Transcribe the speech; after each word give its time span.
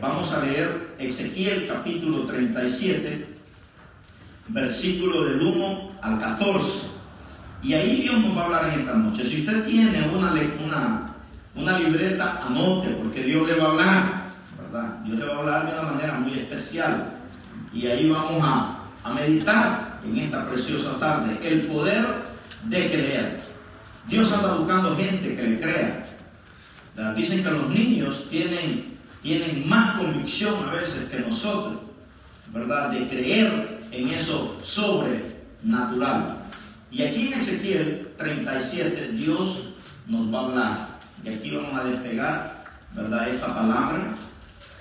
Vamos 0.00 0.32
a 0.34 0.44
leer 0.44 0.94
Ezequiel 0.98 1.66
capítulo 1.66 2.24
37, 2.24 3.26
versículo 4.48 5.24
del 5.24 5.40
1 5.40 5.92
al 6.00 6.18
14. 6.20 6.86
Y 7.62 7.74
ahí 7.74 8.02
Dios 8.02 8.20
nos 8.20 8.36
va 8.36 8.42
a 8.42 8.44
hablar 8.44 8.72
en 8.72 8.80
esta 8.80 8.94
noche. 8.94 9.24
Si 9.24 9.40
usted 9.40 9.64
tiene 9.64 10.08
una, 10.14 10.32
una, 10.64 11.14
una 11.56 11.78
libreta, 11.80 12.46
anote, 12.46 12.90
porque 12.90 13.24
Dios 13.24 13.46
le 13.48 13.54
va 13.54 13.64
a 13.64 13.70
hablar, 13.70 14.04
¿verdad? 14.62 14.98
Dios 15.04 15.18
le 15.18 15.24
va 15.24 15.34
a 15.34 15.38
hablar 15.38 15.66
de 15.66 15.80
una 15.80 15.90
manera 15.90 16.12
muy 16.14 16.32
especial. 16.32 17.10
Y 17.72 17.86
ahí 17.88 18.08
vamos 18.08 18.40
a, 18.40 18.78
a 19.02 19.14
meditar 19.14 19.98
en 20.04 20.16
esta 20.16 20.48
preciosa 20.48 20.98
tarde 21.00 21.38
el 21.42 21.62
poder 21.62 22.06
de 22.64 22.90
creer. 22.90 23.40
Dios 24.06 24.32
anda 24.32 24.54
buscando 24.54 24.96
gente 24.96 25.34
que 25.34 25.42
le 25.42 25.60
crea. 25.60 26.04
Dicen 27.16 27.44
que 27.44 27.50
los 27.50 27.68
niños 27.70 28.28
tienen, 28.30 28.97
tienen 29.22 29.68
más 29.68 29.96
convicción 29.98 30.54
a 30.68 30.74
veces 30.74 31.08
que 31.10 31.20
nosotros, 31.20 31.80
¿verdad? 32.52 32.90
De 32.90 33.06
creer 33.08 33.80
en 33.92 34.08
eso 34.08 34.58
sobrenatural. 34.62 36.38
Y 36.90 37.02
aquí 37.02 37.28
en 37.32 37.38
Ezequiel 37.38 38.08
37 38.16 39.12
Dios 39.12 39.74
nos 40.06 40.32
va 40.32 40.40
a 40.40 40.44
hablar. 40.44 40.98
Y 41.24 41.28
aquí 41.30 41.54
vamos 41.54 41.78
a 41.78 41.84
despegar, 41.84 42.64
¿verdad? 42.94 43.28
Esta 43.28 43.54
palabra. 43.54 44.14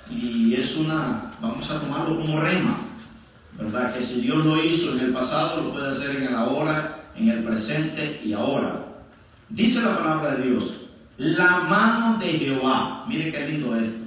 Y 0.10 0.54
es 0.54 0.78
una, 0.78 1.34
vamos 1.42 1.70
a 1.70 1.80
tomarlo 1.82 2.22
como 2.22 2.40
rema, 2.40 2.78
¿verdad? 3.58 3.94
Que 3.94 4.02
si 4.02 4.22
Dios 4.22 4.46
lo 4.46 4.64
hizo 4.64 4.94
en 4.94 5.06
el 5.06 5.14
pasado, 5.14 5.64
lo 5.64 5.74
puede 5.74 5.92
hacer 5.92 6.16
en 6.16 6.28
el 6.28 6.36
ahora, 6.36 6.96
en 7.18 7.30
el 7.30 7.44
presente 7.44 8.22
y 8.24 8.32
ahora. 8.34 8.86
Dice 9.50 9.84
la 9.84 9.98
palabra 9.98 10.36
de 10.36 10.50
Dios, 10.50 10.82
la 11.18 11.62
mano 11.62 12.18
de 12.20 12.28
Jehová, 12.28 13.06
mire 13.08 13.32
qué 13.32 13.48
lindo 13.48 13.76
esto, 13.76 14.07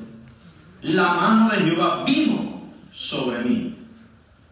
la 0.82 1.14
mano 1.14 1.50
de 1.50 1.56
Jehová 1.58 2.04
vino 2.06 2.62
sobre 2.92 3.42
mí 3.42 3.74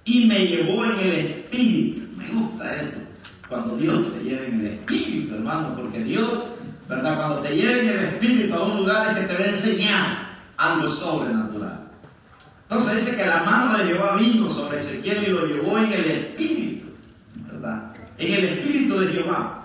y 0.05 0.27
me 0.27 0.47
llevó 0.47 0.85
en 0.85 0.99
el 1.01 1.13
espíritu. 1.13 2.03
Me 2.17 2.27
gusta 2.29 2.77
esto, 2.77 2.99
cuando 3.49 3.77
Dios 3.77 4.15
te 4.15 4.25
lleva 4.25 4.47
en 4.47 4.61
el 4.61 4.67
espíritu, 4.67 5.35
hermano, 5.35 5.75
porque 5.75 6.03
Dios, 6.05 6.31
¿verdad? 6.89 7.17
Cuando 7.17 7.41
te 7.41 7.55
lleva 7.55 7.79
en 7.79 7.89
el 7.89 7.99
espíritu 7.99 8.55
a 8.55 8.65
un 8.65 8.77
lugar 8.79 9.13
es 9.13 9.19
que 9.19 9.27
te 9.27 9.35
va 9.35 9.45
a 9.45 9.49
enseñar 9.49 10.29
algo 10.57 10.89
sobrenatural. 10.89 11.89
Entonces 12.63 13.07
dice 13.07 13.17
que 13.17 13.27
la 13.27 13.45
mano 13.45 13.79
de 13.79 13.85
Jehová 13.85 14.17
vino 14.17 14.51
sobre 14.51 14.81
Ezequiel 14.81 15.25
y 15.27 15.31
lo 15.31 15.47
llevó 15.47 15.79
en 15.79 15.93
el 15.93 16.05
espíritu, 16.05 16.87
¿verdad? 17.51 17.93
En 18.19 18.35
el 18.35 18.45
espíritu 18.45 18.99
de 18.99 19.09
Jehová 19.09 19.59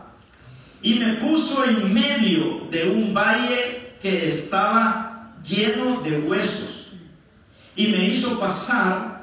y 0.83 0.95
me 0.95 1.13
puso 1.13 1.63
en 1.63 1.93
medio 1.93 2.67
de 2.69 2.89
un 2.89 3.13
valle 3.13 3.95
que 4.01 4.27
estaba 4.27 5.12
lleno 5.43 6.01
de 6.01 6.19
huesos 6.19 6.93
y 7.75 7.87
me 7.87 8.05
hizo 8.05 8.39
pasar 8.39 9.13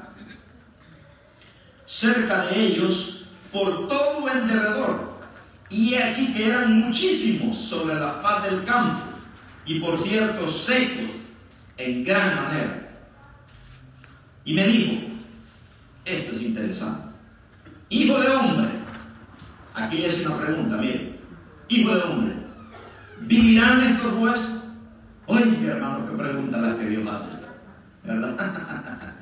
cerca 1.85 2.45
de 2.45 2.67
ellos 2.67 3.25
por 3.51 3.87
todo 3.87 4.29
el 4.29 4.47
derredor. 4.47 5.11
Y 5.69 5.95
aquí 5.95 6.33
que 6.33 6.47
eran 6.47 6.79
muchísimos 6.79 7.57
sobre 7.57 7.95
la 7.95 8.13
faz 8.21 8.43
del 8.43 8.63
campo 8.63 9.01
y 9.65 9.79
por 9.79 10.01
cierto 10.01 10.47
secos 10.47 11.09
en 11.77 12.03
gran 12.03 12.35
manera. 12.35 12.89
Y 14.43 14.53
me 14.53 14.67
dijo, 14.67 15.07
esto 16.03 16.35
es 16.35 16.41
interesante, 16.41 17.15
hijo 17.89 18.19
de 18.19 18.27
hombre, 18.29 18.69
aquí 19.75 20.03
hace 20.03 20.27
una 20.27 20.37
pregunta, 20.37 20.77
mire, 20.77 21.19
hijo 21.69 21.95
de 21.95 22.01
hombre, 22.01 22.35
¿vivirán 23.21 23.81
estos 23.81 24.13
huesos? 24.13 24.60
Oye, 25.27 25.67
hermano, 25.67 26.09
qué 26.09 26.17
pregunta 26.17 26.57
la 26.57 26.75
que 26.75 26.85
Dios 26.85 27.07
hace, 27.09 27.31
¿verdad? 28.03 28.35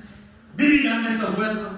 ¿Vivirán 0.56 1.06
estos 1.06 1.38
huesos? 1.38 1.72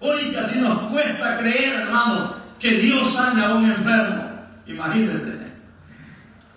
Oye, 0.00 0.38
así 0.38 0.60
nos 0.60 0.90
cuesta 0.92 1.38
creer, 1.38 1.80
hermano, 1.80 2.34
que 2.58 2.70
Dios 2.72 3.08
sana 3.08 3.48
a 3.48 3.54
un 3.54 3.64
enfermo. 3.64 4.30
Imagínense. 4.66 5.46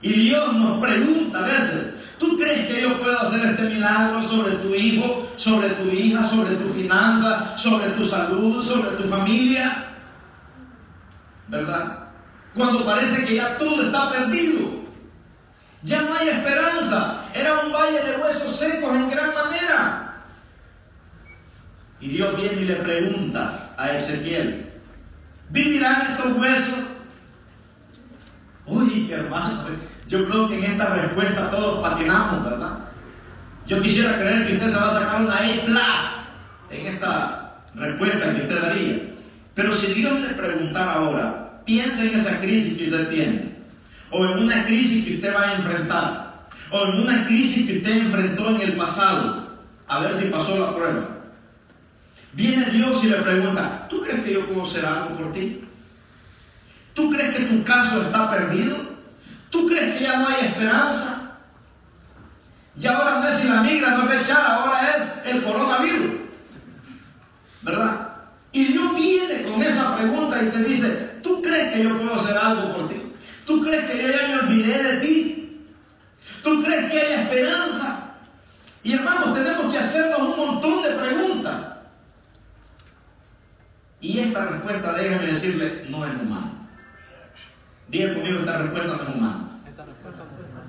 Y 0.01 0.13
Dios 0.13 0.55
nos 0.55 0.79
pregunta 0.79 1.39
a 1.39 1.47
veces, 1.47 1.93
¿tú 2.19 2.37
crees 2.37 2.67
que 2.67 2.81
yo 2.81 2.99
puedo 2.99 3.19
hacer 3.19 3.49
este 3.49 3.63
milagro 3.69 4.21
sobre 4.21 4.55
tu 4.55 4.73
hijo, 4.73 5.33
sobre 5.35 5.69
tu 5.69 5.89
hija, 5.89 6.23
sobre 6.23 6.55
tu 6.55 6.73
finanza, 6.73 7.57
sobre 7.57 7.87
tu 7.91 8.03
salud, 8.03 8.63
sobre 8.63 8.95
tu 8.97 9.03
familia? 9.05 9.85
¿Verdad? 11.47 12.09
cuando 12.55 12.85
parece 12.85 13.25
que 13.25 13.35
ya 13.35 13.57
todo 13.57 13.83
está 13.83 14.11
perdido. 14.11 14.78
Ya 15.83 16.01
no 16.01 16.13
hay 16.13 16.29
esperanza. 16.29 17.23
Era 17.33 17.61
un 17.61 17.71
valle 17.71 18.01
de 18.03 18.17
huesos 18.17 18.55
secos 18.55 18.95
en 18.95 19.09
gran 19.09 19.33
manera. 19.33 20.23
Y 22.01 22.09
Dios 22.09 22.35
viene 22.37 22.61
y 22.61 22.65
le 22.65 22.75
pregunta 22.75 23.73
a 23.77 23.91
Ezequiel, 23.91 24.71
¿vivirán 25.49 26.01
estos 26.01 26.37
huesos? 26.37 26.85
Uy, 28.65 29.11
hermano, 29.11 29.65
yo 30.07 30.29
creo 30.29 30.47
que 30.47 30.57
en 30.57 30.63
esta 30.71 30.93
respuesta 30.93 31.49
todos 31.49 31.87
patinamos, 31.87 32.45
¿verdad? 32.45 32.79
Yo 33.67 33.81
quisiera 33.81 34.15
creer 34.15 34.47
que 34.47 34.53
usted 34.53 34.69
se 34.69 34.77
va 34.77 34.89
a 34.89 34.99
sacar 34.99 35.21
una 35.21 35.35
A 35.35 35.43
en 36.71 36.87
esta 36.87 37.61
respuesta 37.75 38.33
que 38.33 38.41
usted 38.41 38.61
daría. 38.61 38.99
Pero 39.53 39.73
si 39.73 39.93
Dios 39.95 40.21
le 40.21 40.29
preguntara 40.29 40.93
ahora, 40.93 41.49
Piensa 41.69 42.03
en 42.03 42.15
esa 42.15 42.41
crisis 42.41 42.79
que 42.79 42.85
usted 42.85 43.09
tiene, 43.09 43.58
o 44.11 44.25
en 44.25 44.39
una 44.39 44.65
crisis 44.65 45.05
que 45.05 45.15
usted 45.15 45.35
va 45.35 45.49
a 45.49 45.53
enfrentar, 45.55 46.47
o 46.71 46.85
en 46.85 47.01
una 47.01 47.25
crisis 47.25 47.67
que 47.67 47.77
usted 47.77 47.97
enfrentó 47.97 48.49
en 48.55 48.61
el 48.61 48.73
pasado, 48.73 49.47
a 49.87 49.99
ver 49.99 50.15
si 50.19 50.25
pasó 50.27 50.59
la 50.59 50.75
prueba. 50.75 51.07
Viene 52.33 52.65
Dios 52.71 53.03
y 53.03 53.09
le 53.09 53.17
pregunta, 53.17 53.87
¿tú 53.89 54.01
crees 54.01 54.23
que 54.23 54.33
yo 54.33 54.45
puedo 54.45 54.63
hacer 54.63 54.85
algo 54.85 55.17
por 55.17 55.33
ti? 55.33 55.63
¿Tú 56.93 57.09
crees 57.09 57.35
que 57.35 57.45
tu 57.45 57.63
caso 57.63 58.01
está 58.01 58.29
perdido? 58.29 58.75
¿Tú 59.49 59.65
crees 59.67 59.97
que 59.97 60.03
ya 60.03 60.19
no 60.19 60.27
hay 60.27 60.45
esperanza? 60.45 61.39
Y 62.79 62.85
ahora 62.87 63.19
no 63.19 63.27
es 63.27 63.35
si 63.35 63.47
la 63.47 63.61
migra 63.61 63.97
no 63.97 64.09
es 64.09 64.21
echar, 64.21 64.45
ahora 64.45 64.95
es 64.95 65.25
el 65.25 65.43
coronavirus. 65.43 66.11
¿Verdad? 67.63 68.09
Y 68.51 68.65
Dios 68.65 68.95
viene 68.95 69.43
con 69.43 69.61
esa 69.61 69.97
pregunta 69.97 70.41
y 70.41 70.49
te 70.49 70.63
dice, 70.63 71.09
¿Tú 71.21 71.41
crees 71.41 71.73
que 71.73 71.83
yo 71.83 71.97
puedo 71.97 72.15
hacer 72.15 72.37
algo 72.37 72.73
por 72.73 72.89
ti? 72.89 72.98
¿Tú 73.49 73.63
crees 73.63 73.89
que 73.89 73.97
yo 73.97 74.09
ya 74.11 74.27
me 74.27 74.39
olvidé 74.41 74.83
de 74.83 74.97
ti? 74.97 75.65
¿Tú 76.43 76.63
crees 76.63 76.91
que 76.91 77.01
hay 77.01 77.13
esperanza? 77.23 78.13
Y 78.83 78.93
hermanos, 78.93 79.33
tenemos 79.33 79.73
que 79.73 79.79
hacernos 79.79 80.19
un 80.19 80.37
montón 80.37 80.83
de 80.83 80.89
preguntas. 80.91 81.67
Y 84.01 84.19
esta 84.19 84.45
respuesta, 84.45 84.93
déjame 84.93 85.25
decirle, 85.25 85.87
no 85.89 86.05
es 86.05 86.13
humana. 86.13 86.51
Diga 87.87 88.13
conmigo, 88.13 88.37
esta 88.37 88.59
respuesta 88.59 88.97
no 88.97 89.01
es 89.01 89.15
humana. 89.15 89.49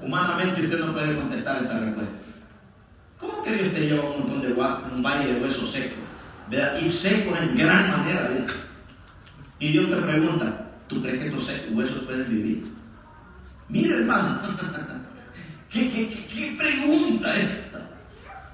Humanamente 0.01 0.63
usted 0.63 0.79
no 0.79 0.95
puede 0.95 1.17
contestar 1.17 1.63
esta 1.63 1.81
respuesta. 1.81 2.15
¿Cómo 3.19 3.43
que 3.43 3.53
Dios 3.53 3.75
te 3.75 3.81
lleva 3.81 4.09
un 4.09 4.21
montón 4.21 4.41
de 4.41 4.55
un 4.55 5.03
valle 5.03 5.35
de 5.35 5.43
huesos 5.43 5.71
secos? 5.71 5.99
Y 6.83 6.91
secos 6.91 7.39
en 7.41 7.59
gran 7.59 7.91
manera. 7.91 8.31
Y 9.59 9.69
Dios 9.69 9.91
te 9.91 9.97
pregunta, 9.97 10.67
¿tú 10.89 11.03
crees 11.03 11.21
que 11.21 11.29
estos 11.29 11.67
huesos 11.73 12.05
pueden 12.05 12.27
vivir? 12.27 12.70
Mira, 13.71 13.99
hermano, 13.99 14.41
¿qué, 15.71 16.57
pregunta 16.59 17.37
esta? 17.37 17.89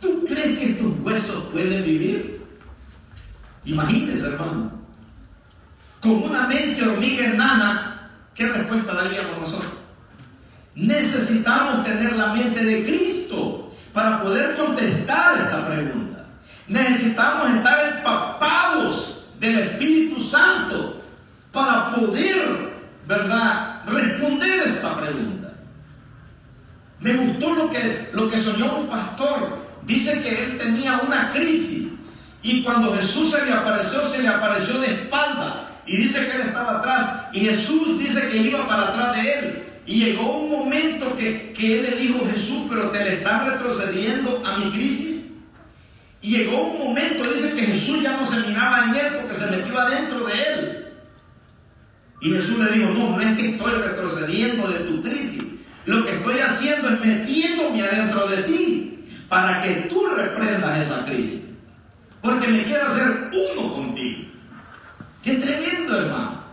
¿Tú 0.00 0.24
crees 0.26 0.58
que 0.58 0.70
estos 0.72 0.92
huesos 1.00 1.44
pueden 1.52 1.84
vivir? 1.84 2.42
Imagínese, 3.64 4.26
hermano. 4.26 4.72
Con 6.00 6.22
una 6.22 6.46
mente 6.46 6.86
hormiga 6.86 7.24
enana, 7.32 8.10
¿qué 8.34 8.46
respuesta 8.46 8.94
daríamos 8.94 9.38
nosotros? 9.38 9.72
Necesitamos 10.74 11.82
tener 11.84 12.14
la 12.16 12.34
mente 12.34 12.62
de 12.62 12.84
Cristo 12.84 13.72
para 13.94 14.22
poder 14.22 14.54
contestar 14.56 15.40
esta 15.40 15.66
pregunta. 15.66 16.26
Necesitamos 16.68 17.50
estar 17.54 17.96
empapados 17.96 19.28
del 19.40 19.58
Espíritu 19.60 20.20
Santo 20.20 21.02
para 21.50 21.94
poder, 21.94 22.74
¿verdad?, 23.08 23.75
responder 23.86 24.60
esta 24.60 25.00
pregunta. 25.00 25.52
Me 27.00 27.14
gustó 27.14 27.54
lo 27.54 27.70
que, 27.70 28.10
lo 28.12 28.30
que 28.30 28.38
soñó 28.38 28.76
un 28.78 28.88
pastor. 28.88 29.64
Dice 29.84 30.22
que 30.22 30.44
él 30.44 30.58
tenía 30.58 31.00
una 31.06 31.30
crisis 31.30 31.86
y 32.46 32.62
cuando 32.62 32.94
Jesús 32.94 33.32
se 33.32 33.44
le 33.44 33.52
apareció, 33.52 34.04
se 34.04 34.22
le 34.22 34.28
apareció 34.28 34.78
de 34.78 34.86
espalda. 34.86 35.68
Y 35.84 35.96
dice 35.96 36.28
que 36.28 36.36
él 36.36 36.42
estaba 36.42 36.78
atrás. 36.78 37.24
Y 37.32 37.40
Jesús 37.40 37.98
dice 37.98 38.28
que 38.28 38.36
iba 38.36 38.66
para 38.68 38.82
atrás 38.88 39.16
de 39.16 39.38
él. 39.38 39.62
Y 39.84 40.04
llegó 40.04 40.38
un 40.38 40.50
momento 40.50 41.16
que, 41.16 41.52
que 41.52 41.80
él 41.80 41.82
le 41.90 41.96
dijo, 41.96 42.24
Jesús, 42.30 42.66
pero 42.68 42.90
te 42.92 43.04
le 43.04 43.14
estás 43.14 43.48
retrocediendo 43.48 44.44
a 44.46 44.58
mi 44.58 44.70
crisis. 44.70 45.26
Y 46.22 46.36
llegó 46.36 46.62
un 46.68 46.78
momento, 46.78 47.28
dice 47.28 47.54
que 47.54 47.62
Jesús 47.62 48.02
ya 48.02 48.16
no 48.16 48.24
se 48.24 48.38
miraba 48.48 48.84
en 48.84 48.94
él 48.94 49.12
porque 49.20 49.34
se 49.34 49.50
metió 49.50 49.78
adentro 49.80 50.24
de 50.24 50.32
él. 50.32 50.85
Y 52.20 52.30
Jesús 52.30 52.58
le 52.58 52.78
dijo, 52.78 52.90
no, 52.92 53.10
no 53.10 53.20
es 53.20 53.36
que 53.38 53.50
estoy 53.50 53.72
retrocediendo 53.72 54.68
de 54.68 54.78
tu 54.80 55.02
crisis. 55.02 55.44
Lo 55.84 56.04
que 56.04 56.12
estoy 56.12 56.38
haciendo 56.40 56.88
es 56.88 57.00
metiéndome 57.00 57.82
adentro 57.82 58.26
de 58.28 58.42
ti 58.42 59.04
para 59.28 59.62
que 59.62 59.86
tú 59.88 60.00
reprendas 60.16 60.78
esa 60.80 61.04
crisis. 61.04 61.50
Porque 62.20 62.48
me 62.48 62.64
quiero 62.64 62.86
hacer 62.86 63.30
uno 63.32 63.74
contigo. 63.74 64.24
Qué 65.22 65.34
tremendo, 65.34 65.98
hermano. 65.98 66.46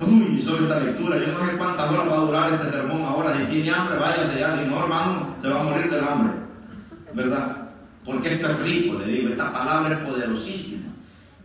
Uy, 0.00 0.40
sobre 0.40 0.62
esta 0.62 0.78
lectura, 0.80 1.18
yo 1.18 1.32
no 1.32 1.44
sé 1.44 1.56
cuántas 1.56 1.90
horas 1.90 2.08
va 2.08 2.14
a 2.14 2.20
durar 2.20 2.52
este 2.52 2.70
sermón 2.70 3.02
ahora. 3.02 3.36
Si 3.36 3.46
tiene 3.46 3.70
hambre, 3.70 3.98
váyase 3.98 4.38
ya. 4.38 4.56
Si 4.56 4.68
no, 4.68 4.80
hermano, 4.80 5.36
se 5.42 5.48
va 5.48 5.60
a 5.60 5.64
morir 5.64 5.90
del 5.90 6.04
hambre. 6.04 6.32
¿Verdad? 7.14 7.68
Porque 8.04 8.34
esto 8.34 8.48
es 8.48 8.60
rico, 8.60 8.98
le 8.98 9.06
digo. 9.06 9.30
Esta 9.30 9.52
palabra 9.52 9.94
es 9.96 10.04
poderosísima. 10.08 10.92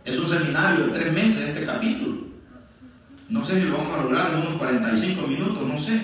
Es 0.04 0.18
un 0.18 0.28
seminario 0.28 0.86
de 0.86 0.98
tres 0.98 1.12
meses 1.12 1.48
este 1.48 1.66
capítulo. 1.66 2.23
No 3.28 3.42
sé 3.42 3.60
si 3.60 3.66
lo 3.66 3.78
vamos 3.78 3.98
a 3.98 4.02
lograr 4.02 4.34
en 4.34 4.40
unos 4.40 4.54
45 4.54 5.26
minutos, 5.26 5.66
no 5.66 5.78
sé. 5.78 6.00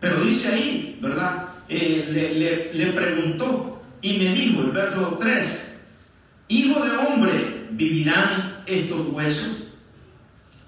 Pero 0.00 0.20
dice 0.20 0.52
ahí, 0.52 0.98
¿verdad? 1.02 1.48
Eh, 1.68 2.08
le, 2.10 2.74
le 2.74 2.92
preguntó 2.92 3.82
y 4.02 4.18
me 4.18 4.34
dijo, 4.34 4.62
el 4.62 4.70
verso 4.70 5.18
3, 5.20 5.74
Hijo 6.48 6.84
de 6.84 6.96
hombre, 6.96 7.68
¿vivirán 7.70 8.58
estos 8.66 9.08
huesos? 9.08 9.68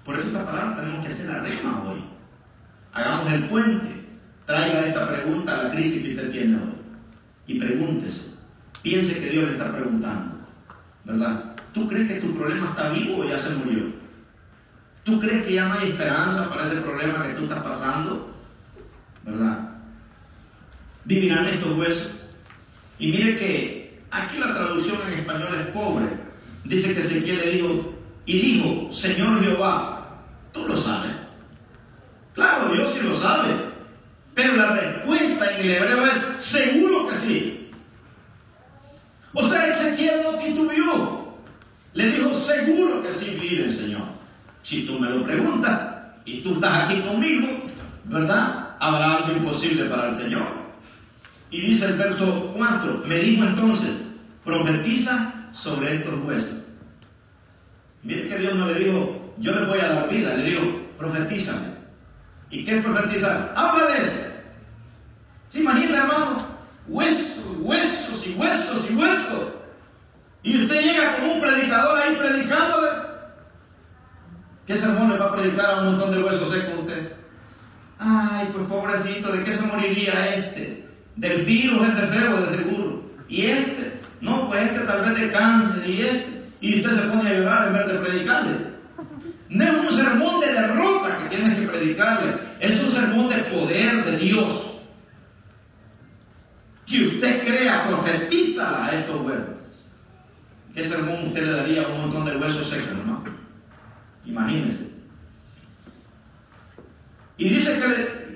Por 0.03 0.15
eso 0.15 0.27
esta 0.27 0.45
palabra 0.45 0.81
tenemos 0.81 1.05
que 1.05 1.11
hacer 1.11 1.29
la 1.29 1.41
rema 1.41 1.83
hoy. 1.85 2.03
Hagamos 2.93 3.31
el 3.31 3.45
puente. 3.45 3.87
Traiga 4.45 4.87
esta 4.87 5.07
pregunta 5.07 5.59
a 5.59 5.63
la 5.63 5.71
crisis 5.71 6.03
que 6.03 6.09
usted 6.11 6.31
tiene 6.31 6.55
hoy. 6.55 6.73
Y 7.45 7.59
pregúntese. 7.59 8.37
Piense 8.81 9.21
que 9.21 9.29
Dios 9.29 9.45
le 9.45 9.51
está 9.51 9.71
preguntando. 9.71 10.35
¿Verdad? 11.03 11.55
¿Tú 11.73 11.87
crees 11.87 12.11
que 12.11 12.21
tu 12.21 12.35
problema 12.35 12.69
está 12.69 12.89
vivo 12.89 13.19
o 13.19 13.29
ya 13.29 13.37
se 13.37 13.55
murió? 13.55 13.83
¿Tú 15.07 15.21
crees 15.21 15.45
que 15.45 15.53
ya 15.53 15.69
no 15.69 15.73
hay 15.73 15.91
esperanza 15.91 16.49
para 16.49 16.67
ese 16.67 16.81
problema 16.81 17.25
que 17.25 17.33
tú 17.35 17.43
estás 17.43 17.63
pasando? 17.63 18.29
¿Verdad? 19.23 19.69
Vivirán 21.05 21.45
estos 21.45 21.77
huesos. 21.77 22.11
Y 22.99 23.13
mire 23.13 23.37
que 23.37 24.01
aquí 24.11 24.37
la 24.37 24.53
traducción 24.53 24.99
en 25.07 25.19
español 25.19 25.47
es 25.61 25.67
pobre. 25.67 26.07
Dice 26.65 26.93
que 26.93 26.99
Ezequiel 26.99 27.37
le 27.37 27.51
dijo, 27.51 27.95
y 28.25 28.37
dijo, 28.37 28.91
Señor 28.91 29.41
Jehová, 29.41 30.23
tú 30.51 30.67
lo 30.67 30.75
sabes. 30.75 31.15
Claro, 32.33 32.73
Dios 32.73 32.89
sí 32.89 33.07
lo 33.07 33.15
sabe. 33.15 33.55
Pero 34.35 34.57
la 34.57 34.73
respuesta 34.73 35.51
en 35.51 35.61
el 35.61 35.71
hebreo 35.71 36.05
es, 36.05 36.43
seguro 36.43 37.07
que 37.07 37.15
sí. 37.15 37.71
O 39.31 39.41
sea, 39.41 39.67
Ezequiel 39.67 40.23
no 40.23 40.37
titubeó. 40.37 41.37
Le 41.93 42.11
dijo, 42.11 42.33
seguro 42.33 43.01
que 43.03 43.11
sí 43.13 43.39
vive 43.41 43.71
Señor. 43.71 44.16
Si 44.67 44.85
tú 44.85 44.99
me 44.99 45.07
lo 45.07 45.23
preguntas 45.23 45.79
y 46.25 46.41
tú 46.41 46.55
estás 46.55 46.83
aquí 46.83 46.99
conmigo, 46.99 47.47
¿verdad? 48.03 48.75
Habrá 48.81 49.13
algo 49.13 49.31
imposible 49.31 49.85
para 49.85 50.09
el 50.09 50.17
Señor. 50.17 50.45
Y 51.49 51.61
dice 51.61 51.91
el 51.91 51.97
verso 51.97 52.51
4, 52.53 53.03
me 53.07 53.15
dijo 53.15 53.45
entonces, 53.45 53.91
profetiza 54.43 55.51
sobre 55.53 55.95
estos 55.95 56.15
huesos. 56.25 56.65
Mire 58.03 58.27
que 58.27 58.39
Dios 58.39 58.55
no 58.55 58.67
le 58.67 58.77
dijo, 58.77 59.35
yo 59.37 59.55
les 59.55 59.67
voy 59.69 59.79
a 59.79 59.87
dar 59.87 60.09
vida, 60.09 60.33
le 60.33 60.49
dijo, 60.49 60.81
profetízame. 60.97 61.67
¿Y 62.49 62.65
qué 62.65 62.79
es 62.79 62.83
profetizar? 62.83 63.53
Háblales. 63.55 64.11
¿Se 65.47 65.61
imagina, 65.61 65.99
hermano? 65.99 66.39
Huesos, 66.89 67.45
huesos 67.59 68.27
y 68.27 68.33
huesos 68.33 68.91
y 68.91 68.95
huesos. 68.95 69.43
Y 70.43 70.61
usted 70.61 70.81
llega 70.81 71.15
como 71.15 71.35
un 71.35 71.39
predicador 71.39 72.01
ahí 72.01 72.17
predicándole. 72.17 73.06
¿Qué 74.67 74.75
sermón 74.75 75.09
le 75.09 75.17
va 75.17 75.27
a 75.27 75.35
predicar 75.35 75.65
a 75.65 75.79
un 75.79 75.85
montón 75.85 76.11
de 76.11 76.21
huesos 76.21 76.51
secos 76.51 76.73
a 76.73 76.79
usted? 76.81 77.11
Ay, 77.99 78.49
pues 78.53 78.67
pobrecito, 78.67 79.31
¿de 79.31 79.43
qué 79.45 79.53
se 79.53 79.65
moriría 79.67 80.35
este? 80.35 80.85
Del 81.15 81.45
virus 81.45 81.87
este 81.87 82.07
feo, 82.07 82.41
de 82.41 82.57
seguro. 82.57 83.03
Y 83.29 83.45
este, 83.45 84.01
no, 84.19 84.49
pues 84.49 84.63
este 84.63 84.81
tal 84.81 85.01
vez 85.01 85.21
de 85.21 85.31
cáncer. 85.31 85.89
Y 85.89 86.01
este, 86.01 86.43
y 86.59 86.75
usted 86.75 86.99
se 86.99 87.07
pone 87.07 87.29
a 87.29 87.33
llorar 87.33 87.67
en 87.67 87.73
vez 87.73 87.87
de 87.87 87.99
predicarle. 87.99 88.57
No 89.49 89.63
es 89.63 89.71
un 89.71 89.91
sermón 89.91 90.41
de 90.41 90.47
derrota 90.47 91.17
que 91.17 91.35
tienes 91.35 91.57
que 91.57 91.67
predicarle, 91.67 92.33
es 92.59 92.83
un 92.83 92.91
sermón 92.91 93.29
de 93.29 93.37
poder 93.37 94.03
de 94.03 94.17
Dios. 94.17 94.73
Que 96.85 97.03
usted 97.03 97.45
crea, 97.45 97.87
profetiza 97.87 98.85
a 98.85 98.91
estos 98.91 99.21
huesos. 99.21 99.55
¿Qué 100.75 100.83
sermón 100.83 101.27
usted 101.27 101.45
le 101.45 101.51
daría 101.51 101.83
a 101.83 101.87
un 101.87 102.01
montón 102.01 102.25
de 102.25 102.35
huesos 102.35 102.67
secos, 102.67 102.89
hermano? 102.89 103.36
Imagínense. 104.27 104.91
Y 107.37 107.49
dice 107.49 107.79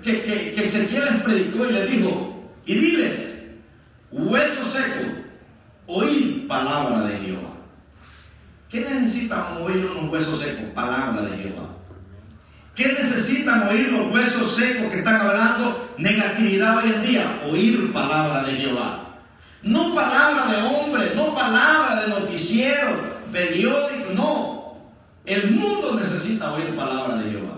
que, 0.04 0.22
que, 0.22 0.54
que, 0.54 0.66
Ezequiel 0.66 1.06
les 1.06 1.22
predicó 1.22 1.66
y 1.68 1.74
les 1.74 1.92
dijo, 1.92 2.52
y 2.66 2.76
diles, 2.76 3.46
hueso 4.12 4.64
seco, 4.64 5.10
oíd 5.88 6.48
palabra 6.48 7.08
de 7.08 7.18
Jehová. 7.18 7.52
¿Qué 8.70 8.82
necesitan 8.82 9.58
oír 9.58 9.86
unos 9.86 10.12
huesos 10.12 10.40
secos? 10.40 10.66
Palabra 10.74 11.24
de 11.24 11.38
Jehová. 11.38 11.76
¿Qué 12.76 12.94
necesitan 12.94 13.68
oír 13.68 13.92
los 13.92 14.14
huesos 14.14 14.56
secos 14.56 14.92
que 14.92 15.00
están 15.00 15.20
hablando 15.20 15.96
negatividad 15.98 16.78
hoy 16.78 16.94
en 16.94 17.02
día? 17.02 17.42
Oír 17.50 17.92
palabra 17.92 18.44
de 18.44 18.54
Jehová. 18.54 19.04
No 19.64 19.94
palabra 19.94 20.52
de 20.52 20.62
hombre, 20.64 21.16
no 21.16 21.36
palabra 21.36 22.02
de 22.02 22.08
noticiero, 22.08 22.98
periódico, 23.32 24.14
no. 24.16 24.61
El 25.32 25.52
mundo 25.52 25.96
necesita 25.96 26.52
oír 26.52 26.76
palabra 26.76 27.16
de 27.16 27.32
Jehová. 27.32 27.58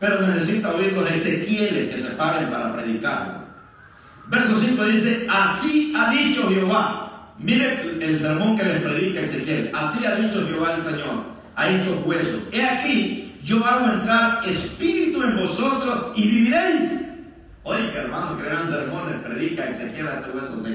Pero 0.00 0.22
necesita 0.22 0.74
oír 0.74 0.92
los 0.94 1.08
Ezequieles 1.08 1.90
que 1.90 1.96
se 1.96 2.16
paren 2.16 2.50
para 2.50 2.74
predicar. 2.74 3.46
Verso 4.26 4.56
5 4.56 4.84
dice, 4.86 5.28
así 5.30 5.92
ha 5.96 6.10
dicho 6.10 6.48
Jehová 6.48 7.06
Mire 7.38 7.98
el 8.00 8.18
sermón 8.18 8.56
que 8.56 8.64
les 8.64 8.82
predica 8.82 9.20
Ezequiel. 9.20 9.70
Así 9.74 10.04
ha 10.06 10.16
dicho 10.16 10.44
Jehová 10.48 10.74
el 10.74 10.82
Señor 10.82 11.24
a 11.54 11.68
estos 11.68 12.04
huesos. 12.04 12.42
He 12.50 12.64
aquí, 12.66 13.38
yo 13.44 13.64
hago 13.64 13.92
entrar 13.92 14.40
espíritu 14.44 15.22
en 15.22 15.36
vosotros 15.36 16.12
y 16.16 16.26
viviréis. 16.26 17.02
Oiga, 17.62 17.92
hermanos, 17.94 18.40
que 18.40 18.48
gran 18.48 18.68
sermón 18.68 19.12
les 19.12 19.20
predica 19.20 19.68
Ezequiel 19.68 20.08
a 20.08 20.14
estos 20.14 20.34
huesos 20.34 20.66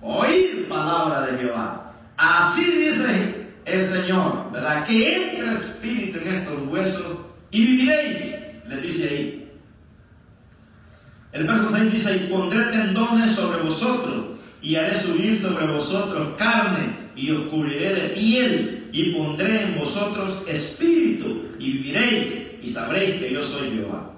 Oír 0.00 0.66
palabra 0.68 1.26
de 1.26 1.38
Jehová. 1.38 1.92
Así 2.16 2.64
dice 2.64 3.45
el 3.66 3.84
Señor, 3.84 4.52
¿verdad? 4.52 4.86
Que 4.86 5.32
entre 5.32 5.52
espíritu 5.52 6.20
en 6.20 6.28
estos 6.28 6.68
huesos 6.68 7.16
y 7.50 7.66
viviréis. 7.66 8.36
Les 8.68 8.82
dice 8.82 9.08
ahí. 9.08 9.48
El 11.32 11.46
verso 11.46 11.68
6 11.70 11.92
dice, 11.92 12.16
y 12.16 12.30
pondré 12.30 12.64
tendones 12.66 13.30
sobre 13.32 13.62
vosotros 13.62 14.38
y 14.62 14.76
haré 14.76 14.94
subir 14.94 15.36
sobre 15.36 15.66
vosotros 15.66 16.34
carne 16.38 16.96
y 17.14 17.30
os 17.30 17.48
cubriré 17.48 17.94
de 17.94 18.08
piel 18.10 18.88
y 18.92 19.12
pondré 19.12 19.62
en 19.62 19.78
vosotros 19.78 20.44
espíritu 20.48 21.52
y 21.58 21.72
viviréis 21.72 22.46
y 22.62 22.68
sabréis 22.68 23.16
que 23.16 23.32
yo 23.32 23.44
soy 23.44 23.70
Jehová. 23.72 24.12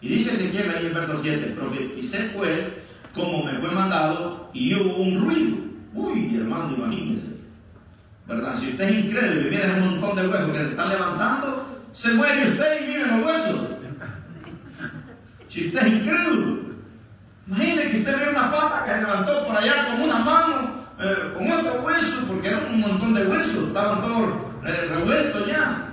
Y 0.00 0.08
dice 0.08 0.34
Ezequiel 0.34 0.70
ahí 0.70 0.86
en 0.86 0.94
verso 0.94 1.18
7, 1.22 1.54
profeticé 1.56 2.30
pues 2.36 2.72
como 3.14 3.44
me 3.44 3.58
fue 3.58 3.70
mandado 3.70 4.50
y 4.52 4.74
hubo 4.74 4.96
un 4.96 5.20
ruido. 5.20 5.56
Uy, 5.94 6.34
hermano, 6.36 6.74
imagínese. 6.76 7.41
¿Verdad? 8.26 8.56
Si 8.56 8.70
usted 8.70 8.84
es 8.84 9.04
incrédulo 9.04 9.40
y 9.40 9.50
viene 9.50 9.72
un 9.74 9.90
montón 9.90 10.16
de 10.16 10.28
huesos 10.28 10.50
que 10.50 10.58
se 10.58 10.68
están 10.70 10.88
levantando, 10.88 11.80
se 11.92 12.14
muere 12.14 12.50
usted 12.50 12.82
y 12.82 12.86
vienen 12.86 13.20
los 13.20 13.26
huesos. 13.26 13.60
Si 15.48 15.66
usted 15.66 15.86
es 15.86 15.92
incrédulo, 15.92 16.62
Imaginen 17.46 17.90
que 17.90 17.98
usted 17.98 18.16
ve 18.18 18.30
una 18.30 18.50
pata 18.50 18.84
que 18.84 19.00
levantó 19.00 19.44
por 19.44 19.56
allá 19.56 19.86
con 19.86 20.02
una 20.02 20.18
mano, 20.20 20.70
eh, 21.00 21.34
con 21.34 21.50
otro 21.50 21.82
hueso, 21.82 22.26
porque 22.28 22.48
eran 22.48 22.66
un 22.66 22.80
montón 22.80 23.14
de 23.14 23.26
huesos, 23.26 23.68
estaban 23.68 24.00
todos 24.00 24.34
eh, 24.64 24.88
revueltos 24.94 25.46
ya. 25.46 25.88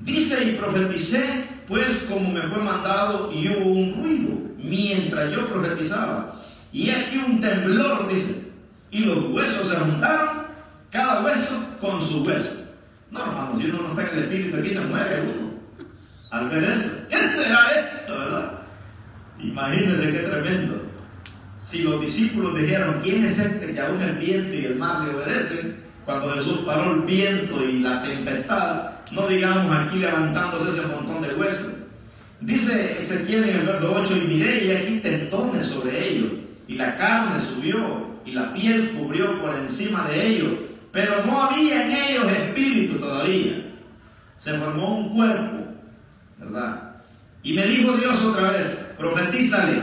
Dice 0.00 0.44
y 0.44 0.52
profeticé, 0.52 1.46
pues 1.66 2.06
como 2.10 2.30
me 2.30 2.42
fue 2.42 2.62
mandado, 2.62 3.32
y 3.32 3.48
hubo 3.48 3.70
un 3.70 3.94
ruido 3.94 4.38
mientras 4.58 5.32
yo 5.32 5.48
profetizaba. 5.48 6.40
Y 6.72 6.90
aquí 6.90 7.18
un 7.26 7.40
temblor, 7.40 8.06
dice, 8.08 8.52
y 8.90 9.06
los 9.06 9.30
huesos 9.30 9.68
se 9.68 9.76
juntaron, 9.76 10.43
cada 10.94 11.24
hueso 11.24 11.76
con 11.80 12.00
su 12.00 12.22
hueso. 12.22 12.68
No, 13.10 13.20
hermano, 13.20 13.58
si 13.58 13.68
uno 13.68 13.82
no 13.82 13.88
está 13.90 14.12
en 14.12 14.16
el 14.16 14.24
espíritu, 14.24 14.56
aquí 14.56 14.70
se 14.70 14.84
muere 14.86 15.22
uno. 15.22 15.50
Al 16.30 16.48
ver 16.48 16.62
eso, 16.62 16.90
¿qué 17.10 17.16
será 17.16 17.66
esto, 17.66 18.16
verdad? 18.16 18.52
Imagínense 19.40 20.12
qué 20.12 20.18
tremendo. 20.18 20.82
Si 21.60 21.82
los 21.82 22.00
discípulos 22.00 22.54
dijeron, 22.54 23.00
¿quién 23.02 23.24
es 23.24 23.38
este 23.40 23.74
que 23.74 23.80
aún 23.80 24.00
el 24.02 24.12
viento 24.12 24.54
y 24.54 24.66
el 24.66 24.76
mar 24.76 25.02
le 25.02 25.16
obedecen? 25.16 25.82
Cuando 26.04 26.32
Jesús 26.32 26.60
paró 26.64 26.94
el 26.94 27.00
viento 27.00 27.64
y 27.64 27.80
la 27.80 28.00
tempestad, 28.00 28.90
no 29.10 29.26
digamos 29.26 29.74
aquí 29.74 29.98
levantándose 29.98 30.70
ese 30.70 30.94
montón 30.94 31.22
de 31.22 31.34
huesos. 31.34 31.72
Dice 32.40 33.02
Ezequiel 33.02 33.48
en 33.48 33.56
el 33.60 33.66
verso 33.66 33.92
8, 33.96 34.16
y 34.16 34.28
miré 34.28 34.64
y 34.64 34.70
aquí 34.70 35.00
tentones 35.00 35.66
sobre 35.66 36.08
ellos, 36.08 36.32
y 36.68 36.74
la 36.74 36.94
carne 36.96 37.40
subió, 37.40 38.14
y 38.24 38.30
la 38.32 38.52
piel 38.52 38.90
cubrió 38.90 39.40
por 39.40 39.56
encima 39.56 40.06
de 40.08 40.26
ellos, 40.26 40.52
pero 40.94 41.26
no 41.26 41.42
había 41.42 41.86
en 41.86 41.90
ellos 41.90 42.32
espíritu 42.32 42.98
todavía. 43.00 43.66
Se 44.38 44.54
formó 44.54 44.98
un 44.98 45.08
cuerpo, 45.12 45.66
¿verdad? 46.38 46.92
Y 47.42 47.54
me 47.54 47.66
dijo 47.66 47.96
Dios 47.96 48.24
otra 48.26 48.52
vez, 48.52 48.78
profetízale 48.96 49.82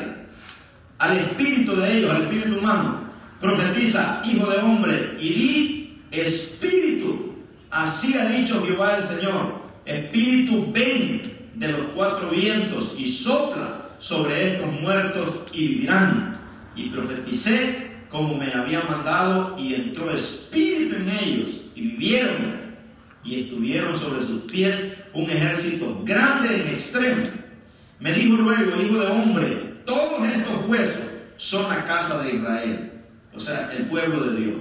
al 0.99 1.17
espíritu 1.17 1.75
de 1.75 1.97
ellos, 1.97 2.11
al 2.11 2.21
espíritu 2.23 2.59
humano. 2.59 3.01
Profetiza, 3.41 4.21
hijo 4.25 4.49
de 4.49 4.57
hombre, 4.59 5.17
y 5.19 5.29
di 5.29 6.01
espíritu. 6.11 7.35
Así 7.71 8.17
ha 8.17 8.27
dicho 8.27 8.63
Jehová 8.65 8.97
el 8.97 9.03
Señor. 9.03 9.61
Espíritu, 9.85 10.71
ven 10.71 11.21
de 11.55 11.67
los 11.67 11.81
cuatro 11.93 12.29
vientos 12.29 12.95
y 12.97 13.11
sopla 13.11 13.89
sobre 13.99 14.53
estos 14.53 14.71
muertos 14.79 15.41
y 15.51 15.67
vivirán. 15.67 16.39
Y 16.75 16.89
profeticé 16.89 17.90
como 18.11 18.35
me 18.37 18.51
había 18.51 18.83
mandado 18.83 19.57
y 19.57 19.73
entró 19.73 20.11
espíritu 20.11 20.97
en 20.97 21.09
ellos 21.09 21.71
y 21.75 21.81
vivieron 21.81 22.61
y 23.23 23.41
estuvieron 23.41 23.95
sobre 23.95 24.21
sus 24.21 24.41
pies 24.43 24.97
un 25.13 25.29
ejército 25.29 26.01
grande 26.03 26.53
en 26.53 26.67
extremo. 26.73 27.23
Me 27.99 28.11
dijo 28.11 28.35
luego, 28.35 28.81
hijo 28.81 28.99
de 28.99 29.07
hombre, 29.07 29.75
todos 29.85 30.27
estos 30.27 30.67
huesos 30.67 31.03
son 31.37 31.69
la 31.69 31.85
casa 31.85 32.23
de 32.23 32.35
Israel, 32.35 32.91
o 33.33 33.39
sea, 33.39 33.71
el 33.77 33.85
pueblo 33.85 34.25
de 34.25 34.41
Dios. 34.41 34.55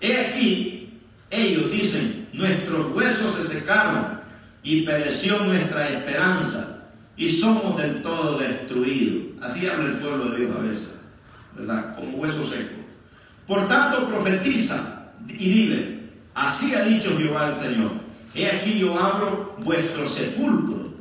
He 0.00 0.16
aquí, 0.26 1.00
ellos 1.30 1.70
dicen, 1.70 2.28
nuestros 2.32 2.94
huesos 2.94 3.32
se 3.32 3.58
secaron 3.58 4.20
y 4.62 4.82
pereció 4.82 5.38
nuestra 5.44 5.88
esperanza 5.88 6.88
y 7.16 7.28
somos 7.28 7.76
del 7.76 8.02
todo 8.02 8.38
destruidos. 8.38 9.42
Así 9.42 9.66
habla 9.66 9.86
el 9.86 9.98
pueblo 9.98 10.30
de 10.30 10.38
Dios 10.38 10.56
a 10.56 10.60
veces, 10.60 10.90
¿verdad? 11.56 11.94
Como 11.96 12.18
hueso 12.18 12.44
seco. 12.44 12.74
Por 13.46 13.68
tanto, 13.68 14.08
profetiza 14.08 15.12
y 15.28 15.48
dile, 15.48 15.98
así 16.34 16.74
ha 16.74 16.84
dicho 16.84 17.16
Jehová 17.18 17.48
el 17.48 17.54
Señor, 17.54 17.90
he 18.34 18.46
aquí 18.46 18.78
yo 18.78 18.98
abro 18.98 19.56
vuestro 19.64 20.06
sepulcro, 20.06 20.92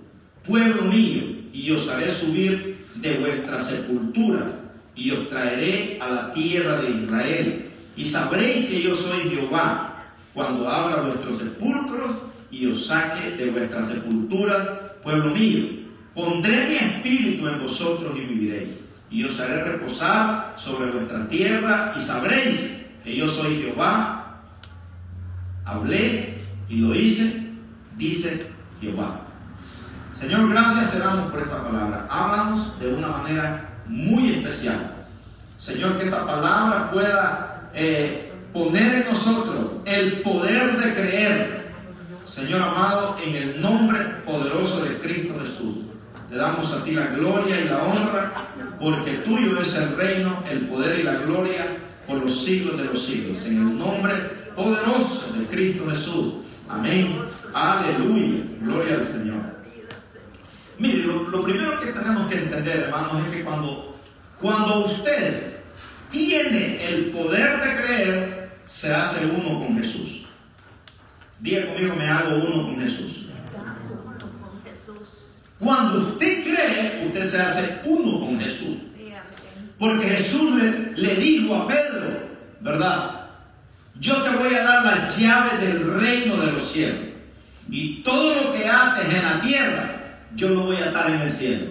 pueblo 0.46 0.84
mío, 0.84 1.24
y 1.54 1.72
os 1.72 1.90
haré 1.90 2.10
subir 2.10 2.78
de 2.96 3.18
vuestras 3.18 3.68
sepulturas, 3.68 4.64
y 4.96 5.12
os 5.12 5.30
traeré 5.30 5.98
a 6.02 6.10
la 6.10 6.34
tierra 6.34 6.82
de 6.82 6.90
Israel, 6.90 7.66
y 7.96 8.06
sabréis 8.06 8.68
que 8.68 8.82
yo 8.82 8.96
soy 8.96 9.30
Jehová, 9.30 9.92
cuando 10.34 10.68
abra 10.68 11.04
vuestros 11.04 11.40
sepulcros 11.40 12.12
y 12.52 12.66
os 12.68 12.88
saque 12.88 13.32
de 13.38 13.52
vuestras 13.52 13.90
sepulturas, 13.90 14.68
pueblo 15.04 15.32
mío. 15.32 15.82
Pondré 16.14 16.68
mi 16.68 16.76
espíritu 16.76 17.48
en 17.48 17.60
vosotros 17.60 18.14
y 18.18 18.22
viviréis, 18.22 18.70
y 19.12 19.26
os 19.26 19.40
haré 19.42 19.64
reposar 19.64 20.56
sobre 20.58 20.90
vuestra 20.90 21.28
tierra, 21.28 21.94
y 21.98 22.02
sabréis 22.02 22.86
que 23.04 23.16
yo 23.16 23.28
soy 23.28 23.56
Jehová. 23.56 24.40
Hablé 25.66 26.38
y 26.70 26.78
lo 26.78 26.96
hice, 26.96 27.52
dice 27.98 28.48
Jehová. 28.80 29.20
Señor, 30.14 30.50
gracias 30.50 30.92
te 30.92 31.00
damos 31.00 31.32
por 31.32 31.42
esta 31.42 31.62
palabra. 31.62 32.08
Háblanos 32.10 32.80
de 32.80 32.94
una 32.94 33.08
manera 33.08 33.70
muy 33.88 34.34
especial. 34.34 34.80
Señor, 35.58 35.98
que 35.98 36.06
esta 36.06 36.26
palabra 36.26 36.90
pueda 36.92 37.70
eh, 37.74 38.32
poner 38.54 38.96
en 38.96 39.06
nosotros 39.10 39.72
el 39.86 40.22
poder 40.22 40.78
de 40.78 40.94
creer. 40.94 41.62
Señor 42.26 42.62
amado, 42.62 43.18
en 43.26 43.36
el 43.36 43.62
nombre 43.62 44.00
poderoso 44.26 44.86
de 44.86 44.98
Cristo 45.00 45.36
Jesús. 45.40 45.78
Te 46.30 46.38
damos 46.38 46.74
a 46.74 46.84
ti 46.84 46.92
la 46.92 47.08
gloria 47.08 47.60
y 47.60 47.68
la 47.68 47.84
honra, 47.84 48.32
porque 48.80 49.12
tuyo 49.18 49.60
es 49.62 49.76
el 49.78 49.96
reino, 49.96 50.44
el 50.50 50.68
poder 50.68 51.00
y 51.00 51.04
la 51.04 51.16
gloria 51.16 51.66
por 52.08 52.18
los 52.18 52.44
siglos 52.44 52.78
de 52.78 52.86
los 52.86 53.02
siglos. 53.02 53.46
En 53.46 53.58
el 53.58 53.78
nombre 53.78 54.14
poderoso 54.56 55.34
de 55.40 55.46
Cristo 55.46 55.90
Jesús. 55.90 56.34
Amén. 56.70 57.20
Aleluya. 57.54 58.44
Gloria 58.62 58.96
al 58.96 59.04
Señor. 59.04 59.62
Mire, 60.78 61.04
lo, 61.04 61.44
primero 61.44 61.80
que 61.80 61.92
tenemos 61.92 62.28
que 62.28 62.40
entender, 62.40 62.86
hermanos, 62.86 63.12
es 63.28 63.36
que 63.36 63.44
cuando, 63.44 64.00
cuando 64.40 64.86
usted 64.86 65.58
tiene 66.10 66.84
el 66.88 67.12
poder 67.12 67.62
de 67.62 67.84
creer, 67.84 68.52
se 68.66 68.94
hace 68.94 69.28
uno 69.28 69.60
con 69.60 69.78
Jesús. 69.78 70.26
Diga 71.40 71.66
conmigo, 71.68 71.96
me 71.96 72.08
hago 72.08 72.36
uno 72.36 72.64
con 72.64 72.80
Jesús. 72.80 73.21
Cuando 75.62 76.00
usted 76.00 76.44
cree, 76.44 77.04
usted 77.06 77.24
se 77.24 77.42
hace 77.42 77.82
uno 77.86 78.20
con 78.20 78.40
Jesús. 78.40 78.78
Porque 79.78 80.10
Jesús 80.10 80.56
le, 80.56 80.94
le 80.96 81.16
dijo 81.16 81.56
a 81.56 81.68
Pedro, 81.68 82.30
¿verdad? 82.60 83.28
Yo 84.00 84.22
te 84.24 84.30
voy 84.38 84.54
a 84.56 84.64
dar 84.64 84.86
las 84.86 85.20
llaves 85.20 85.62
del 85.62 86.00
reino 86.00 86.38
de 86.38 86.52
los 86.52 86.64
cielos. 86.64 87.00
Y 87.70 88.02
todo 88.04 88.34
lo 88.34 88.54
que 88.54 88.68
ates 88.68 89.14
en 89.14 89.24
la 89.24 89.42
tierra 89.42 89.92
yo 90.36 90.50
lo 90.50 90.62
voy 90.62 90.78
a 90.78 90.90
atar 90.90 91.12
en 91.12 91.22
el 91.22 91.32
cielo. 91.32 91.66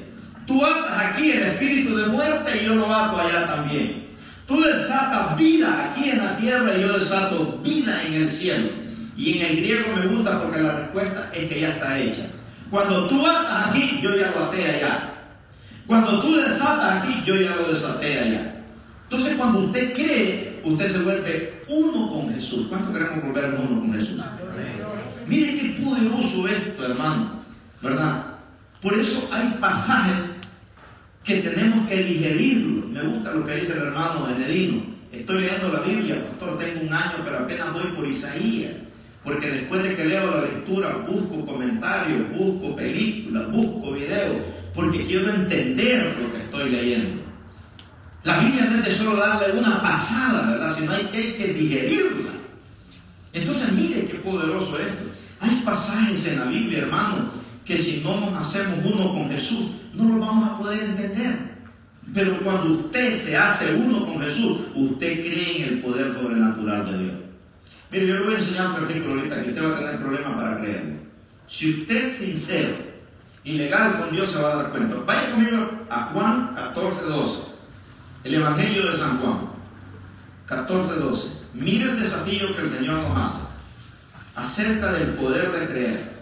Tú 0.47 0.64
atas 0.64 1.06
aquí 1.06 1.32
el 1.32 1.42
espíritu 1.42 1.97
de 1.97 2.06
muerte 2.06 2.61
y 2.61 2.66
yo 2.66 2.75
lo 2.76 2.87
ato 2.92 3.20
allá 3.20 3.47
también. 3.47 4.06
Tú 4.47 4.61
desatas 4.61 5.37
vida 5.37 5.90
aquí 5.90 6.11
en 6.11 6.25
la 6.25 6.37
tierra 6.37 6.76
y 6.76 6.80
yo 6.82 6.92
desato 6.92 7.61
vida 7.64 8.02
en 8.04 8.14
el 8.14 8.28
cielo. 8.28 8.68
Y 9.16 9.38
en 9.38 9.47
el 9.47 9.56
griego 9.59 9.97
me 9.97 10.06
gusta 10.06 10.42
porque 10.42 10.61
la 10.61 10.76
respuesta 10.76 11.30
es 11.32 11.49
que 11.49 11.61
ya 11.61 11.70
está 11.70 11.99
hecha. 11.99 12.26
Cuando 12.71 13.09
tú 13.09 13.27
atas 13.27 13.69
aquí, 13.69 14.00
yo 14.00 14.17
ya 14.17 14.31
lo 14.31 14.45
até 14.45 14.77
allá. 14.77 15.15
Cuando 15.87 16.21
tú 16.21 16.37
desatas 16.37 17.03
aquí, 17.03 17.23
yo 17.25 17.35
ya 17.35 17.57
lo 17.57 17.69
desaté 17.69 18.21
allá. 18.21 18.62
Entonces 19.05 19.35
cuando 19.37 19.59
usted 19.61 19.93
cree, 19.93 20.61
usted 20.65 20.87
se 20.87 21.03
vuelve 21.03 21.62
uno 21.69 22.09
con 22.09 22.33
Jesús. 22.33 22.67
¿Cuánto 22.69 22.93
queremos 22.93 23.25
volvernos 23.25 23.69
uno 23.69 23.81
con 23.81 23.93
Jesús? 23.93 24.23
Mire 25.27 25.57
qué 25.57 25.83
poderoso 25.83 26.47
esto, 26.47 26.85
hermano. 26.85 27.33
¿Verdad? 27.83 28.25
Por 28.81 28.95
eso 28.95 29.31
hay 29.33 29.57
pasajes 29.61 30.33
que 31.25 31.41
tenemos 31.41 31.89
que 31.89 32.05
digerirlos. 32.05 32.87
Me 32.87 33.03
gusta 33.03 33.33
lo 33.33 33.45
que 33.45 33.57
dice 33.57 33.73
el 33.73 33.89
hermano 33.89 34.27
Benedino. 34.27 34.83
Estoy 35.12 35.41
leyendo 35.41 35.73
la 35.73 35.81
Biblia, 35.81 36.25
pastor, 36.25 36.57
tengo 36.59 36.83
un 36.83 36.93
año, 36.93 37.15
pero 37.25 37.41
apenas 37.41 37.73
voy 37.73 37.87
por 37.97 38.07
Isaías. 38.07 38.75
Porque 39.25 39.49
después 39.49 39.83
de 39.83 39.97
que 39.97 40.05
leo 40.05 40.35
la 40.35 40.43
lectura, 40.43 41.05
busco 41.07 41.45
comentarios, 41.45 42.31
busco 42.37 42.75
películas, 42.75 43.50
busco 43.50 43.93
videos, 43.93 44.37
porque 44.75 45.05
quiero 45.05 45.31
entender 45.31 46.17
lo 46.21 46.33
que 46.33 46.39
estoy 46.39 46.71
leyendo. 46.71 47.23
La 48.25 48.39
Biblia 48.39 48.65
no 48.65 48.77
es 48.77 48.85
de 48.85 48.91
solo 48.91 49.17
darle 49.17 49.59
una 49.59 49.81
pasada, 49.81 50.50
¿verdad? 50.50 50.75
Sino 50.75 50.93
hay 50.93 51.05
que, 51.05 51.37
que 51.37 51.55
digerirla. 51.55 52.31
Entonces, 53.33 53.73
mire 53.73 54.07
qué 54.07 54.15
poderoso 54.17 54.79
es 54.79 54.87
esto. 54.87 55.05
Hay 55.41 55.62
pasajes 55.65 56.29
en 56.29 56.41
la 56.41 56.45
Biblia, 56.47 56.81
hermano, 56.81 57.31
que 57.65 57.79
si 57.79 58.03
no 58.03 58.21
nos 58.21 58.35
hacemos 58.35 58.79
uno 58.85 59.12
con 59.12 59.29
Jesús, 59.31 59.71
no 59.95 60.05
lo 60.05 60.21
vamos 60.21 60.50
a 60.50 60.59
poder 60.59 60.83
entender. 60.83 61.50
Pero 62.12 62.39
cuando 62.41 62.73
usted 62.75 63.15
se 63.15 63.37
hace 63.37 63.75
uno 63.75 64.05
con 64.05 64.21
Jesús, 64.21 64.59
usted 64.75 65.21
cree 65.21 65.62
en 65.62 65.75
el 65.75 65.81
poder 65.81 66.12
sobrenatural 66.12 66.85
de 66.85 67.05
Dios. 67.05 67.15
Mire, 67.90 68.06
yo 68.06 68.14
le 68.14 68.20
voy 68.23 68.35
a 68.35 68.38
enseñar 68.38 68.68
un 68.68 68.87
versículo 68.87 69.14
ahorita 69.14 69.42
que 69.42 69.49
usted 69.50 69.64
va 69.64 69.76
a 69.76 69.78
tener 69.80 69.99
problemas 69.99 70.35
para 70.35 70.61
creerlo. 70.61 70.94
Si 71.49 71.70
usted 71.70 71.97
es 71.97 72.12
sincero 72.12 72.75
y 73.42 73.52
legal 73.54 73.99
con 73.99 74.12
Dios, 74.12 74.30
se 74.30 74.42
va 74.42 74.52
a 74.52 74.56
dar 74.56 74.70
cuenta. 74.70 74.97
Vaya 75.06 75.30
conmigo 75.32 75.70
a 75.90 76.04
Juan 76.12 76.54
14, 76.54 77.04
12. 77.06 77.42
El 78.25 78.35
Evangelio 78.35 78.90
de 78.90 78.97
San 78.97 79.18
Juan. 79.18 79.38
14, 80.47 80.94
12. 81.00 81.40
Mire 81.54 81.90
el 81.90 81.99
desafío 81.99 82.54
que 82.54 82.62
el 82.62 82.70
Señor 82.70 83.02
nos 83.02 83.18
hace 83.18 83.50
acerca 84.37 84.92
del 84.92 85.09
poder 85.14 85.50
de 85.50 85.66
creer. 85.66 86.12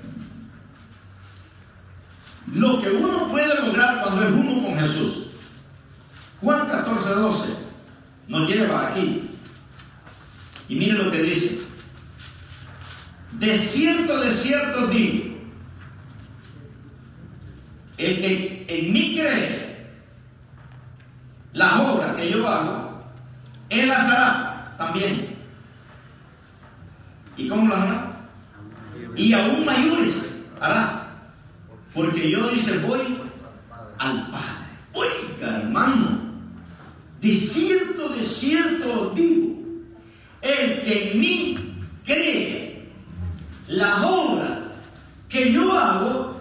Lo 2.54 2.80
que 2.80 2.88
uno 2.90 3.28
puede 3.28 3.60
lograr 3.60 4.02
cuando 4.02 4.22
es 4.22 4.30
uno 4.30 4.62
con 4.62 4.78
Jesús. 4.78 5.26
Juan 6.40 6.66
14, 6.66 7.14
12 7.14 7.52
nos 8.28 8.48
lleva 8.48 8.88
aquí. 8.88 9.27
Y 10.68 10.76
mire 10.76 10.92
lo 10.92 11.10
que 11.10 11.22
dice. 11.22 11.60
De 13.38 13.56
cierto, 13.56 14.20
de 14.20 14.30
cierto 14.30 14.86
digo, 14.88 15.36
el 17.98 18.20
que 18.20 18.66
en 18.68 18.92
mí 18.92 19.16
cree, 19.16 19.86
las 21.52 21.80
obras 21.80 22.16
que 22.16 22.30
yo 22.30 22.48
hago, 22.48 23.00
él 23.70 23.88
las 23.88 24.08
hará 24.08 24.74
también. 24.78 25.36
¿Y 27.36 27.48
cómo 27.48 27.68
las 27.68 27.78
hará? 27.78 28.20
Y 29.16 29.32
aún 29.32 29.64
mayores 29.64 30.46
hará 30.60 30.98
porque 31.98 32.30
yo 32.30 32.48
dice, 32.50 32.78
voy 32.86 33.00
al 33.98 34.30
Padre. 34.30 34.68
Oiga, 34.92 35.56
hermano, 35.56 36.20
de 37.20 37.32
cierto, 37.32 38.10
de 38.10 38.22
cierto 38.22 39.10
digo, 39.10 39.47
en 40.92 41.20
mí 41.20 41.78
cree 42.04 42.88
la 43.68 44.06
obra 44.06 44.58
que 45.28 45.52
yo 45.52 45.78
hago, 45.78 46.40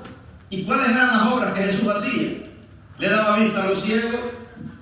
¿y 0.50 0.64
cuáles 0.64 0.90
eran 0.90 1.08
las 1.08 1.28
obras 1.28 1.54
que 1.54 1.64
Jesús 1.64 1.90
hacía? 1.90 2.30
Le 3.00 3.10
daba 3.10 3.38
vista 3.38 3.64
a 3.64 3.68
los 3.68 3.80
ciegos, 3.80 4.16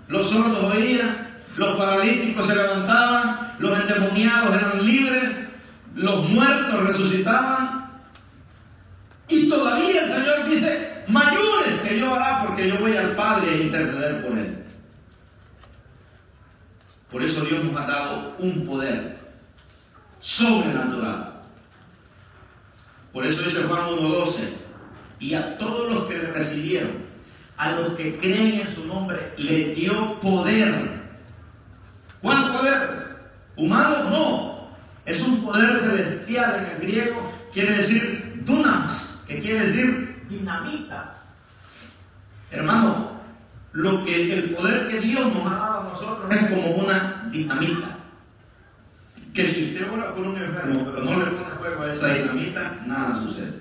los 0.07 0.29
sordos 0.29 0.75
oían, 0.75 1.27
los 1.57 1.75
paralíticos 1.75 2.45
se 2.45 2.55
levantaban, 2.55 3.55
los 3.60 3.79
endemoniados 3.79 4.53
eran 4.53 4.86
libres, 4.86 5.45
los 5.95 6.29
muertos 6.29 6.84
resucitaban, 6.84 7.89
y 9.27 9.50
todavía 9.50 10.05
el 10.05 10.13
Señor 10.13 10.50
dice, 10.50 11.03
mayores 11.07 11.81
que 11.84 12.00
yo 12.00 12.13
hará 12.13 12.45
porque 12.45 12.69
yo 12.69 12.77
voy 12.77 12.95
al 12.95 13.15
Padre 13.15 13.50
a 13.50 13.57
interceder 13.57 14.25
por 14.25 14.38
él. 14.38 14.63
Por 17.10 17.24
eso 17.24 17.45
Dios 17.45 17.63
nos 17.63 17.81
ha 17.81 17.88
dado 17.88 18.36
un 18.39 18.65
poder 18.65 19.14
sobrenatural. 20.25 21.34
Por 23.13 23.25
eso 23.27 23.44
dice 23.44 23.63
Juan 23.65 23.91
1.12, 23.91 24.41
y 25.20 25.36
a 25.36 25.55
todos 25.60 25.94
los 25.94 26.05
que 26.05 26.17
le 26.17 26.32
recibieron, 26.32 27.05
a 27.58 27.72
los 27.74 27.89
que 27.89 28.17
creen 28.17 28.62
en 28.62 28.74
su 28.74 28.86
nombre, 28.88 29.34
le 29.38 29.75
dio 29.75 30.20
poder. 30.20 30.74
¿Cuál 32.22 32.51
poder? 32.51 33.17
¿Humano? 33.55 34.10
No. 34.10 34.67
Es 35.05 35.22
un 35.27 35.46
poder 35.46 35.77
celestial 35.77 36.55
en 36.55 36.72
el 36.72 36.77
griego, 36.79 37.32
quiere 37.53 37.77
decir 37.77 38.41
dunamis, 38.46 39.25
que 39.27 39.39
quiere 39.39 39.60
decir 39.60 40.25
dinamita. 40.27 41.17
Hermano, 42.50 43.12
lo 43.74 44.03
que 44.03 44.39
el 44.39 44.55
poder 44.55 44.88
que 44.88 45.01
Dios 45.01 45.32
nos 45.36 45.46
ha 45.46 45.55
dado 45.55 45.79
a 45.82 45.84
nosotros 45.84 46.32
es 46.32 46.50
como 46.50 46.67
una 46.72 47.29
dinamita. 47.32 48.04
Que 49.36 49.46
si 49.46 49.65
usted 49.65 49.92
ora 49.92 50.15
por 50.15 50.25
un 50.25 50.38
enfermo, 50.38 50.86
pero 50.86 51.04
no 51.04 51.20
le 51.20 51.25
pone 51.32 51.56
fuego 51.60 51.84
a 51.84 51.94
esa 51.94 52.13
dinamita, 52.13 52.84
nada 52.88 53.22
sucede. 53.22 53.60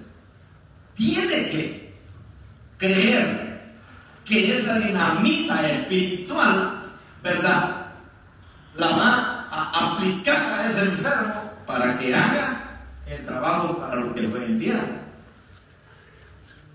Tiene 0.95 1.51
que 1.51 1.95
creer 2.79 3.61
que 4.25 4.55
esa 4.55 4.79
dinamita 4.79 5.69
espiritual, 5.69 6.93
¿verdad? 7.25 7.87
La 8.77 8.89
va 8.89 9.49
a 9.51 9.95
aplicar 9.95 10.61
a 10.61 10.67
ese 10.69 10.85
enfermo 10.85 11.53
para 11.67 11.99
que 11.99 12.15
haga 12.15 12.81
el 13.09 13.27
trabajo 13.27 13.79
para 13.79 13.97
lo 13.97 14.15
que 14.15 14.29
fue 14.29 14.45
enviado. 14.45 15.03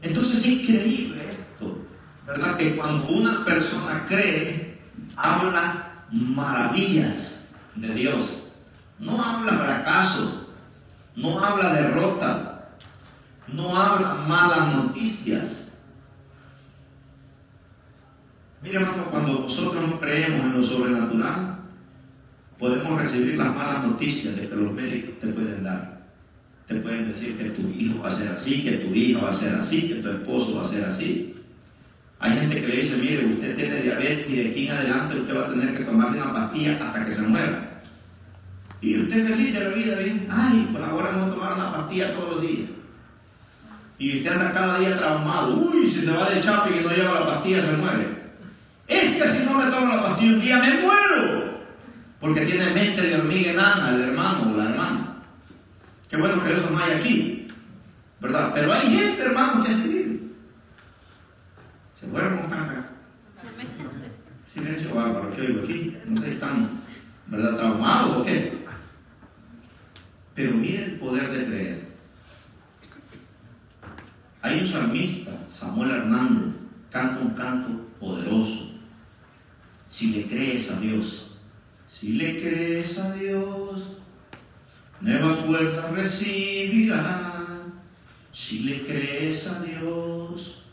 Entonces 0.02 0.40
es 0.40 0.46
increíble 0.46 1.22
esto, 1.30 1.86
¿verdad? 2.28 2.58
Que 2.58 2.76
cuando 2.76 3.08
una 3.08 3.46
persona 3.46 4.06
cree, 4.10 4.78
habla 5.16 6.04
maravillas 6.12 7.52
de 7.76 7.94
Dios. 7.94 8.49
No 9.00 9.24
habla 9.24 9.54
fracasos, 9.54 10.48
no 11.16 11.44
habla 11.44 11.74
derrotas, 11.74 12.38
no 13.48 13.76
habla 13.76 14.16
malas 14.28 14.76
noticias. 14.76 15.78
Mire, 18.62 18.78
hermano, 18.78 19.10
cuando 19.10 19.40
nosotros 19.40 19.88
no 19.88 20.00
creemos 20.00 20.42
en 20.42 20.54
lo 20.54 20.62
sobrenatural, 20.62 21.60
podemos 22.58 23.02
recibir 23.02 23.38
las 23.38 23.56
malas 23.56 23.86
noticias 23.86 24.36
de 24.36 24.50
que 24.50 24.56
los 24.56 24.74
médicos 24.74 25.20
te 25.20 25.28
pueden 25.28 25.64
dar 25.64 26.00
te 26.70 26.76
pueden 26.76 27.08
decir 27.08 27.36
que 27.36 27.50
tu 27.50 27.68
hijo 27.68 28.04
va 28.04 28.10
a 28.10 28.12
ser 28.12 28.30
así, 28.30 28.64
que 28.64 28.74
tu 28.74 28.94
hija 28.94 29.22
va 29.22 29.30
a 29.30 29.34
ser 29.34 29.56
así, 29.56 29.88
que 29.88 29.96
tu 29.96 30.10
esposo 30.10 30.58
va 30.58 30.62
a 30.62 30.66
ser 30.66 30.86
así. 30.86 31.34
Hay 32.20 32.38
gente 32.38 32.62
que 32.62 32.68
le 32.68 32.76
dice, 32.76 32.98
mire, 32.98 33.26
usted 33.26 33.56
tiene 33.56 33.82
diabetes 33.82 34.30
y 34.30 34.36
de 34.36 34.50
aquí 34.52 34.68
en 34.68 34.74
adelante 34.74 35.20
usted 35.20 35.36
va 35.36 35.48
a 35.48 35.50
tener 35.50 35.76
que 35.76 35.84
tomar 35.84 36.12
una 36.12 36.32
pastilla 36.32 36.78
hasta 36.80 37.04
que 37.04 37.12
se 37.12 37.24
muera. 37.24 37.69
Y 38.82 38.98
usted 38.98 39.28
feliz 39.28 39.54
de 39.54 39.64
la 39.64 39.70
vida, 39.70 39.96
bien, 39.98 40.28
ay, 40.32 40.70
por 40.72 40.82
ahora 40.82 41.10
vamos 41.10 41.30
a 41.30 41.34
tomar 41.34 41.54
una 41.54 41.74
pastilla 41.74 42.14
todos 42.14 42.36
los 42.36 42.42
días. 42.42 42.70
Y 43.98 44.18
usted 44.18 44.32
anda 44.32 44.54
cada 44.54 44.80
día 44.80 44.98
traumado, 44.98 45.58
uy, 45.58 45.86
si 45.86 46.06
se 46.06 46.12
va 46.12 46.30
de 46.30 46.40
chape 46.40 46.70
y 46.80 46.84
no 46.84 46.90
lleva 46.90 47.20
la 47.20 47.26
pastilla 47.26 47.62
se 47.62 47.74
muere. 47.74 48.08
Es 48.88 49.22
que 49.22 49.28
si 49.28 49.46
no 49.46 49.54
me 49.58 49.70
tomo 49.70 49.94
la 49.94 50.02
pastilla 50.02 50.34
un 50.34 50.40
día 50.40 50.60
me 50.60 50.82
muero. 50.82 51.60
Porque 52.22 52.46
tiene 52.46 52.74
mente 52.74 53.02
de 53.02 53.16
hormiga 53.16 53.52
enana 53.52 53.90
el 53.90 54.02
hermano 54.02 54.54
o 54.54 54.58
la 54.58 54.70
hermana. 54.70 55.16
Qué 56.10 56.18
bueno 56.18 56.42
que 56.44 56.52
eso 56.52 56.70
no 56.72 56.80
hay 56.80 56.94
aquí, 56.94 57.48
¿verdad? 58.22 58.52
Pero 58.56 58.74
hay 58.74 58.88
gente, 58.88 59.22
hermano, 59.22 59.64
que 59.64 59.72
se 59.72 59.88
vive. 59.90 60.20
¿Se 62.00 62.08
fueron 62.08 62.38
como 62.38 62.44
están 62.44 62.70
acá? 62.70 62.90
Silencio 64.48 64.96
bárbaro, 64.96 65.32
¿qué 65.36 65.42
oigo 65.42 65.64
aquí? 65.64 65.98
No 66.08 66.22
sé, 66.22 66.32
están, 66.32 66.70
¿verdad? 67.28 67.56
¿Traumados 67.58 68.18
o 68.18 68.24
qué? 68.24 68.59
Pero 70.40 70.54
mire 70.54 70.86
el 70.86 70.92
poder 70.94 71.30
de 71.32 71.46
creer. 71.48 71.86
Hay 74.42 74.62
un 74.62 74.66
salmista, 74.66 75.38
Samuel 75.50 75.92
Hernández, 75.92 76.54
canta 76.90 77.20
un 77.20 77.32
canto 77.32 77.86
poderoso. 78.00 78.80
Si 79.90 80.14
le 80.14 80.28
crees 80.28 80.72
a 80.72 80.80
Dios, 80.80 81.32
si 81.92 82.14
le 82.14 82.40
crees 82.42 83.00
a 83.00 83.16
Dios, 83.16 83.98
nueva 85.02 85.34
fuerza 85.34 85.92
recibirá. 85.92 87.46
Si 88.32 88.60
le 88.60 88.84
crees 88.84 89.46
a 89.48 89.62
Dios, 89.62 90.68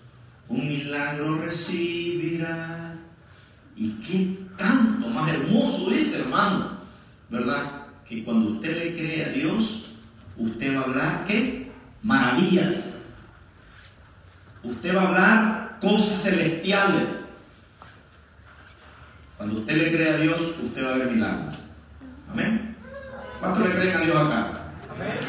un 0.46 0.68
milagro 0.68 1.38
recibirás. 1.38 2.98
Y 3.74 3.90
qué 3.94 4.46
canto 4.56 5.08
más 5.08 5.28
hermoso 5.28 5.90
es, 5.90 6.20
hermano, 6.20 6.78
¿verdad? 7.28 7.85
Que 8.08 8.24
cuando 8.24 8.50
usted 8.50 8.76
le 8.76 8.96
cree 8.96 9.24
a 9.24 9.28
Dios, 9.30 9.94
usted 10.36 10.76
va 10.76 10.80
a 10.80 10.84
hablar, 10.84 11.24
¿qué? 11.26 11.70
Maravillas. 12.02 12.98
Usted 14.62 14.96
va 14.96 15.02
a 15.02 15.08
hablar 15.08 15.78
cosas 15.80 16.22
celestiales. 16.22 17.08
Cuando 19.36 19.60
usted 19.60 19.76
le 19.76 19.92
cree 19.92 20.10
a 20.10 20.16
Dios, 20.18 20.56
usted 20.62 20.84
va 20.84 20.94
a 20.94 20.98
ver 20.98 21.10
milagros. 21.10 21.54
Amén. 22.30 22.76
¿Cuántos 23.40 23.68
le 23.68 23.74
creen 23.74 23.96
a 23.96 24.00
Dios 24.00 24.16
acá? 24.16 24.52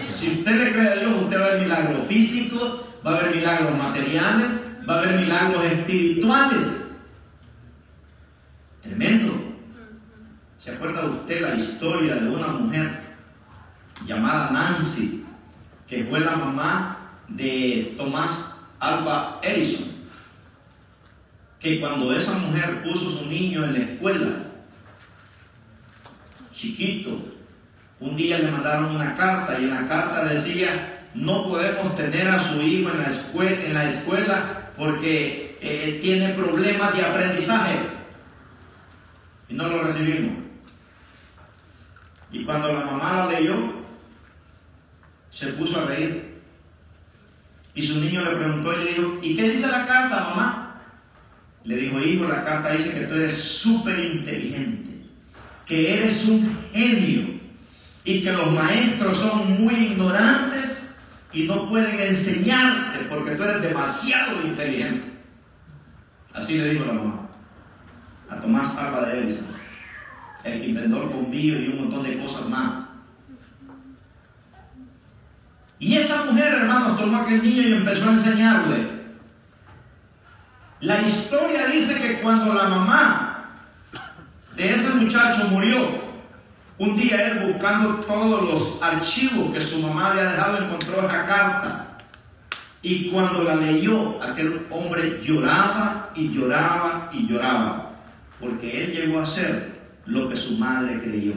Si 0.09 0.29
usted 0.29 0.51
le 0.51 0.71
cree 0.71 0.87
a 0.87 0.95
Dios, 0.95 1.21
usted 1.23 1.39
va 1.39 1.45
a 1.45 1.49
ver 1.49 1.61
milagros 1.61 2.05
físicos, 2.05 2.85
va 3.05 3.15
a 3.15 3.19
haber 3.19 3.35
milagros 3.35 3.77
materiales, 3.77 4.61
va 4.89 4.95
a 4.95 4.99
haber 4.99 5.19
milagros 5.19 5.63
espirituales. 5.65 6.83
Tremendo. 8.81 9.46
¿Se 10.67 10.73
acuerda 10.73 11.05
usted 11.05 11.39
la 11.39 11.55
historia 11.55 12.15
de 12.15 12.29
una 12.29 12.47
mujer 12.47 12.91
llamada 14.05 14.51
Nancy, 14.51 15.23
que 15.87 16.03
fue 16.03 16.19
la 16.19 16.35
mamá 16.35 16.97
de 17.29 17.95
Tomás 17.95 18.55
Alba 18.77 19.39
Edison? 19.43 19.87
Que 21.61 21.79
cuando 21.79 22.11
esa 22.11 22.37
mujer 22.39 22.83
puso 22.83 23.09
su 23.09 23.27
niño 23.27 23.63
en 23.63 23.73
la 23.75 23.79
escuela, 23.79 24.27
chiquito, 26.51 27.17
un 28.01 28.17
día 28.17 28.39
le 28.39 28.51
mandaron 28.51 28.93
una 28.93 29.15
carta 29.15 29.57
y 29.57 29.63
en 29.63 29.69
la 29.69 29.87
carta 29.87 30.25
decía, 30.25 30.67
no 31.15 31.47
podemos 31.47 31.95
tener 31.95 32.27
a 32.27 32.39
su 32.39 32.61
hijo 32.61 32.89
en 32.89 32.97
la 32.97 33.07
escuela, 33.07 33.63
en 33.63 33.73
la 33.73 33.87
escuela 33.87 34.69
porque 34.75 35.57
eh, 35.61 36.01
tiene 36.03 36.33
problemas 36.33 36.93
de 36.93 37.05
aprendizaje. 37.05 37.77
Y 39.47 39.53
no 39.53 39.69
lo 39.69 39.81
recibimos. 39.81 40.46
Y 42.31 42.43
cuando 42.43 42.73
la 42.73 42.85
mamá 42.85 43.13
la 43.13 43.39
leyó, 43.39 43.55
se 45.29 45.47
puso 45.53 45.81
a 45.81 45.85
reír. 45.85 46.41
Y 47.73 47.81
su 47.81 48.01
niño 48.01 48.23
le 48.23 48.35
preguntó 48.35 48.73
y 48.73 48.83
le 48.83 48.91
dijo, 48.91 49.19
¿y 49.21 49.35
qué 49.35 49.43
dice 49.49 49.71
la 49.71 49.85
carta, 49.85 50.29
mamá? 50.29 50.81
Le 51.63 51.75
dijo, 51.75 51.99
hijo, 51.99 52.27
la 52.27 52.43
carta 52.43 52.71
dice 52.71 52.99
que 52.99 53.05
tú 53.05 53.15
eres 53.15 53.33
súper 53.33 53.99
inteligente, 53.99 55.05
que 55.65 55.99
eres 55.99 56.27
un 56.29 56.57
genio 56.73 57.39
y 58.03 58.23
que 58.23 58.31
los 58.31 58.51
maestros 58.51 59.17
son 59.17 59.61
muy 59.61 59.73
ignorantes 59.73 60.95
y 61.33 61.43
no 61.43 61.67
pueden 61.69 61.99
enseñarte 61.99 63.05
porque 63.09 63.35
tú 63.35 63.43
eres 63.43 63.61
demasiado 63.61 64.41
inteligente. 64.43 65.11
Así 66.33 66.57
le 66.57 66.71
dijo 66.71 66.85
la 66.85 66.93
mamá 66.93 67.29
a 68.29 68.41
Tomás 68.41 68.77
Alba 68.77 69.07
de 69.07 69.19
Edison, 69.19 69.47
el 70.47 70.61
que 70.61 70.67
inventó 70.67 71.03
el 71.03 71.09
bombillo 71.09 71.59
y 71.59 71.67
un 71.67 71.77
montón 71.81 72.03
de 72.03 72.17
cosas 72.17 72.49
más. 72.49 72.71
Y 75.79 75.95
esa 75.97 76.25
mujer, 76.25 76.53
hermanos, 76.53 76.97
tomó 76.97 77.17
aquel 77.17 77.43
niño 77.43 77.61
y 77.61 77.73
empezó 77.73 78.09
a 78.09 78.13
enseñarle. 78.13 78.97
La 80.81 81.01
historia 81.01 81.67
dice 81.67 82.01
que 82.01 82.21
cuando 82.21 82.53
la 82.53 82.69
mamá 82.69 83.49
de 84.55 84.73
ese 84.73 84.95
muchacho 84.95 85.47
murió, 85.49 85.77
un 86.79 86.95
día 86.95 87.27
él 87.27 87.51
buscando 87.51 87.95
todos 88.01 88.43
los 88.43 88.83
archivos 88.83 89.53
que 89.53 89.61
su 89.61 89.81
mamá 89.81 90.11
había 90.11 90.23
dejado 90.23 90.63
encontró 90.63 90.99
esa 90.99 91.25
carta. 91.25 91.87
Y 92.81 93.09
cuando 93.09 93.43
la 93.43 93.55
leyó, 93.55 94.21
aquel 94.21 94.65
hombre 94.69 95.19
lloraba 95.21 96.11
y 96.15 96.31
lloraba 96.31 97.09
y 97.11 97.27
lloraba. 97.27 97.91
Porque 98.39 98.83
él 98.83 98.91
llegó 98.91 99.19
a 99.19 99.25
ser 99.25 99.76
lo 100.07 100.29
que 100.29 100.37
su 100.37 100.57
madre 100.57 100.99
creyó. 100.99 101.33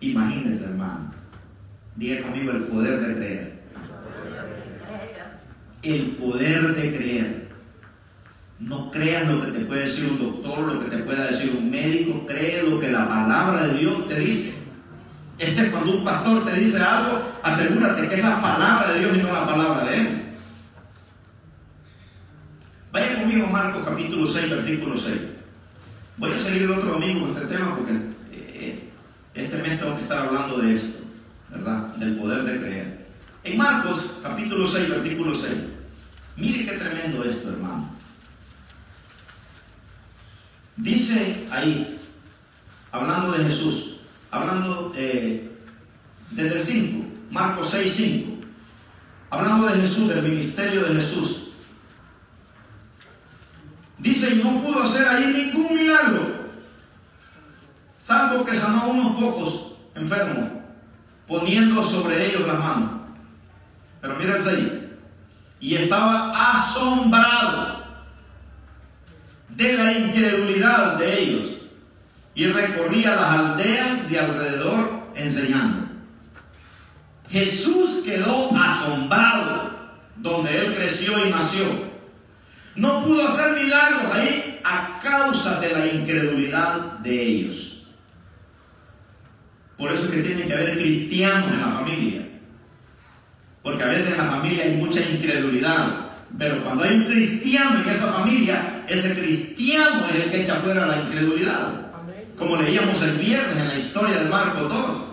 Imagínense, 0.00 0.64
hermano. 0.64 1.12
Diga 1.96 2.22
conmigo 2.22 2.52
el 2.52 2.64
poder 2.64 3.00
de 3.00 3.14
creer. 3.14 3.62
El 5.82 6.06
poder 6.16 6.74
de 6.74 6.96
creer. 6.96 7.48
No 8.60 8.90
creas 8.90 9.28
lo 9.28 9.44
que 9.44 9.52
te 9.52 9.64
puede 9.64 9.82
decir 9.84 10.10
un 10.10 10.18
doctor, 10.18 10.72
lo 10.72 10.80
que 10.80 10.96
te 10.96 11.02
pueda 11.02 11.26
decir 11.26 11.56
un 11.58 11.70
médico, 11.70 12.26
cree 12.26 12.62
lo 12.62 12.78
que 12.78 12.90
la 12.90 13.08
palabra 13.08 13.66
de 13.66 13.78
Dios 13.78 14.08
te 14.08 14.18
dice. 14.18 14.54
Este 15.38 15.62
es 15.62 15.70
cuando 15.70 15.96
un 15.96 16.04
pastor 16.04 16.44
te 16.44 16.52
dice 16.52 16.82
algo, 16.82 17.20
asegúrate 17.42 18.08
que 18.08 18.14
es 18.14 18.24
la 18.24 18.40
palabra 18.40 18.92
de 18.92 19.00
Dios 19.00 19.16
y 19.16 19.22
no 19.22 19.32
la 19.32 19.46
palabra 19.46 19.84
de 19.84 19.96
él. 19.96 20.22
Vaya 22.92 23.20
conmigo 23.20 23.46
Marcos 23.48 23.82
capítulo 23.84 24.26
6, 24.26 24.50
versículo 24.50 24.96
6. 24.96 25.33
Voy 26.16 26.30
a 26.30 26.38
seguir 26.38 26.62
el 26.62 26.70
otro 26.70 26.90
domingo 26.90 27.26
con 27.26 27.36
este 27.36 27.54
tema 27.54 27.76
porque 27.76 27.92
eh, 28.32 28.88
este 29.34 29.56
mes 29.58 29.80
tengo 29.80 29.96
que 29.96 30.02
estar 30.02 30.28
hablando 30.28 30.58
de 30.58 30.74
esto, 30.74 31.02
¿verdad? 31.50 31.88
Del 31.96 32.16
poder 32.16 32.44
de 32.44 32.60
creer. 32.60 33.06
En 33.42 33.58
Marcos 33.58 34.18
capítulo 34.22 34.64
6, 34.64 34.90
versículo 34.90 35.34
6. 35.34 35.52
Mire 36.36 36.64
qué 36.66 36.78
tremendo 36.78 37.24
esto, 37.24 37.48
hermano. 37.48 37.90
Dice 40.76 41.48
ahí, 41.50 41.98
hablando 42.92 43.32
de 43.32 43.44
Jesús, 43.44 43.96
hablando 44.30 44.92
eh, 44.96 45.50
desde 46.30 46.54
el 46.56 46.60
5, 46.60 47.06
Marcos 47.32 47.70
6, 47.70 47.92
5, 47.92 48.32
hablando 49.30 49.66
de 49.66 49.80
Jesús, 49.80 50.08
del 50.08 50.22
ministerio 50.22 50.84
de 50.84 50.94
Jesús. 50.94 51.53
Dice, 54.04 54.36
no 54.44 54.60
pudo 54.60 54.82
hacer 54.82 55.08
ahí 55.08 55.26
ningún 55.28 55.74
milagro, 55.74 56.44
salvo 57.96 58.44
que 58.44 58.54
sanó 58.54 58.82
a 58.82 58.86
unos 58.88 59.16
pocos 59.18 59.76
enfermos, 59.94 60.50
poniendo 61.26 61.82
sobre 61.82 62.26
ellos 62.26 62.46
las 62.46 62.58
manos. 62.58 62.90
Pero 64.02 64.16
mira 64.16 64.36
el 64.36 64.44
6, 64.44 64.58
y 65.60 65.74
estaba 65.76 66.32
asombrado 66.52 67.82
de 69.48 69.72
la 69.72 69.92
incredulidad 69.92 70.98
de 70.98 71.22
ellos 71.22 71.62
y 72.34 72.44
recorría 72.48 73.16
las 73.16 73.30
aldeas 73.30 74.10
de 74.10 74.20
alrededor 74.20 74.90
enseñando. 75.14 75.88
Jesús 77.30 78.02
quedó 78.04 78.54
asombrado 78.54 79.70
donde 80.16 80.58
él 80.58 80.74
creció 80.74 81.26
y 81.26 81.30
nació. 81.30 81.93
No 82.76 83.04
pudo 83.04 83.26
hacer 83.26 83.62
milagros 83.62 84.12
ahí 84.12 84.60
a 84.64 85.00
causa 85.02 85.60
de 85.60 85.72
la 85.72 85.86
incredulidad 85.86 86.98
de 86.98 87.22
ellos. 87.22 87.86
Por 89.76 89.92
eso 89.92 90.04
es 90.04 90.10
que 90.10 90.22
tiene 90.22 90.46
que 90.46 90.52
haber 90.52 90.76
cristianos 90.76 91.52
en 91.52 91.60
la 91.60 91.70
familia. 91.70 92.28
Porque 93.62 93.84
a 93.84 93.88
veces 93.88 94.12
en 94.12 94.18
la 94.18 94.30
familia 94.30 94.64
hay 94.64 94.76
mucha 94.76 95.00
incredulidad. 95.00 96.00
Pero 96.36 96.64
cuando 96.64 96.84
hay 96.84 96.96
un 96.96 97.04
cristiano 97.04 97.80
en 97.80 97.88
esa 97.88 98.12
familia, 98.12 98.84
ese 98.88 99.20
cristiano 99.20 100.04
es 100.08 100.14
el 100.16 100.30
que 100.30 100.42
echa 100.42 100.56
fuera 100.56 100.86
la 100.86 101.00
incredulidad. 101.02 101.80
Como 102.36 102.56
leíamos 102.56 103.00
el 103.02 103.18
viernes 103.18 103.56
en 103.56 103.68
la 103.68 103.76
historia 103.76 104.18
de 104.18 104.28
Marcos 104.28 104.68
2, 104.68 105.04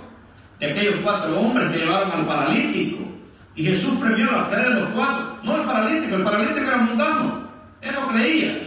de 0.59 0.71
aquellos 0.71 0.95
cuatro 1.03 1.39
hombres 1.39 1.71
que 1.71 1.79
llevaron 1.79 2.11
al 2.11 2.25
paralítico. 2.25 3.07
Y 3.55 3.65
Jesús 3.65 3.99
premió 3.99 4.31
la 4.31 4.43
fe 4.45 4.57
de 4.57 4.81
los 4.81 4.89
cuatro. 4.89 5.37
No 5.43 5.55
el 5.57 5.67
paralítico, 5.67 6.15
el 6.15 6.23
paralítico 6.23 6.67
era 6.67 6.77
mundano. 6.77 7.40
Él 7.81 7.93
no 7.93 8.07
creía. 8.09 8.57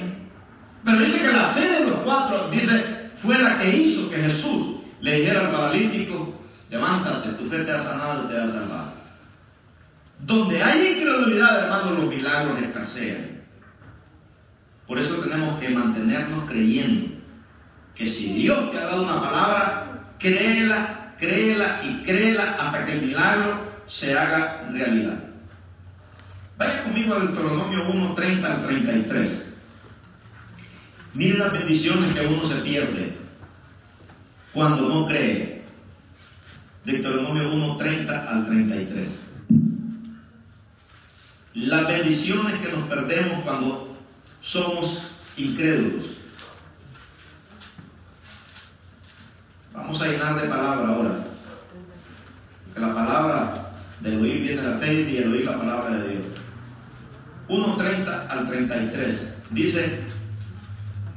Pero 0.85 0.99
dice 0.99 1.23
que 1.23 1.33
la 1.33 1.49
fe 1.49 1.61
de 1.61 1.91
los 1.91 2.01
cuatro, 2.01 2.51
dice, 2.51 3.11
fue 3.17 3.39
la 3.39 3.59
que 3.59 3.77
hizo 3.77 4.11
que 4.11 4.17
Jesús 4.17 4.81
le 5.01 5.21
dijera 5.21 5.41
al 5.41 5.51
paralítico, 5.51 6.41
levántate, 6.71 7.31
tu 7.31 7.45
fe 7.45 7.59
te 7.65 7.73
ha 7.73 7.81
sanado 7.81 8.25
y 8.25 8.29
te 8.29 8.39
ha 8.39 8.47
salvado. 8.47 8.93
Donde 10.21 10.63
hay 10.63 10.97
incredulidad, 10.97 11.65
hermano, 11.65 11.93
los 11.93 12.09
milagros 12.09 12.63
escasean. 12.63 13.43
Por 14.87 14.99
eso 14.99 15.17
tenemos 15.17 15.59
que 15.59 15.71
mantenernos 15.71 16.45
creyendo 16.45 17.15
que 17.95 18.07
si 18.07 18.33
Dios 18.35 18.71
te 18.71 18.79
ha 18.79 18.87
dado 18.87 19.05
una 19.05 19.21
palabra, 19.21 20.05
créela, 20.19 21.15
créela 21.19 21.81
y 21.85 22.03
créela 22.03 22.57
hasta 22.59 22.85
que 22.85 22.93
el 22.93 23.03
milagro 23.03 23.61
se 23.87 24.19
haga 24.19 24.69
realidad. 24.71 25.24
Vaya 26.57 26.85
conmigo 26.85 27.15
a 27.15 27.21
Deuteronomio 27.21 27.85
1, 27.89 28.15
30 28.15 28.55
al 28.55 28.67
33. 28.67 29.47
Miren 31.15 31.39
las 31.39 31.53
bendiciones 31.53 32.15
que 32.15 32.27
uno 32.27 32.45
se 32.45 32.57
pierde 32.63 33.17
cuando 34.53 34.89
no 34.89 35.07
cree. 35.07 35.63
Deuteronomio 36.85 37.53
1, 37.53 37.77
30 37.77 38.31
al 38.31 38.47
33. 38.47 39.21
Las 41.55 41.87
bendiciones 41.89 42.55
que 42.55 42.73
nos 42.73 42.89
perdemos 42.89 43.43
cuando 43.43 43.97
somos 44.41 45.11
incrédulos. 45.37 46.19
Vamos 49.73 50.03
a 50.03 50.07
llenar 50.07 50.41
de 50.41 50.49
palabra 50.49 50.89
ahora. 50.89 51.25
Que 52.75 52.81
la 52.81 52.95
palabra 52.95 53.73
del 54.01 54.21
oír 54.21 54.43
viene 54.43 54.63
la 54.63 54.77
fe 54.77 54.93
y 54.93 55.17
el 55.17 55.33
oír 55.33 55.45
la 55.45 55.59
palabra 55.59 55.97
de 55.97 56.09
Dios. 56.11 56.34
1.30 57.49 58.29
al 58.31 58.47
33. 58.47 59.35
Dice 59.51 60.01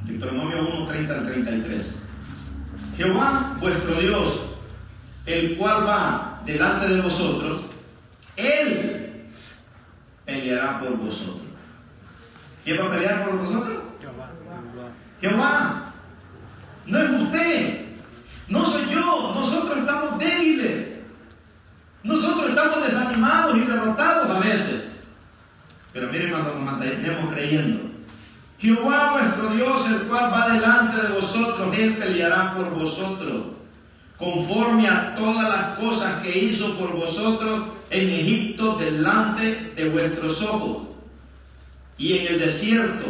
Deuteronomio 0.04 0.86
1.30 0.86 1.10
al 1.10 1.26
33. 1.26 1.94
Jehová 2.96 3.56
vuestro 3.60 3.94
Dios, 4.00 4.56
el 5.26 5.56
cual 5.56 5.86
va 5.86 6.42
delante 6.44 6.88
de 6.88 7.00
vosotros, 7.00 7.60
Él 8.36 9.24
peleará 10.24 10.80
por 10.80 10.96
vosotros. 10.96 11.42
¿Quién 12.64 12.80
va 12.80 12.86
a 12.86 12.90
pelear 12.90 13.24
por 13.24 13.38
vosotros? 13.38 13.82
Jehová. 15.20 15.92
No 16.86 16.98
es 16.98 17.10
usted. 17.10 17.84
No 18.48 18.64
soy 18.64 18.94
yo, 18.94 19.32
nosotros 19.34 19.78
estamos 19.78 20.18
débiles. 20.18 20.86
Nosotros 22.02 22.48
estamos 22.48 22.82
desanimados 22.82 23.56
y 23.56 23.60
derrotados 23.60 24.30
a 24.30 24.38
veces. 24.40 24.87
Pero 25.92 26.12
miren 26.12 26.30
cuando 26.30 26.54
nos 26.54 26.62
mantenemos 26.62 27.32
creyendo. 27.32 27.80
Jehová 28.58 29.12
vuestro 29.12 29.50
Dios, 29.54 29.90
el 29.90 30.08
cual 30.08 30.32
va 30.32 30.48
delante 30.48 31.00
de 31.00 31.14
vosotros, 31.14 31.78
Él 31.78 31.94
peleará 31.94 32.54
por 32.54 32.70
vosotros, 32.70 33.44
conforme 34.18 34.88
a 34.88 35.14
todas 35.14 35.48
las 35.48 35.78
cosas 35.78 36.22
que 36.22 36.36
hizo 36.36 36.76
por 36.76 36.92
vosotros 36.92 37.62
en 37.90 38.08
Egipto 38.08 38.76
delante 38.76 39.72
de 39.76 39.88
vuestros 39.90 40.42
ojos. 40.42 40.88
Y 41.98 42.18
en 42.18 42.34
el 42.34 42.40
desierto 42.40 43.06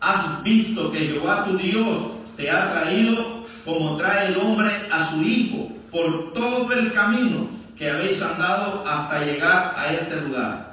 has 0.00 0.42
visto 0.42 0.92
que 0.92 0.98
Jehová 0.98 1.44
tu 1.44 1.56
Dios 1.56 1.98
te 2.36 2.50
ha 2.50 2.72
traído 2.72 3.42
como 3.64 3.96
trae 3.96 4.28
el 4.28 4.36
hombre 4.38 4.88
a 4.90 5.04
su 5.04 5.22
hijo, 5.22 5.70
por 5.90 6.32
todo 6.32 6.72
el 6.72 6.92
camino 6.92 7.48
que 7.76 7.90
habéis 7.90 8.22
andado 8.22 8.84
hasta 8.86 9.24
llegar 9.24 9.74
a 9.76 9.92
este 9.92 10.20
lugar. 10.22 10.71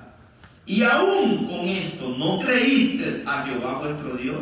Y 0.70 0.84
aún 0.84 1.48
con 1.48 1.68
esto 1.68 2.16
no 2.20 2.38
creíste 2.38 3.24
a 3.26 3.44
Jehová 3.44 3.80
vuestro 3.80 4.16
Dios, 4.18 4.38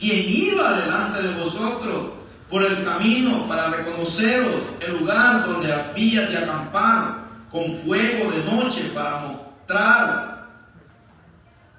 quien 0.00 0.30
iba 0.30 0.80
delante 0.80 1.20
de 1.20 1.44
vosotros 1.44 2.12
por 2.48 2.64
el 2.64 2.82
camino 2.82 3.46
para 3.46 3.68
reconoceros 3.68 4.62
el 4.80 5.00
lugar 5.00 5.44
donde 5.44 5.70
había 5.70 6.26
de 6.26 6.38
acampar 6.38 7.18
con 7.50 7.70
fuego 7.70 8.30
de 8.30 8.44
noche 8.50 8.92
para 8.94 9.18
mostrar, 9.18 10.48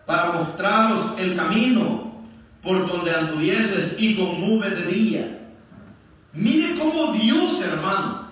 para 0.06 0.32
mostraros 0.34 1.14
el 1.18 1.36
camino 1.36 2.14
por 2.62 2.88
donde 2.88 3.10
anduvieses 3.10 3.96
y 3.98 4.18
con 4.18 4.40
nubes 4.40 4.70
de 4.70 4.86
día. 4.86 5.40
Mire 6.34 6.78
cómo 6.78 7.14
Dios, 7.14 7.64
hermano, 7.74 8.30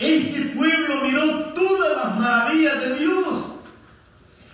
este 0.00 0.40
pueblo 0.56 1.02
miró 1.04 1.44
todas 1.54 2.04
las 2.04 2.16
maravillas 2.18 2.80
de 2.80 2.98
Dios. 2.98 3.57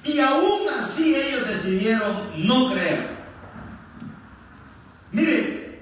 Y 0.05 0.21
aún 0.21 0.69
así 0.79 1.15
ellos 1.15 1.49
decidieron 1.49 2.47
no 2.47 2.73
creer. 2.73 3.09
Mire, 5.13 5.81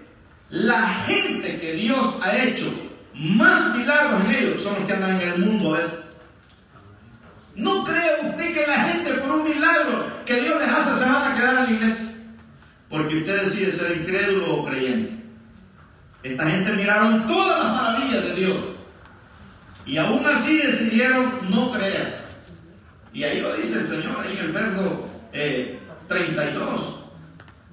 la 0.51 0.87
gente 0.87 1.59
que 1.59 1.73
Dios 1.73 2.19
ha 2.23 2.37
hecho 2.37 2.71
más 3.15 3.77
milagros 3.77 4.25
en 4.25 4.31
ellos 4.31 4.63
son 4.63 4.75
los 4.77 4.85
que 4.85 4.93
andan 4.93 5.21
en 5.21 5.29
el 5.29 5.39
mundo 5.39 5.75
a 5.75 5.81
¿No 7.55 7.85
cree 7.85 8.29
usted 8.29 8.55
que 8.55 8.67
la 8.67 8.85
gente 8.85 9.15
por 9.15 9.31
un 9.31 9.45
milagro 9.45 10.07
que 10.25 10.41
Dios 10.41 10.61
les 10.61 10.69
hace 10.69 11.05
se 11.05 11.11
van 11.11 11.33
a 11.33 11.35
quedar 11.35 11.57
en 11.57 11.65
la 11.65 11.71
iglesia? 11.73 12.09
Porque 12.89 13.17
usted 13.17 13.43
decide 13.43 13.73
ser 13.73 13.97
incrédulo 13.99 14.57
o 14.57 14.67
creyente. 14.67 15.13
Esta 16.23 16.49
gente 16.49 16.73
miraron 16.73 17.27
todas 17.27 17.65
las 17.65 17.75
maravillas 17.75 18.25
de 18.25 18.35
Dios. 18.35 18.57
Y 19.85 19.97
aún 19.99 20.25
así 20.27 20.59
decidieron 20.59 21.51
no 21.51 21.73
creer. 21.73 22.22
Y 23.13 23.25
ahí 23.25 23.41
lo 23.41 23.55
dice 23.55 23.81
el 23.81 23.89
Señor, 23.89 24.17
ahí 24.21 24.37
en 24.39 24.45
el 24.47 24.53
verso 24.53 25.09
32. 26.09 26.81
Eh, 26.81 26.99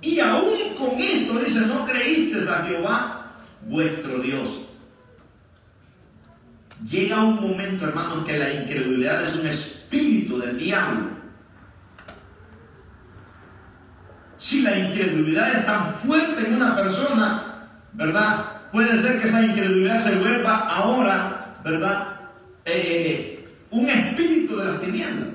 y 0.01 0.19
aún 0.19 0.75
con 0.77 0.97
esto 0.97 1.39
dice, 1.39 1.67
no 1.67 1.85
creíste 1.85 2.49
a 2.49 2.65
Jehová 2.65 3.31
vuestro 3.67 4.19
Dios. 4.19 4.65
Llega 6.89 7.23
un 7.23 7.41
momento, 7.41 7.85
hermanos, 7.85 8.25
que 8.25 8.37
la 8.37 8.53
incredulidad 8.53 9.21
es 9.23 9.35
un 9.35 9.47
espíritu 9.47 10.39
del 10.39 10.57
diablo 10.57 11.19
Si 14.39 14.61
la 14.61 14.79
incredulidad 14.79 15.53
es 15.53 15.65
tan 15.65 15.93
fuerte 15.93 16.47
en 16.47 16.55
una 16.55 16.73
persona, 16.73 17.43
¿verdad? 17.91 18.45
Puede 18.71 18.97
ser 18.97 19.19
que 19.19 19.27
esa 19.27 19.45
incredulidad 19.45 19.97
se 19.97 20.15
vuelva 20.19 20.59
ahora, 20.59 21.53
¿verdad? 21.61 22.07
Eh, 22.63 22.71
eh, 22.73 23.38
un 23.71 23.89
espíritu 23.89 24.57
de 24.57 24.65
las 24.65 24.81
tinieblas. 24.81 25.27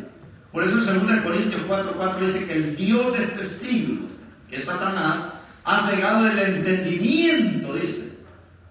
Por 0.53 0.63
eso 0.63 0.79
en 0.79 1.07
2 1.07 1.21
Corintios 1.23 1.63
4:4 1.69 2.21
dice 2.21 2.47
que 2.47 2.55
el 2.55 2.77
Dios 2.77 3.17
de 3.17 3.25
este 3.25 3.49
siglo, 3.49 4.03
que 4.49 4.57
es 4.57 4.65
Satanás, 4.65 5.35
ha 5.65 5.79
cegado 5.79 6.29
el 6.29 6.39
entendimiento, 6.39 7.75
dice, 7.75 8.13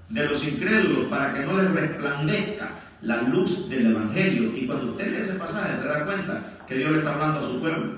de 0.09 0.27
los 0.27 0.47
incrédulos 0.47 1.05
para 1.07 1.33
que 1.33 1.45
no 1.45 1.61
les 1.61 1.71
resplandezca 1.71 2.71
la 3.01 3.21
luz 3.23 3.69
del 3.69 3.87
Evangelio. 3.87 4.55
Y 4.55 4.65
cuando 4.65 4.91
usted 4.91 5.11
lee 5.11 5.17
ese 5.17 5.33
pasaje 5.33 5.75
se 5.75 5.87
da 5.87 6.05
cuenta 6.05 6.41
que 6.67 6.75
Dios 6.75 6.91
le 6.91 6.99
está 6.99 7.13
hablando 7.13 7.39
a 7.39 7.43
su 7.43 7.59
pueblo. 7.59 7.93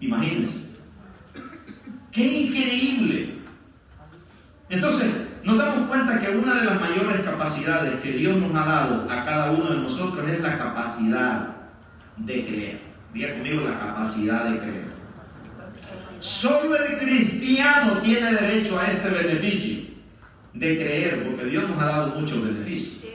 Imagínense. 0.00 0.66
¡Qué 2.12 2.42
increíble! 2.42 3.38
Entonces, 4.68 5.25
nos 5.46 5.58
damos 5.58 5.86
cuenta 5.86 6.18
que 6.18 6.36
una 6.36 6.54
de 6.54 6.64
las 6.64 6.80
mayores 6.80 7.20
capacidades 7.20 8.00
que 8.00 8.10
Dios 8.12 8.36
nos 8.36 8.50
ha 8.50 8.64
dado 8.64 9.06
a 9.08 9.24
cada 9.24 9.52
uno 9.52 9.70
de 9.70 9.76
nosotros 9.76 10.28
es 10.28 10.40
la 10.40 10.58
capacidad 10.58 11.54
de 12.16 12.44
creer. 12.44 12.80
Diga 13.14 13.32
conmigo 13.34 13.62
la 13.62 13.78
capacidad 13.78 14.44
de 14.46 14.58
creer. 14.58 14.84
Solo 16.18 16.74
el 16.74 16.98
cristiano 16.98 18.00
tiene 18.00 18.32
derecho 18.32 18.76
a 18.80 18.90
este 18.90 19.08
beneficio 19.08 19.84
de 20.52 20.78
creer, 20.78 21.24
porque 21.24 21.44
Dios 21.44 21.68
nos 21.68 21.80
ha 21.80 21.86
dado 21.86 22.16
muchos 22.16 22.42
beneficios. 22.42 23.12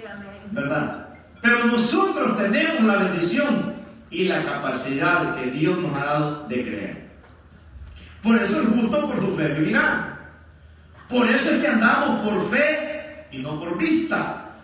¿Verdad? 0.51 1.07
Pero 1.41 1.65
nosotros 1.65 2.37
tenemos 2.37 2.83
la 2.83 2.95
bendición 2.95 3.73
y 4.09 4.25
la 4.29 4.45
capacidad 4.45 5.35
que 5.35 5.51
Dios 5.51 5.77
nos 5.79 5.93
ha 5.95 6.05
dado 6.05 6.47
de 6.47 6.61
creer. 6.61 7.11
Por 8.23 8.37
eso 8.37 8.61
el 8.61 8.67
justo 8.67 9.11
por 9.11 9.19
su 9.19 9.35
fe 9.35 9.49
vivirá. 9.49 10.10
Por 11.11 11.27
eso 11.29 11.51
es 11.51 11.61
que 11.61 11.67
andamos 11.67 12.21
por 12.21 12.49
fe 12.49 13.27
y 13.31 13.39
no 13.39 13.59
por 13.59 13.77
vista. 13.77 14.55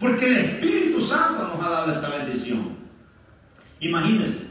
Porque 0.00 0.26
el 0.26 0.36
Espíritu 0.36 1.00
Santo 1.02 1.54
nos 1.54 1.66
ha 1.66 1.70
dado 1.70 1.92
esta 1.92 2.08
bendición. 2.08 2.76
Imagínense, 3.80 4.44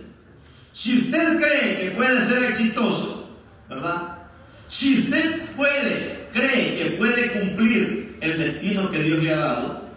si 0.71 0.99
usted 0.99 1.37
cree 1.39 1.79
que 1.79 1.91
puede 1.91 2.21
ser 2.21 2.43
exitoso, 2.43 3.35
¿verdad? 3.67 4.19
Si 4.67 4.99
usted 4.99 5.45
puede, 5.55 6.27
cree 6.31 6.77
que 6.77 6.95
puede 6.97 7.31
cumplir 7.31 8.17
el 8.21 8.37
destino 8.37 8.91
que 8.91 9.01
Dios 9.01 9.23
le 9.23 9.33
ha 9.33 9.37
dado, 9.37 9.89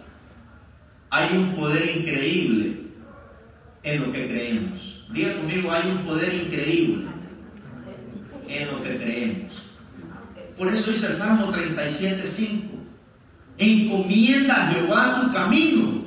hay 1.11 1.37
un 1.37 1.55
poder 1.55 1.97
increíble 1.97 2.77
en 3.83 4.01
lo 4.01 4.11
que 4.11 4.27
creemos. 4.27 5.05
Diga 5.11 5.37
conmigo, 5.37 5.71
hay 5.71 5.91
un 5.91 6.05
poder 6.05 6.33
increíble 6.33 7.05
en 8.47 8.67
lo 8.67 8.83
que 8.83 8.97
creemos. 8.97 9.70
Por 10.61 10.71
eso 10.71 10.91
dice 10.91 11.07
el 11.07 11.17
Salmo 11.17 11.51
37.5, 11.51 12.61
encomienda 13.57 14.61
a 14.61 14.67
Jehová 14.67 15.19
tu 15.19 15.33
camino 15.33 16.05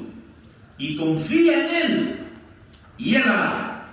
y 0.78 0.96
confía 0.96 1.58
en 1.58 1.74
Él 1.74 2.20
y 2.96 3.16
Él 3.16 3.24
hará. 3.24 3.84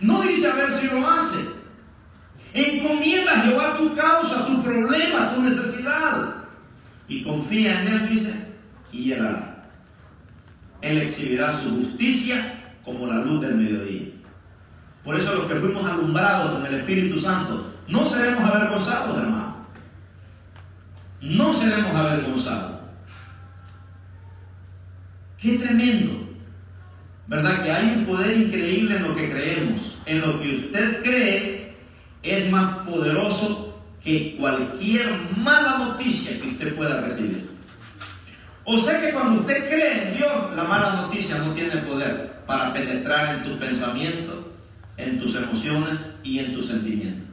No 0.00 0.20
dice 0.20 0.50
a 0.50 0.56
ver 0.56 0.70
si 0.70 0.88
lo 0.88 1.08
hace. 1.08 1.38
Encomienda 2.52 3.32
a 3.32 3.40
Jehová 3.40 3.76
tu 3.78 3.94
causa, 3.94 4.44
tu 4.44 4.62
problema, 4.62 5.32
tu 5.32 5.40
necesidad. 5.40 6.34
Y 7.08 7.22
confía 7.22 7.80
en 7.80 7.88
Él, 7.88 8.06
dice, 8.06 8.34
y 8.92 9.12
Él 9.12 9.24
hará. 9.24 9.70
Él 10.82 10.98
exhibirá 10.98 11.50
su 11.58 11.70
justicia 11.70 12.62
como 12.84 13.06
la 13.06 13.24
luz 13.24 13.40
del 13.40 13.54
mediodía. 13.54 14.02
Por 15.02 15.16
eso 15.16 15.34
los 15.34 15.46
que 15.46 15.54
fuimos 15.54 15.90
alumbrados 15.90 16.58
con 16.58 16.66
el 16.66 16.74
Espíritu 16.74 17.18
Santo, 17.18 17.73
no 17.88 18.04
seremos 18.04 18.50
avergonzados, 18.50 19.18
hermano. 19.18 19.66
No 21.20 21.52
seremos 21.52 21.94
avergonzados. 21.94 22.80
Qué 25.38 25.58
tremendo. 25.58 26.24
¿Verdad? 27.26 27.62
Que 27.62 27.70
hay 27.70 27.94
un 27.96 28.04
poder 28.04 28.36
increíble 28.36 28.96
en 28.96 29.02
lo 29.02 29.14
que 29.14 29.30
creemos. 29.30 29.98
En 30.06 30.20
lo 30.20 30.40
que 30.40 30.56
usted 30.56 31.02
cree 31.02 31.76
es 32.22 32.50
más 32.50 32.86
poderoso 32.86 33.82
que 34.02 34.36
cualquier 34.38 35.06
mala 35.38 35.78
noticia 35.78 36.40
que 36.40 36.48
usted 36.48 36.74
pueda 36.74 37.00
recibir. 37.00 37.48
O 38.64 38.78
sea 38.78 39.00
que 39.00 39.12
cuando 39.12 39.40
usted 39.40 39.68
cree 39.68 40.08
en 40.08 40.16
Dios, 40.16 40.56
la 40.56 40.64
mala 40.64 41.02
noticia 41.02 41.38
no 41.38 41.52
tiene 41.52 41.76
poder 41.78 42.42
para 42.46 42.72
penetrar 42.72 43.36
en 43.36 43.44
tus 43.44 43.54
pensamientos, 43.54 44.36
en 44.96 45.20
tus 45.20 45.36
emociones 45.36 46.10
y 46.22 46.38
en 46.38 46.54
tus 46.54 46.66
sentimientos. 46.66 47.23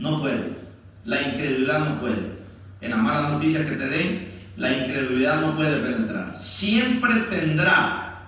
No 0.00 0.20
puede. 0.20 0.56
La 1.04 1.22
incredulidad 1.22 1.90
no 1.90 2.00
puede. 2.00 2.40
En 2.80 2.90
las 2.90 2.98
malas 2.98 3.32
noticias 3.32 3.66
que 3.66 3.76
te 3.76 3.86
den, 3.86 4.28
la 4.56 4.72
incredulidad 4.72 5.42
no 5.42 5.54
puede 5.54 5.80
penetrar. 5.80 6.34
Siempre 6.36 7.14
tendrá 7.30 8.18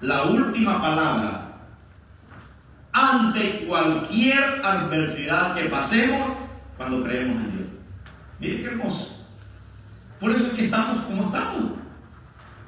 la 0.00 0.22
última 0.24 0.80
palabra 0.80 1.56
ante 2.92 3.66
cualquier 3.66 4.64
adversidad 4.64 5.54
que 5.54 5.68
pasemos 5.68 6.20
cuando 6.76 7.02
creemos 7.02 7.36
en 7.36 7.52
Dios. 7.52 7.68
Mire 8.38 8.62
qué 8.62 8.66
hermoso. 8.68 9.26
Por 10.20 10.30
eso 10.30 10.46
es 10.46 10.52
que 10.52 10.64
estamos 10.66 11.00
como 11.00 11.24
estamos. 11.24 11.72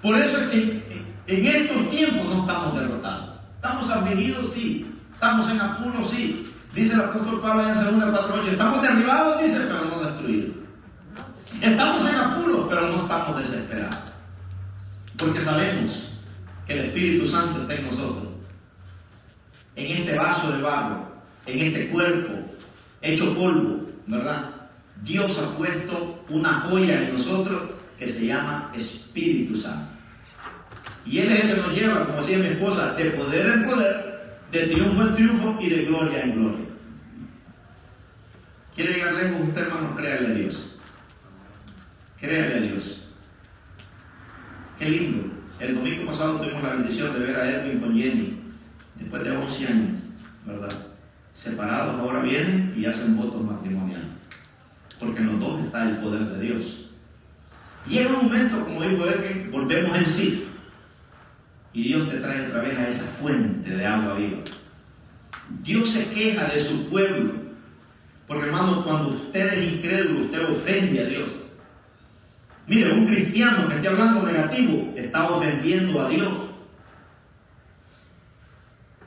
Por 0.02 0.18
eso 0.18 0.42
es 0.42 0.48
que 0.48 1.04
en 1.28 1.46
estos 1.46 1.90
tiempos 1.90 2.26
no 2.26 2.40
estamos 2.40 2.74
derrotados. 2.74 3.38
Estamos 3.56 3.90
afligidos, 3.90 4.52
sí. 4.52 4.92
Estamos 5.14 5.50
en 5.50 5.60
apuros, 5.60 6.10
sí. 6.10 6.49
Dice 6.74 6.94
el 6.94 7.00
apóstol 7.00 7.40
Pablo 7.40 7.62
en 7.62 7.74
2 7.74 7.78
4.8, 7.78 8.48
estamos 8.48 8.82
derribados, 8.82 9.42
dice, 9.42 9.60
pero 9.66 9.84
no 9.86 10.04
destruidos. 10.04 10.56
Estamos 11.60 12.08
en 12.08 12.16
apuros, 12.16 12.66
pero 12.68 12.88
no 12.88 13.02
estamos 13.02 13.38
desesperados. 13.38 13.96
Porque 15.18 15.40
sabemos 15.40 16.20
que 16.66 16.72
el 16.72 16.86
Espíritu 16.86 17.26
Santo 17.26 17.62
está 17.62 17.74
en 17.74 17.84
nosotros. 17.84 18.28
En 19.76 19.98
este 19.98 20.16
vaso 20.16 20.52
de 20.52 20.62
barro, 20.62 21.06
en 21.46 21.58
este 21.58 21.88
cuerpo 21.90 22.32
hecho 23.02 23.34
polvo, 23.34 23.86
¿verdad? 24.06 24.50
Dios 25.02 25.38
ha 25.38 25.56
puesto 25.56 26.24
una 26.28 26.60
joya 26.60 27.02
en 27.02 27.12
nosotros 27.12 27.62
que 27.98 28.06
se 28.06 28.26
llama 28.26 28.70
Espíritu 28.74 29.56
Santo. 29.56 29.90
Y 31.06 31.18
Él 31.18 31.32
es 31.32 31.44
el 31.44 31.54
que 31.54 31.60
nos 31.60 31.74
lleva, 31.74 32.06
como 32.06 32.18
decía 32.18 32.38
mi 32.38 32.46
esposa, 32.46 32.94
de 32.94 33.10
poder 33.10 33.46
en 33.46 33.64
poder, 33.64 34.09
de 34.52 34.66
triunfo 34.66 35.02
en 35.02 35.14
triunfo 35.14 35.58
y 35.60 35.68
de 35.70 35.84
gloria 35.84 36.22
en 36.22 36.32
gloria. 36.32 36.66
¿Quiere 38.74 38.94
llegar 38.94 39.14
lejos 39.14 39.48
usted, 39.48 39.62
hermano? 39.62 39.96
Créale 39.96 40.28
a 40.28 40.30
Dios. 40.30 40.76
Créale 42.20 42.54
a 42.54 42.60
Dios. 42.60 43.08
Qué 44.78 44.88
lindo. 44.88 45.30
El 45.58 45.74
domingo 45.74 46.06
pasado 46.06 46.40
tuvimos 46.40 46.62
la 46.62 46.70
bendición 46.70 47.12
de 47.12 47.26
ver 47.26 47.36
a 47.36 47.50
Edwin 47.50 47.80
con 47.80 47.94
Jenny, 47.94 48.40
después 48.96 49.22
de 49.22 49.36
11 49.36 49.66
años, 49.66 50.00
¿verdad? 50.46 50.72
Separados, 51.34 52.00
ahora 52.00 52.22
vienen 52.22 52.72
y 52.76 52.86
hacen 52.86 53.16
votos 53.16 53.44
matrimoniales. 53.44 54.08
Porque 54.98 55.18
en 55.18 55.26
los 55.26 55.40
dos 55.40 55.60
está 55.60 55.88
el 55.88 55.98
poder 55.98 56.24
de 56.24 56.40
Dios. 56.40 56.92
Y 57.86 57.98
en 57.98 58.06
un 58.08 58.24
momento, 58.24 58.64
como 58.64 58.82
dijo 58.82 59.04
Edwin, 59.06 59.50
volvemos 59.50 59.96
en 59.98 60.06
sí. 60.06 60.49
Y 61.72 61.84
Dios 61.84 62.10
te 62.10 62.18
trae 62.18 62.46
otra 62.46 62.62
vez 62.62 62.78
a 62.78 62.88
esa 62.88 63.06
fuente 63.06 63.70
de 63.70 63.86
agua 63.86 64.14
viva. 64.14 64.38
Dios 65.62 65.88
se 65.88 66.12
queja 66.14 66.44
de 66.46 66.58
su 66.58 66.88
pueblo. 66.88 67.32
Porque 68.26 68.46
hermano, 68.46 68.84
cuando 68.84 69.10
usted 69.10 69.52
es 69.52 69.72
incrédulo, 69.72 70.26
usted 70.26 70.44
ofende 70.50 71.00
a 71.00 71.04
Dios. 71.06 71.28
Mire, 72.66 72.92
un 72.92 73.06
cristiano 73.06 73.68
que 73.68 73.74
esté 73.76 73.88
hablando 73.88 74.22
negativo 74.22 74.92
está 74.96 75.28
ofendiendo 75.30 76.00
a 76.00 76.08
Dios. 76.08 76.32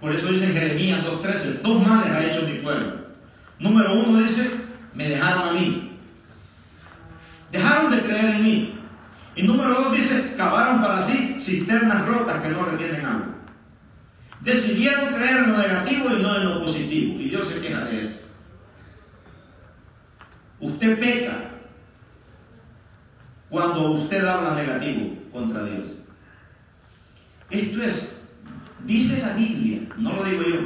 Por 0.01 0.13
eso 0.13 0.27
dice 0.27 0.47
en 0.47 0.53
Jeremías 0.53 1.05
2.13, 1.05 1.61
dos 1.61 1.87
males 1.87 2.11
ha 2.11 2.25
hecho 2.25 2.45
mi 2.45 2.55
pueblo. 2.55 2.97
Número 3.59 3.93
uno 3.93 4.19
dice, 4.19 4.65
me 4.93 5.07
dejaron 5.07 5.47
a 5.47 5.51
mí. 5.53 5.97
Dejaron 7.53 7.89
de 7.89 8.01
creer 8.01 8.25
en 8.25 8.41
mí. 8.43 8.72
Y 9.35 9.43
número 9.43 9.73
dos 9.73 9.95
dice, 9.95 10.35
cavaron 10.37 10.81
para 10.81 11.01
sí 11.01 11.37
cisternas 11.39 12.05
rotas 12.05 12.41
que 12.41 12.49
no 12.49 12.65
retienen 12.65 13.05
agua. 13.05 13.27
Decidieron 14.41 15.13
creer 15.13 15.37
en 15.37 15.51
lo 15.51 15.57
negativo 15.57 16.09
y 16.09 16.21
no 16.21 16.35
en 16.35 16.45
lo 16.45 16.61
positivo. 16.61 17.19
Y 17.19 17.29
Dios 17.29 17.47
se 17.47 17.61
queja 17.61 17.85
de 17.85 18.01
eso. 18.01 18.19
Usted 20.59 20.99
peca 20.99 21.49
cuando 23.49 23.91
usted 23.91 24.23
habla 24.25 24.55
negativo 24.55 25.15
contra 25.31 25.63
Dios. 25.63 25.87
Esto 27.49 27.83
es, 27.83 28.29
dice 28.85 29.25
la 29.27 29.33
Biblia, 29.33 29.87
no 29.97 30.13
lo 30.13 30.23
digo 30.23 30.43
yo, 30.43 30.59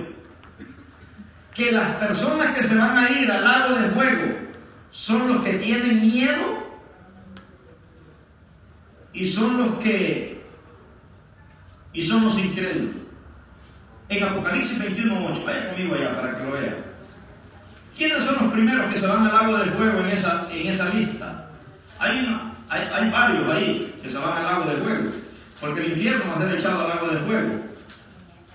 que 1.54 1.72
las 1.72 1.96
personas 1.96 2.56
que 2.56 2.64
se 2.64 2.78
van 2.78 2.98
a 2.98 3.10
ir 3.10 3.32
al 3.32 3.44
lago 3.44 3.76
de 3.76 3.90
fuego 3.90 4.36
son 4.92 5.28
los 5.28 5.44
que 5.44 5.54
tienen 5.54 6.02
miedo 6.02 6.67
y 9.18 9.26
son 9.26 9.58
los 9.58 9.84
que 9.84 10.38
y 11.92 12.04
son 12.04 12.24
los 12.24 12.38
incrédulos. 12.46 12.96
En 14.10 14.24
Apocalipsis 14.24 14.80
21.8, 14.84 15.44
vaya 15.44 15.70
conmigo 15.72 15.96
allá 15.96 16.16
para 16.16 16.38
que 16.38 16.44
lo 16.44 16.52
vean. 16.52 16.76
¿Quiénes 17.98 18.24
son 18.24 18.36
los 18.44 18.54
primeros 18.54 18.94
que 18.94 19.00
se 19.00 19.08
van 19.08 19.26
al 19.26 19.34
lago 19.34 19.58
del 19.58 19.72
fuego 19.72 20.00
en 20.02 20.08
esa, 20.10 20.48
en 20.52 20.68
esa 20.68 20.94
lista? 20.94 21.50
Hay, 21.98 22.28
hay, 22.70 23.10
varios 23.10 23.50
ahí 23.50 24.00
que 24.04 24.10
se 24.10 24.20
van 24.20 24.38
al 24.38 24.44
lago 24.44 24.70
del 24.70 24.84
fuego. 24.84 25.12
Porque 25.60 25.82
el 25.82 25.90
infierno 25.90 26.26
va 26.30 26.36
a 26.36 26.48
ser 26.48 26.60
echado 26.60 26.82
al 26.82 26.90
lago 26.90 27.08
del 27.08 27.24
fuego. 27.24 27.66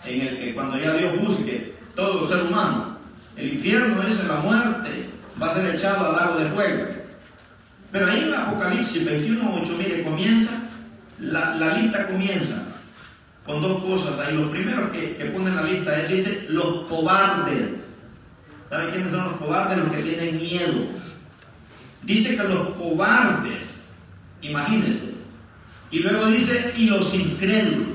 En 0.06 0.20
el, 0.20 0.54
cuando 0.54 0.78
ya 0.78 0.94
Dios 0.94 1.18
busque 1.18 1.74
todo 1.96 2.24
ser 2.26 2.44
humano, 2.44 2.98
El 3.36 3.52
infierno 3.54 4.00
es 4.02 4.28
la 4.28 4.36
muerte, 4.36 5.10
va 5.42 5.50
a 5.50 5.56
ser 5.56 5.74
echado 5.74 6.06
al 6.06 6.16
lago 6.16 6.36
de 6.36 6.50
fuego. 6.50 7.01
Pero 7.92 8.06
ahí 8.06 8.22
en 8.22 8.34
Apocalipsis 8.34 9.06
21.8, 9.06 9.76
mire, 9.76 10.02
comienza, 10.02 10.62
la, 11.20 11.54
la, 11.56 11.76
lista 11.76 12.08
comienza 12.08 12.66
con 13.44 13.60
dos 13.60 13.84
cosas. 13.84 14.18
Ahí 14.20 14.34
lo 14.34 14.50
primero 14.50 14.90
que, 14.90 15.14
que 15.16 15.26
pone 15.26 15.50
en 15.50 15.56
la 15.56 15.62
lista 15.62 15.94
es, 16.00 16.08
dice, 16.08 16.46
los 16.48 16.88
cobardes. 16.88 17.82
¿Saben 18.68 18.90
quiénes 18.92 19.12
son 19.12 19.24
los 19.24 19.36
cobardes? 19.36 19.78
Los 19.78 19.92
que 19.92 20.02
tienen 20.02 20.36
miedo. 20.38 20.86
Dice 22.02 22.36
que 22.36 22.48
los 22.48 22.70
cobardes, 22.70 23.88
imagínense. 24.40 25.14
Y 25.90 25.98
luego 25.98 26.28
dice, 26.28 26.72
y 26.78 26.86
los 26.86 27.14
incrédulos. 27.14 27.88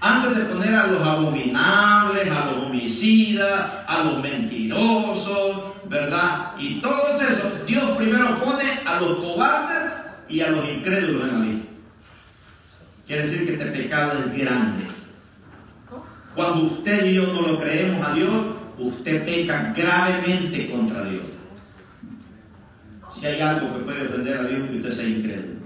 Antes 0.00 0.36
de 0.36 0.44
poner 0.44 0.74
a 0.74 0.86
los 0.86 1.00
abominables, 1.00 2.30
a 2.30 2.50
los 2.52 2.66
homicidas, 2.66 3.70
a 3.86 4.04
los 4.04 4.20
mentirosos, 4.20 5.65
¿verdad? 5.88 6.54
Y 6.58 6.80
todos 6.80 7.20
esos, 7.22 7.66
Dios 7.66 7.96
primero 7.96 8.38
pone 8.40 8.64
a 8.84 9.00
los 9.00 9.18
cobardes 9.18 9.92
y 10.28 10.40
a 10.40 10.50
los 10.50 10.68
incrédulos 10.68 11.28
en 11.28 11.38
la 11.38 11.44
lista. 11.44 11.68
Quiere 13.06 13.22
decir 13.22 13.46
que 13.46 13.52
este 13.52 13.66
pecado 13.66 14.12
es 14.18 14.38
grande. 14.38 14.84
Cuando 16.34 16.64
usted 16.64 17.06
y 17.06 17.14
yo 17.14 17.32
no 17.32 17.42
lo 17.42 17.60
creemos 17.60 18.06
a 18.06 18.14
Dios, 18.14 18.46
usted 18.78 19.24
peca 19.24 19.72
gravemente 19.74 20.70
contra 20.70 21.04
Dios. 21.04 21.24
Si 23.14 23.26
hay 23.26 23.40
algo 23.40 23.78
que 23.78 23.84
puede 23.84 24.08
ofender 24.08 24.38
a 24.38 24.44
Dios, 24.44 24.68
que 24.68 24.76
usted 24.76 24.90
sea 24.90 25.08
incrédulo. 25.08 25.60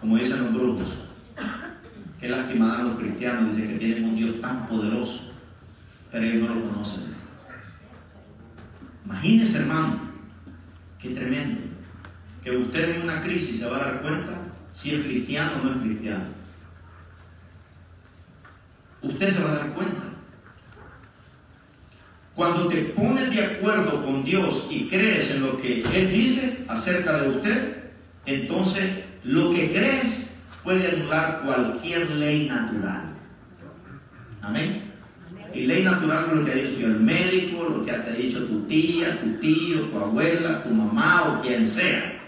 Como 0.00 0.16
dicen 0.16 0.44
los 0.44 0.54
brujos. 0.54 1.02
Qué 2.18 2.28
lástima 2.28 2.82
los 2.82 2.98
cristianos, 2.98 3.54
dicen 3.54 3.72
que 3.72 3.78
tienen 3.78 4.04
un 4.04 4.16
Dios 4.16 4.40
tan 4.40 4.66
poderoso, 4.66 5.32
pero 6.10 6.24
ellos 6.24 6.48
no 6.48 6.54
lo 6.54 6.70
conocen. 6.70 7.25
Imagínense, 9.06 9.62
hermano, 9.62 10.00
qué 10.98 11.10
tremendo. 11.10 11.60
Que 12.42 12.50
usted 12.56 12.96
en 12.96 13.02
una 13.02 13.20
crisis 13.20 13.60
se 13.60 13.70
va 13.70 13.76
a 13.76 13.84
dar 13.84 14.02
cuenta 14.02 14.32
si 14.74 14.94
es 14.94 15.04
cristiano 15.04 15.52
o 15.60 15.64
no 15.64 15.74
es 15.74 15.80
cristiano. 15.80 16.24
Usted 19.02 19.30
se 19.30 19.44
va 19.44 19.52
a 19.52 19.58
dar 19.58 19.72
cuenta. 19.72 20.02
Cuando 22.34 22.68
te 22.68 22.82
pones 22.82 23.30
de 23.30 23.44
acuerdo 23.44 24.04
con 24.04 24.24
Dios 24.24 24.68
y 24.70 24.88
crees 24.88 25.36
en 25.36 25.42
lo 25.42 25.56
que 25.56 25.82
Él 25.94 26.12
dice 26.12 26.64
acerca 26.68 27.22
de 27.22 27.30
usted, 27.30 27.76
entonces 28.26 29.04
lo 29.24 29.52
que 29.52 29.70
crees 29.70 30.32
puede 30.62 30.90
anular 30.90 31.42
cualquier 31.44 32.10
ley 32.10 32.48
natural. 32.48 33.04
Amén. 34.42 34.85
Y 35.56 35.66
ley 35.66 35.84
natural 35.84 36.26
es 36.28 36.36
lo 36.36 36.44
que 36.44 36.52
ha 36.52 36.54
dicho 36.54 36.86
el 36.86 37.00
médico, 37.00 37.64
lo 37.64 37.82
que 37.82 37.90
te 37.90 38.10
ha 38.10 38.12
dicho 38.12 38.44
tu 38.44 38.60
tía, 38.64 39.18
tu 39.22 39.40
tío, 39.40 39.80
tu 39.84 39.98
abuela, 39.98 40.62
tu 40.62 40.68
mamá 40.68 41.32
o 41.38 41.42
quien 41.42 41.64
sea. 41.64 42.20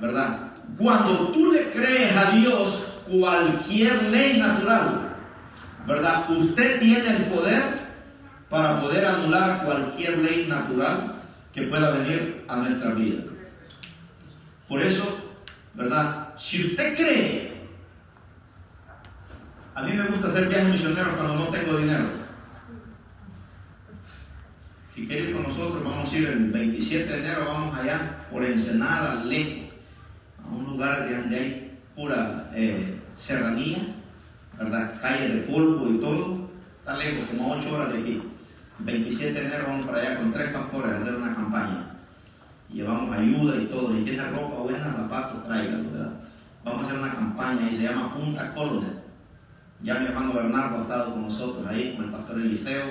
¿Verdad? 0.00 0.52
Cuando 0.78 1.28
tú 1.32 1.52
le 1.52 1.70
crees 1.70 2.16
a 2.16 2.30
Dios 2.30 3.02
cualquier 3.06 4.04
ley 4.04 4.38
natural, 4.38 5.14
¿verdad? 5.86 6.30
Usted 6.30 6.80
tiene 6.80 7.08
el 7.10 7.24
poder 7.26 7.62
para 8.48 8.80
poder 8.80 9.04
anular 9.04 9.62
cualquier 9.62 10.16
ley 10.18 10.46
natural 10.48 11.12
que 11.52 11.62
pueda 11.64 11.90
venir 11.90 12.42
a 12.48 12.56
nuestra 12.56 12.94
vida. 12.94 13.22
Por 14.66 14.80
eso, 14.80 15.30
¿verdad? 15.74 16.30
Si 16.38 16.68
usted 16.68 16.96
cree, 16.96 17.51
a 19.74 19.82
mí 19.82 19.92
me 19.94 20.06
gusta 20.06 20.28
hacer 20.28 20.48
viajes 20.48 20.68
misioneros 20.68 21.14
cuando 21.14 21.34
no 21.36 21.48
tengo 21.48 21.76
dinero. 21.78 22.04
Si 24.94 25.06
quiere 25.06 25.30
ir 25.30 25.34
con 25.34 25.44
nosotros, 25.44 25.82
vamos 25.82 26.12
a 26.12 26.18
ir 26.18 26.28
el 26.28 26.50
27 26.50 27.10
de 27.10 27.18
enero, 27.20 27.46
vamos 27.46 27.78
allá 27.78 28.24
por 28.30 28.44
Ensenada, 28.44 29.24
lejos, 29.24 29.70
a 30.44 30.48
un 30.48 30.64
lugar 30.64 31.08
donde 31.10 31.38
hay 31.38 31.78
pura 31.96 32.50
eh, 32.54 33.00
serranía, 33.16 33.78
¿verdad? 34.58 34.92
Calle 35.00 35.28
de 35.28 35.40
polvo 35.42 35.88
y 35.88 35.98
todo, 35.98 36.50
está 36.78 36.98
lejos, 36.98 37.24
como 37.30 37.54
a 37.54 37.56
8 37.56 37.74
horas 37.74 37.92
de 37.94 37.98
aquí. 38.00 38.22
El 38.80 38.84
27 38.84 39.32
de 39.32 39.46
enero 39.46 39.64
vamos 39.68 39.86
para 39.86 39.98
allá 39.98 40.18
con 40.18 40.32
tres 40.32 40.52
pastores 40.52 40.92
a 40.92 40.96
hacer 40.98 41.14
una 41.14 41.34
campaña. 41.34 41.86
llevamos 42.70 43.16
ayuda 43.16 43.56
y 43.56 43.66
todo, 43.66 43.98
y 43.98 44.02
tiene 44.02 44.24
ropa 44.24 44.56
buena, 44.56 44.92
zapatos, 44.92 45.46
tráigalo, 45.46 45.90
¿verdad? 45.90 46.12
Vamos 46.64 46.82
a 46.82 46.86
hacer 46.86 46.98
una 46.98 47.14
campaña 47.14 47.70
y 47.70 47.74
se 47.74 47.84
llama 47.84 48.12
Punta 48.12 48.52
Colonel. 48.52 49.01
Ya 49.82 49.98
mi 49.98 50.06
hermano 50.06 50.34
Bernardo 50.34 50.78
ha 50.78 50.82
estado 50.82 51.12
con 51.12 51.22
nosotros 51.22 51.66
ahí, 51.66 51.94
con 51.96 52.04
el 52.04 52.10
pastor 52.12 52.38
Eliseo 52.38 52.84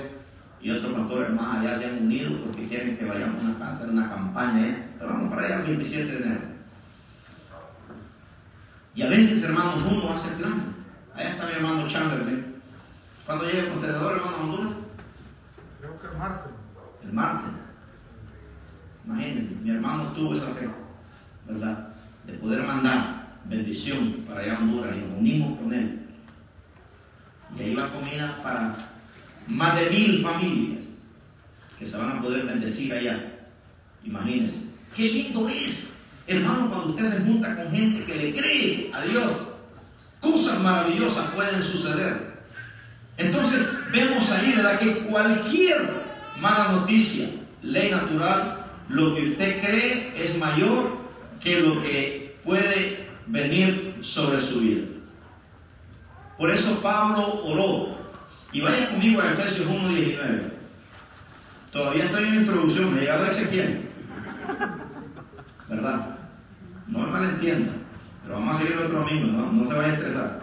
y 0.61 0.69
otros 0.71 0.93
pastores 0.93 1.31
más 1.31 1.57
allá 1.57 1.75
se 1.75 1.85
han 1.85 2.03
unido 2.03 2.37
porque 2.43 2.67
quieren 2.67 2.97
que 2.97 3.05
vayamos 3.05 3.41
a 3.61 3.71
hacer 3.71 3.89
una 3.89 4.09
campaña. 4.09 4.67
¿eh? 4.67 4.87
vamos 4.99 5.33
para 5.33 5.47
allá 5.47 5.55
el 5.61 5.63
27 5.67 6.11
de 6.11 6.17
enero. 6.17 6.41
Y 8.93 9.01
a 9.03 9.09
veces, 9.09 9.43
hermanos, 9.45 9.75
uno 9.89 10.11
hace 10.11 10.43
plan. 10.43 10.61
Allá 11.15 11.29
está 11.29 11.45
mi 11.47 11.53
hermano 11.53 11.87
Chamberlain. 11.87 12.55
¿Cuándo 13.25 13.45
llega 13.45 13.59
el 13.59 13.69
contenedor, 13.69 14.17
hermano, 14.17 14.37
Honduras? 14.43 14.73
Creo 15.79 15.99
que 15.99 16.07
el 16.07 16.17
martes. 16.17 16.51
El 17.03 17.13
martes. 17.13 17.51
Imagínense, 19.05 19.55
mi 19.63 19.71
hermano 19.71 20.03
tuvo 20.13 20.33
esa 20.33 20.47
fe, 20.47 20.69
¿verdad? 21.47 21.87
De 22.27 22.33
poder 22.33 22.63
mandar 22.63 23.39
bendición 23.45 24.25
para 24.27 24.41
allá 24.41 24.57
a 24.57 24.59
Honduras 24.59 24.93
y 24.95 25.09
nos 25.09 25.19
unimos 25.19 25.57
con 25.57 25.73
él. 25.73 26.00
Ahí 27.61 27.75
va 27.75 27.91
comida 27.91 28.39
para 28.41 28.75
más 29.47 29.79
de 29.79 29.89
mil 29.91 30.23
familias 30.23 30.79
que 31.77 31.85
se 31.85 31.97
van 31.97 32.17
a 32.17 32.21
poder 32.21 32.45
bendecir 32.45 32.93
allá. 32.93 33.33
Imagínense. 34.03 34.67
Qué 34.95 35.09
lindo 35.09 35.47
es, 35.47 35.93
hermano, 36.27 36.69
cuando 36.69 36.89
usted 36.89 37.05
se 37.05 37.21
junta 37.21 37.55
con 37.55 37.71
gente 37.71 38.03
que 38.03 38.15
le 38.15 38.33
cree 38.33 38.91
a 38.93 39.01
Dios. 39.05 39.43
Cosas 40.19 40.61
maravillosas 40.61 41.31
pueden 41.31 41.61
suceder. 41.61 42.31
Entonces 43.17 43.67
vemos 43.91 44.31
ahí, 44.31 44.53
¿verdad? 44.55 44.79
Que 44.79 44.93
cualquier 45.07 45.91
mala 46.39 46.71
noticia, 46.73 47.29
ley 47.61 47.91
natural, 47.91 48.65
lo 48.89 49.15
que 49.15 49.29
usted 49.29 49.61
cree 49.61 50.13
es 50.17 50.37
mayor 50.39 50.97
que 51.39 51.61
lo 51.61 51.81
que 51.81 52.35
puede 52.43 53.07
venir 53.27 53.95
sobre 54.01 54.39
su 54.39 54.61
vida. 54.61 55.00
Por 56.41 56.49
eso 56.49 56.81
Pablo 56.81 57.43
oró. 57.45 57.95
Y 58.51 58.61
vaya 58.61 58.89
conmigo 58.89 59.21
a 59.21 59.31
Efesios 59.31 59.69
1.19. 59.69 60.41
Todavía 61.71 62.05
estoy 62.05 62.23
en 62.23 62.31
mi 62.31 62.37
introducción, 62.37 62.91
me 62.91 62.97
he 62.97 63.01
llegado 63.01 63.25
a 63.25 63.27
Ezequiel. 63.27 63.87
¿Verdad? 65.69 66.17
No 66.87 66.97
me 66.97 67.11
malentienda. 67.11 67.71
Pero 68.23 68.39
vamos 68.39 68.55
a 68.55 68.59
seguir 68.59 68.73
el 68.73 68.85
otro 68.87 69.01
domingo, 69.01 69.27
¿no? 69.27 69.51
No 69.51 69.69
te 69.69 69.75
vayas 69.75 69.91
a 69.91 69.93
estresar. 69.93 70.41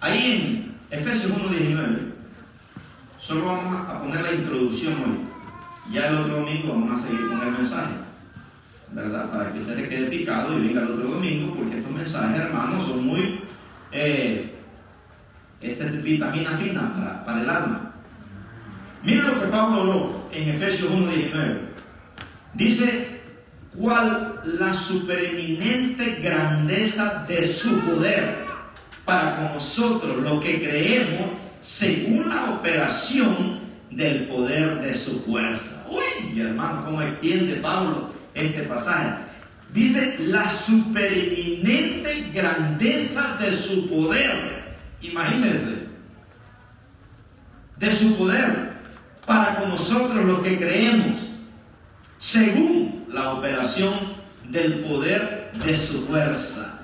Ahí 0.00 0.72
en 0.90 0.98
Efesios 0.98 1.36
1.19, 1.36 2.14
solo 3.18 3.44
vamos 3.44 3.86
a 3.86 4.00
poner 4.00 4.22
la 4.22 4.32
introducción 4.32 4.94
hoy. 4.94 5.92
Ya 5.92 6.08
el 6.08 6.16
otro 6.20 6.36
domingo 6.36 6.72
vamos 6.72 6.98
a 6.98 7.04
seguir 7.04 7.28
con 7.28 7.46
el 7.46 7.52
mensaje. 7.52 7.96
¿verdad? 8.92 9.30
Para 9.30 9.52
que 9.52 9.60
usted 9.60 9.76
se 9.76 9.88
quede 9.90 10.06
picado 10.08 10.58
y 10.58 10.68
venga 10.68 10.80
el 10.80 10.92
otro 10.92 11.06
domingo, 11.06 11.54
porque 11.54 11.76
estos 11.76 11.92
mensajes, 11.92 12.40
hermanos, 12.40 12.82
son 12.82 13.04
muy. 13.04 13.40
Eh, 13.92 14.56
esta 15.60 15.84
es 15.84 16.02
vitamina 16.02 16.50
fina 16.50 16.92
para, 16.94 17.24
para 17.24 17.42
el 17.42 17.50
alma. 17.50 17.92
Miren 19.02 19.26
lo 19.26 19.40
que 19.40 19.46
Pablo 19.46 19.80
habló 19.80 20.28
en 20.32 20.48
Efesios 20.48 20.90
1.19. 20.90 21.58
Dice, 22.54 23.20
cuál 23.76 24.40
la 24.58 24.74
supereminente 24.74 26.20
grandeza 26.22 27.24
de 27.28 27.46
su 27.46 27.78
poder 27.80 28.34
para 29.04 29.36
con 29.36 29.54
nosotros, 29.54 30.22
lo 30.22 30.40
que 30.40 30.60
creemos, 30.60 31.30
según 31.60 32.28
la 32.28 32.52
operación 32.52 33.60
del 33.90 34.26
poder 34.26 34.80
de 34.80 34.94
su 34.94 35.22
fuerza. 35.22 35.84
Uy, 35.88 36.40
hermano, 36.40 36.84
cómo 36.84 37.02
extiende 37.02 37.56
Pablo 37.56 38.10
este 38.34 38.62
pasaje. 38.62 39.16
Dice 39.72 40.16
la 40.20 40.48
supereminente 40.48 42.30
grandeza 42.32 43.36
de 43.40 43.52
su 43.52 43.88
poder. 43.88 44.59
Imagínense. 45.02 45.88
De 47.76 47.90
su 47.90 48.18
poder 48.18 48.70
para 49.26 49.56
con 49.56 49.70
nosotros 49.70 50.24
los 50.24 50.40
que 50.40 50.58
creemos. 50.58 51.18
Según 52.18 53.06
la 53.12 53.34
operación 53.34 53.94
del 54.48 54.80
poder 54.80 55.52
de 55.64 55.76
su 55.76 56.06
fuerza. 56.06 56.80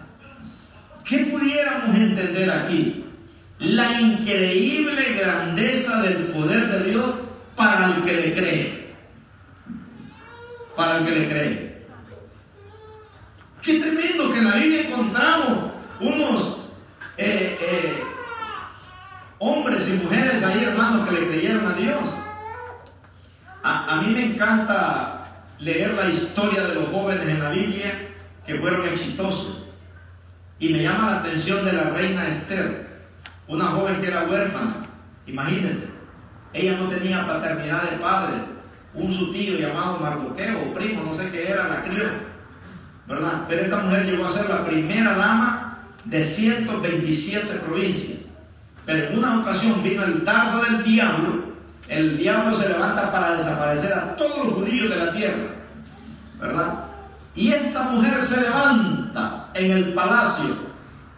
¿Qué 1.04 1.18
pudiéramos 1.30 1.94
entender 1.94 2.50
aquí? 2.50 3.04
La 3.58 4.00
increíble 4.00 5.02
grandeza 5.20 6.02
del 6.02 6.28
poder 6.28 6.66
de 6.68 6.90
Dios 6.90 7.14
para 7.54 7.94
el 7.94 8.02
que 8.02 8.12
le 8.12 8.34
cree 8.34 8.86
para 10.76 10.98
el 10.98 11.04
que 11.04 11.10
le 11.12 11.28
cree. 11.28 11.86
Qué 13.62 13.80
tremendo 13.80 14.30
que 14.30 14.38
en 14.38 14.44
la 14.44 14.56
Biblia 14.56 14.82
encontramos 14.82 15.72
unos 15.98 16.66
eh, 17.16 17.58
eh, 17.60 18.04
hombres 19.76 19.94
y 19.94 20.04
mujeres 20.04 20.42
ahí, 20.44 20.64
hermanos, 20.64 21.08
que 21.08 21.20
le 21.20 21.28
creyeron 21.28 21.66
a 21.66 21.74
Dios. 21.74 22.00
A, 23.62 23.94
a 23.94 24.02
mí 24.02 24.14
me 24.14 24.24
encanta 24.24 25.28
leer 25.58 25.92
la 25.94 26.08
historia 26.08 26.62
de 26.66 26.76
los 26.76 26.88
jóvenes 26.88 27.28
en 27.28 27.42
la 27.42 27.50
Biblia 27.50 27.92
que 28.46 28.54
fueron 28.54 28.88
exitosos. 28.88 29.66
Y 30.58 30.72
me 30.72 30.82
llama 30.82 31.10
la 31.10 31.16
atención 31.18 31.64
de 31.64 31.74
la 31.74 31.90
reina 31.90 32.26
Esther, 32.26 32.86
una 33.48 33.66
joven 33.66 34.00
que 34.00 34.06
era 34.06 34.24
huérfana. 34.24 34.86
Imagínense, 35.26 35.90
ella 36.54 36.78
no 36.78 36.88
tenía 36.88 37.26
paternidad 37.26 37.82
de 37.82 37.98
padre. 37.98 38.36
Un 38.94 39.12
su 39.12 39.30
tío 39.30 39.58
llamado 39.58 39.98
Mardoqueo, 39.98 40.72
primo, 40.72 41.02
no 41.02 41.12
sé 41.12 41.30
qué 41.30 41.50
era, 41.50 41.68
la 41.68 41.82
crió. 41.82 42.04
¿Verdad? 43.06 43.44
Pero 43.46 43.62
esta 43.62 43.76
mujer 43.76 44.06
llegó 44.06 44.24
a 44.24 44.28
ser 44.30 44.48
la 44.48 44.64
primera 44.64 45.14
dama 45.16 45.82
de 46.06 46.22
127 46.22 47.56
provincias. 47.56 48.25
Pero 48.86 49.08
en 49.08 49.18
una 49.18 49.40
ocasión 49.40 49.82
vino 49.82 50.04
el 50.04 50.24
dardo 50.24 50.62
del 50.62 50.82
diablo. 50.84 51.44
El 51.88 52.16
diablo 52.16 52.54
se 52.54 52.68
levanta 52.68 53.12
para 53.12 53.34
desaparecer 53.34 53.92
a 53.92 54.16
todos 54.16 54.46
los 54.46 54.54
judíos 54.54 54.88
de 54.88 54.96
la 54.96 55.12
tierra. 55.12 55.48
¿Verdad? 56.40 56.84
Y 57.34 57.52
esta 57.52 57.82
mujer 57.84 58.20
se 58.20 58.40
levanta 58.40 59.48
en 59.54 59.72
el 59.72 59.92
palacio 59.92 60.56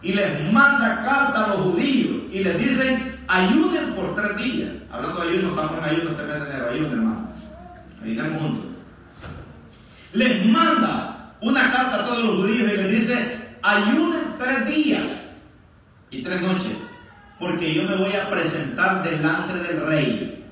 y 0.01 0.13
les 0.13 0.51
manda 0.51 1.01
carta 1.03 1.45
a 1.45 1.47
los 1.49 1.57
judíos 1.57 2.23
y 2.31 2.43
les 2.43 2.57
dicen, 2.57 3.19
ayuden 3.27 3.93
por 3.93 4.15
tres 4.15 4.37
días. 4.37 4.69
Hablando 4.91 5.21
de 5.21 5.29
ayuno, 5.29 5.49
estamos 5.49 5.77
en 5.77 5.83
ayuno 5.83 6.09
este 6.09 6.23
mes 6.23 6.41
de 6.41 6.49
enero, 6.49 6.69
ayuno 6.69 6.91
hermano. 6.91 7.29
Ayunemos 8.03 8.41
juntos. 8.41 8.65
Les 10.13 10.45
manda 10.47 11.35
una 11.41 11.71
carta 11.71 12.01
a 12.01 12.05
todos 12.05 12.23
los 12.25 12.35
judíos 12.37 12.71
y 12.73 12.77
les 12.77 12.91
dice, 12.91 13.57
ayuden 13.61 14.35
tres 14.37 14.65
días 14.65 15.25
y 16.11 16.23
tres 16.23 16.41
noches, 16.41 16.73
porque 17.39 17.73
yo 17.73 17.83
me 17.83 17.95
voy 17.95 18.13
a 18.13 18.29
presentar 18.29 19.01
delante 19.01 19.53
del 19.53 19.85
rey, 19.85 20.45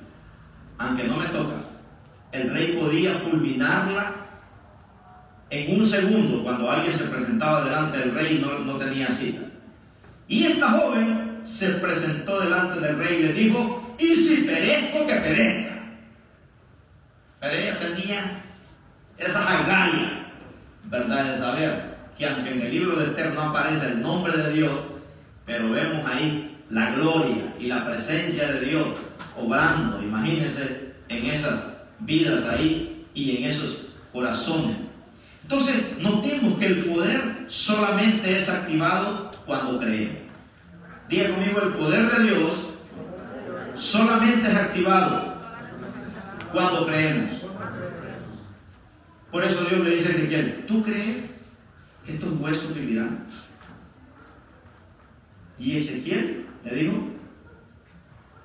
aunque 0.78 1.04
no 1.04 1.16
me 1.16 1.26
toca. 1.26 1.56
El 2.32 2.50
rey 2.50 2.78
podía 2.78 3.12
fulminarla 3.12 4.14
en 5.50 5.78
un 5.78 5.86
segundo 5.86 6.42
cuando 6.42 6.70
alguien 6.70 6.92
se 6.92 7.04
presentaba 7.04 7.64
delante 7.64 7.98
del 7.98 8.14
rey 8.14 8.36
y 8.36 8.44
no, 8.44 8.58
no 8.60 8.78
tenía 8.78 9.06
cita. 9.08 9.42
Y 10.28 10.44
esta 10.44 10.70
joven 10.70 11.40
se 11.44 11.70
presentó 11.74 12.40
delante 12.40 12.80
del 12.80 12.98
rey 12.98 13.18
y 13.18 13.22
le 13.22 13.32
dijo, 13.32 13.96
y 13.98 14.14
si 14.14 14.44
perezco, 14.44 15.06
que 15.06 15.14
perezca. 15.14 15.74
Pero 17.40 17.54
ella 17.54 17.78
tenía 17.78 18.42
esa 19.18 19.58
agallas, 19.58 20.12
¿verdad? 20.84 21.32
De 21.32 21.36
saber 21.36 21.98
que 22.16 22.26
aunque 22.26 22.50
en 22.50 22.62
el 22.62 22.72
libro 22.72 22.96
de 22.96 23.06
Esther 23.06 23.32
no 23.34 23.42
aparece 23.42 23.88
el 23.88 24.02
nombre 24.02 24.36
de 24.36 24.52
Dios, 24.52 24.72
pero 25.46 25.70
vemos 25.70 26.04
ahí 26.10 26.57
la 26.70 26.90
gloria 26.92 27.54
y 27.58 27.66
la 27.66 27.86
presencia 27.86 28.52
de 28.52 28.60
Dios 28.66 28.98
obrando, 29.36 30.02
imagínense, 30.02 30.94
en 31.08 31.26
esas 31.26 31.78
vidas 32.00 32.48
ahí 32.48 33.06
y 33.14 33.36
en 33.36 33.44
esos 33.44 33.90
corazones. 34.12 34.76
Entonces, 35.42 35.98
notemos 36.00 36.58
que 36.58 36.66
el 36.66 36.84
poder 36.84 37.46
solamente 37.48 38.36
es 38.36 38.50
activado 38.50 39.30
cuando 39.46 39.78
creemos. 39.78 40.18
Diga 41.08 41.30
conmigo, 41.30 41.62
el 41.62 41.72
poder 41.72 42.10
de 42.10 42.22
Dios 42.24 42.52
solamente 43.76 44.46
es 44.46 44.56
activado 44.56 45.34
cuando 46.52 46.86
creemos. 46.86 47.30
Por 49.30 49.44
eso 49.44 49.64
Dios 49.64 49.80
le 49.80 49.90
dice 49.90 50.08
a 50.08 50.16
Ezequiel, 50.16 50.64
¿tú 50.66 50.82
crees 50.82 51.36
que 52.04 52.12
estos 52.12 52.38
huesos 52.40 52.74
vivirán? 52.74 53.24
Y 55.58 55.78
Ezequiel 55.78 56.47
le 56.68 56.76
dijo, 56.76 57.08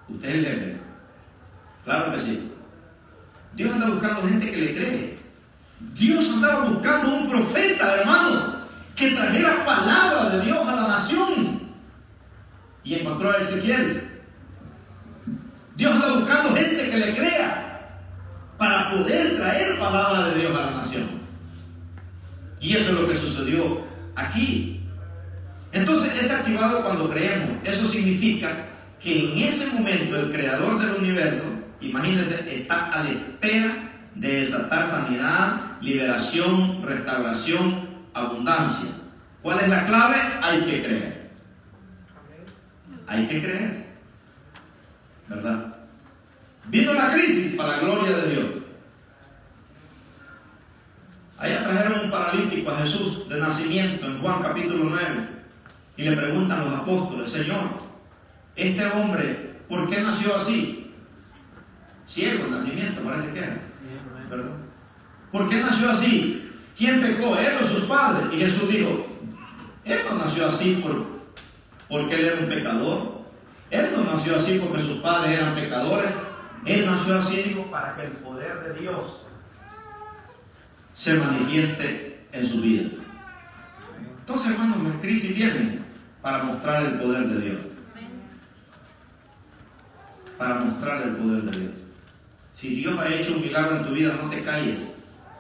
usted 0.09 0.36
le 0.41 0.55
cree. 0.55 0.78
Claro 1.84 2.11
que 2.13 2.19
sí. 2.19 2.51
Dios 3.55 3.74
anda 3.74 3.89
buscando 3.89 4.21
gente 4.28 4.51
que 4.51 4.57
le 4.57 4.76
cree. 4.76 5.19
Dios 5.93 6.36
andaba 6.36 6.69
buscando 6.69 7.17
un 7.17 7.30
profeta, 7.30 7.97
hermano, 7.97 8.55
que 8.95 9.11
trajera 9.11 9.65
palabra 9.65 10.30
de 10.30 10.45
Dios 10.45 10.67
a 10.67 10.76
la 10.76 10.88
nación. 10.88 11.61
Y 12.84 12.95
encontró 12.95 13.32
a 13.32 13.38
Ezequiel. 13.38 14.09
Dios 15.76 15.93
anda 15.93 16.19
buscando 16.19 16.55
gente 16.55 16.89
que 16.89 16.97
le 16.97 17.15
crea 17.15 17.89
para 18.57 18.91
poder 18.91 19.36
traer 19.36 19.80
palabra 19.80 20.30
de 20.30 20.39
Dios 20.39 20.55
a 20.55 20.65
la 20.65 20.71
nación. 20.71 21.09
Y 22.61 22.76
eso 22.76 22.93
es 22.93 22.99
lo 23.01 23.07
que 23.07 23.15
sucedió 23.15 23.86
aquí. 24.15 24.82
Entonces 25.74 26.19
es 26.19 26.32
activado 26.32 26.84
cuando 26.84 27.09
creemos. 27.09 27.57
Eso 27.63 27.86
significa 27.86 28.49
que 29.01 29.32
en 29.32 29.38
ese 29.39 29.74
momento 29.74 30.17
el 30.17 30.32
creador 30.32 30.80
del 30.80 31.03
universo, 31.03 31.45
imagínense, 31.82 32.55
está 32.55 32.91
a 32.91 33.03
la 33.03 33.09
espera 33.09 33.89
de 34.15 34.39
desatar 34.39 34.86
sanidad, 34.86 35.82
liberación, 35.82 36.84
restauración, 36.84 37.89
abundancia. 38.13 38.91
¿Cuál 39.41 39.59
es 39.61 39.67
la 39.67 39.86
clave? 39.88 40.15
Hay 40.41 40.61
que 40.61 40.84
creer. 40.84 41.32
Hay 43.07 43.28
que 43.28 43.41
creer. 43.41 43.86
¿Verdad? 45.28 45.76
Vino 46.65 46.93
la 46.93 47.07
crisis 47.07 47.55
para 47.55 47.78
la 47.78 47.80
gloria 47.80 48.17
de 48.17 48.32
Dios. 48.32 48.45
Allá 51.39 51.63
trajeron 51.63 52.05
un 52.05 52.11
paralítico 52.11 52.69
a 52.69 52.78
Jesús 52.78 53.28
de 53.28 53.39
nacimiento 53.39 54.05
en 54.05 54.21
Juan 54.21 54.41
capítulo 54.41 54.86
9 54.86 55.32
y 55.95 56.03
le 56.03 56.15
preguntan 56.15 56.65
los 56.65 56.73
apóstoles, 56.73 57.31
Señor, 57.31 57.61
este 58.55 58.85
hombre, 58.85 59.57
¿por 59.69 59.89
qué 59.89 60.01
nació 60.01 60.35
así? 60.35 60.91
Ciego, 62.07 62.47
nacimiento, 62.47 63.01
parece 63.01 63.31
que 63.31 63.39
era. 63.39 63.61
¿Verdad? 64.29 64.57
¿Por 65.31 65.49
qué 65.49 65.57
nació 65.57 65.89
así? 65.91 66.51
¿Quién 66.77 67.01
pecó? 67.01 67.37
¿Él 67.37 67.53
o 67.59 67.63
sus 67.63 67.85
padres? 67.85 68.33
Y 68.33 68.37
Jesús 68.37 68.69
dijo, 68.69 69.07
él 69.85 69.99
no 70.09 70.17
nació 70.17 70.47
así 70.47 70.75
por, 70.75 71.05
porque 71.89 72.15
él 72.15 72.25
era 72.25 72.39
un 72.39 72.49
pecador. 72.49 73.23
Él 73.69 73.89
no 73.95 74.03
nació 74.11 74.35
así 74.35 74.59
porque 74.59 74.81
sus 74.81 74.97
padres 74.99 75.37
eran 75.37 75.55
pecadores. 75.55 76.09
Él 76.65 76.85
nació 76.85 77.17
así, 77.17 77.41
dijo, 77.41 77.63
para 77.69 77.95
que 77.95 78.05
el 78.05 78.11
poder 78.11 78.63
de 78.63 78.79
Dios 78.81 79.23
se 80.93 81.15
manifieste 81.15 82.27
en 82.31 82.45
su 82.45 82.61
vida. 82.61 82.89
Entonces, 84.19 84.51
hermanos, 84.51 84.83
las 84.83 85.01
crisis 85.01 85.35
vienen 85.35 85.82
para 86.24 86.41
mostrar 86.43 86.86
el 86.86 86.93
poder 86.99 87.28
de 87.28 87.41
Dios. 87.41 87.59
Para 90.38 90.55
mostrar 90.55 91.01
el 91.03 91.15
poder 91.17 91.43
de 91.43 91.59
Dios. 91.59 91.74
Si 92.51 92.76
Dios 92.76 92.97
ha 92.97 93.13
hecho 93.13 93.36
un 93.36 93.41
milagro 93.41 93.78
en 93.78 93.86
tu 93.86 93.91
vida, 93.91 94.17
no 94.19 94.30
te 94.30 94.41
calles. 94.41 94.93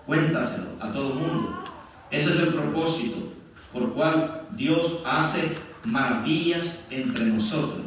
Cuéntaselo 0.05 0.71
a 0.81 0.91
todo 0.91 1.13
el 1.13 1.19
mundo. 1.19 1.63
Ese 2.11 2.29
es 2.31 2.39
el 2.41 2.53
propósito 2.53 3.33
por 3.71 3.93
cual 3.93 4.43
Dios 4.51 5.01
hace 5.05 5.55
maravillas 5.85 6.87
entre 6.91 7.25
nosotros. 7.25 7.85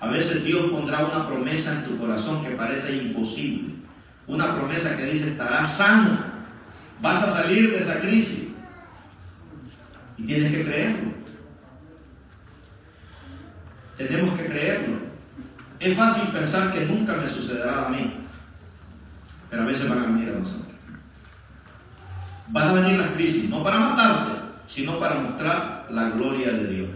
A 0.00 0.08
veces 0.08 0.44
Dios 0.44 0.70
pondrá 0.70 1.04
una 1.04 1.26
promesa 1.26 1.74
en 1.74 1.84
tu 1.86 1.98
corazón 1.98 2.44
que 2.44 2.50
parece 2.50 2.96
imposible. 2.96 3.74
Una 4.28 4.54
promesa 4.54 4.96
que 4.96 5.06
dice, 5.06 5.30
estarás 5.30 5.76
sano. 5.76 6.18
Vas 7.02 7.24
a 7.24 7.42
salir 7.42 7.72
de 7.72 7.78
esa 7.78 8.00
crisis. 8.00 8.50
Y 10.18 10.22
tienes 10.24 10.52
que 10.52 10.64
creerlo. 10.64 11.16
Tenemos 13.96 14.38
que 14.38 14.46
creerlo. 14.46 14.98
Es 15.80 15.96
fácil 15.96 16.28
pensar 16.28 16.72
que 16.72 16.86
nunca 16.86 17.14
me 17.14 17.26
sucederá 17.26 17.86
a 17.86 17.88
mí. 17.88 18.14
Pero 19.50 19.62
a 19.62 19.66
veces 19.66 19.88
van 19.88 19.98
a 19.98 20.06
venir 20.06 20.28
a 20.30 20.38
nosotros. 20.38 20.74
Van 22.48 22.68
a 22.68 22.72
venir 22.74 22.98
las 22.98 23.10
crisis, 23.10 23.50
no 23.50 23.62
para 23.62 23.78
matarte, 23.78 24.32
sino 24.66 24.98
para 25.00 25.16
mostrar 25.16 25.86
la 25.90 26.10
gloria 26.10 26.52
de 26.52 26.66
Dios. 26.68 26.88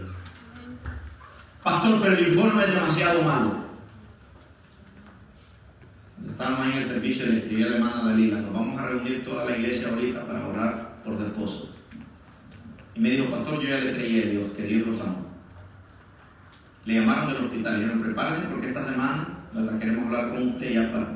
Pastor, 1.63 2.01
pero 2.01 2.15
el 2.15 2.27
informe 2.27 2.63
es 2.63 2.73
demasiado 2.73 3.21
malo. 3.23 3.61
Estábamos 6.29 6.65
ahí 6.65 6.71
en 6.71 6.77
el 6.79 6.87
servicio 6.87 7.25
y 7.25 7.29
le 7.29 7.37
escribí 7.39 7.63
a 7.63 7.67
la 7.67 7.75
hermana 7.75 8.03
Dalila, 8.03 8.41
nos 8.41 8.53
vamos 8.53 8.79
a 8.79 8.87
reunir 8.87 9.25
toda 9.25 9.45
la 9.45 9.57
iglesia 9.57 9.89
ahorita 9.89 10.25
para 10.25 10.47
orar 10.47 11.01
por 11.03 11.17
su 11.17 11.25
esposo. 11.25 11.75
Y 12.95 12.99
me 12.99 13.09
dijo, 13.11 13.25
pastor, 13.29 13.61
yo 13.61 13.69
ya 13.69 13.79
le 13.79 13.95
creí 13.95 14.21
a 14.21 14.25
Dios, 14.25 14.51
que 14.55 14.63
Dios 14.63 14.87
los 14.87 14.99
amó. 15.01 15.30
Le 16.85 16.95
llamaron 16.95 17.27
del 17.27 17.45
hospital 17.45 17.75
y 17.75 17.79
dijeron, 17.81 18.01
prepárese 18.01 18.47
porque 18.47 18.67
esta 18.67 18.81
semana 18.81 19.27
¿verdad? 19.53 19.79
queremos 19.79 20.05
hablar 20.05 20.29
con 20.29 20.47
usted 20.49 20.73
ya 20.73 20.91
para... 20.91 21.07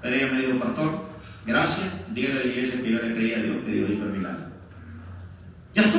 Pero 0.00 0.16
ella 0.16 0.32
me 0.32 0.40
dijo, 0.40 0.58
pastor, 0.58 1.04
gracias, 1.46 2.14
dígale 2.14 2.40
a 2.40 2.44
la 2.44 2.50
iglesia 2.50 2.82
que 2.82 2.90
yo 2.90 3.02
le 3.02 3.14
creí 3.14 3.34
a 3.34 3.42
Dios, 3.42 3.64
que 3.64 3.72
Dios 3.72 3.90
hizo 3.90 4.04
el 4.04 4.12
milagro. 4.12 4.44
Ya 5.74 5.92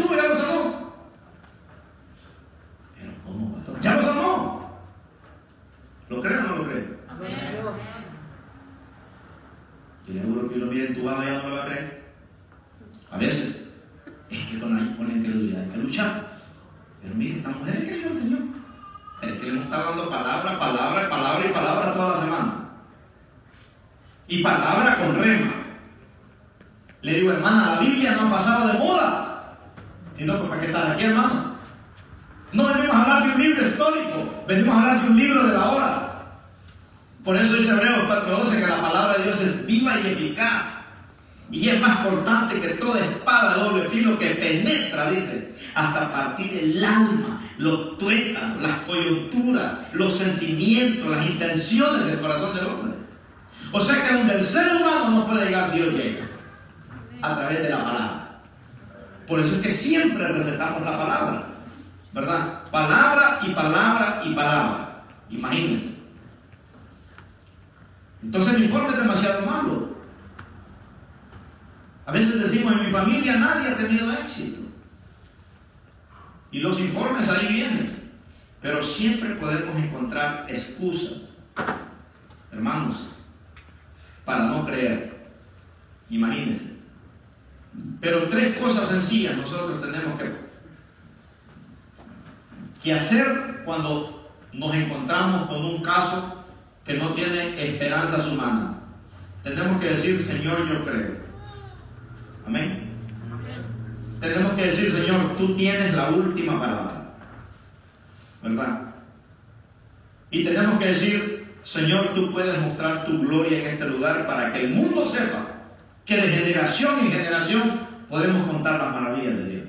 generación 116.63 116.99
en 116.99 117.11
generación 117.11 117.79
podemos 118.07 118.49
contar 118.49 118.79
las 118.79 118.93
maravillas 118.93 119.35
de 119.37 119.49
Dios. 119.49 119.63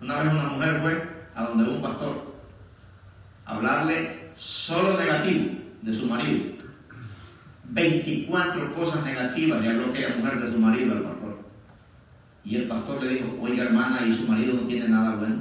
Una 0.00 0.18
vez 0.18 0.32
una 0.32 0.48
mujer 0.50 0.80
fue 0.80 1.08
a 1.34 1.42
donde 1.44 1.64
un 1.68 1.82
pastor 1.82 2.34
a 3.46 3.54
hablarle 3.56 4.30
solo 4.36 4.96
negativo 4.98 5.50
de 5.82 5.92
su 5.92 6.06
marido. 6.06 6.56
24 7.70 8.74
cosas 8.74 9.04
negativas 9.04 9.60
le 9.60 9.70
habló 9.70 9.86
aquella 9.86 10.16
mujer 10.16 10.40
de 10.40 10.52
su 10.52 10.58
marido 10.58 10.92
al 10.92 11.02
pastor. 11.02 11.38
Y 12.44 12.56
el 12.56 12.68
pastor 12.68 13.02
le 13.02 13.14
dijo, 13.14 13.36
oiga 13.40 13.64
hermana, 13.64 14.06
¿y 14.06 14.12
su 14.12 14.28
marido 14.28 14.54
no 14.54 14.68
tiene 14.68 14.88
nada 14.88 15.16
bueno? 15.16 15.36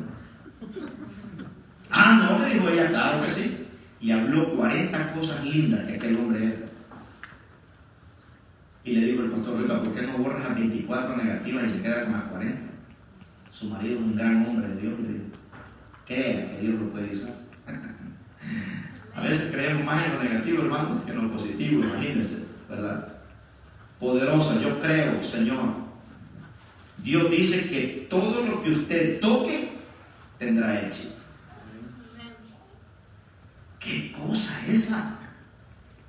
Ah, 1.92 2.30
no, 2.32 2.46
le 2.46 2.54
dijo 2.54 2.68
ella, 2.70 2.90
claro 2.90 3.24
que 3.24 3.30
sí. 3.30 3.68
Y 4.02 4.12
habló 4.12 4.56
40 4.56 5.14
cosas 5.14 5.46
lindas 5.46 5.86
que 5.86 5.96
aquel 5.96 6.18
hombre 6.18 6.46
era. 6.46 6.67
Y 8.88 8.94
le 8.94 9.08
dijo 9.08 9.24
el 9.24 9.32
pastor, 9.32 9.60
oiga, 9.60 9.84
¿por 9.84 9.94
qué 9.94 10.04
no 10.04 10.18
borras 10.18 10.48
las 10.48 10.58
24 10.58 11.18
negativas 11.18 11.66
y 11.66 11.68
se 11.68 11.82
queda 11.82 12.06
con 12.06 12.14
las 12.14 12.24
40? 12.24 12.62
Su 13.52 13.70
marido 13.70 13.96
es 13.96 14.02
un 14.02 14.16
gran 14.16 14.48
hombre 14.48 14.66
de 14.66 14.82
Dios, 14.82 14.94
le. 15.02 15.28
Crea 16.06 16.52
que 16.52 16.62
Dios 16.62 16.80
lo 16.80 16.90
puede 16.90 17.12
usar. 17.12 17.34
A 19.14 19.22
veces 19.22 19.52
creemos 19.52 19.84
más 19.84 20.06
en 20.06 20.14
lo 20.14 20.24
negativo, 20.24 20.64
hermanos, 20.64 21.02
que 21.02 21.12
en 21.12 21.22
lo 21.22 21.30
positivo, 21.30 21.84
imagínense, 21.84 22.46
¿verdad? 22.70 23.06
Poderosa, 24.00 24.62
yo 24.62 24.80
creo, 24.80 25.22
Señor. 25.22 25.74
Dios 27.04 27.30
dice 27.30 27.70
que 27.70 28.08
todo 28.10 28.46
lo 28.46 28.64
que 28.64 28.72
usted 28.72 29.20
toque 29.20 29.70
tendrá 30.40 30.88
éxito. 30.88 31.16
¿Qué 33.82 34.14
cosa 34.14 34.58
es 34.62 34.70
esa? 34.70 35.20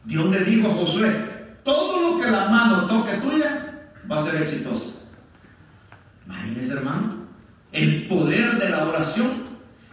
Dios 0.04 0.30
le 0.30 0.44
dijo 0.44 0.68
a 0.68 0.74
Josué, 0.74 1.37
todo 1.64 2.10
lo 2.10 2.22
que 2.22 2.30
la 2.30 2.48
mano 2.48 2.86
toque 2.86 3.14
tuya 3.14 3.82
va 4.10 4.16
a 4.16 4.18
ser 4.18 4.42
exitosa. 4.42 5.12
Imagínense, 6.26 6.72
hermano, 6.72 7.14
el 7.72 8.06
poder 8.06 8.58
de 8.58 8.68
la 8.70 8.86
oración. 8.86 9.48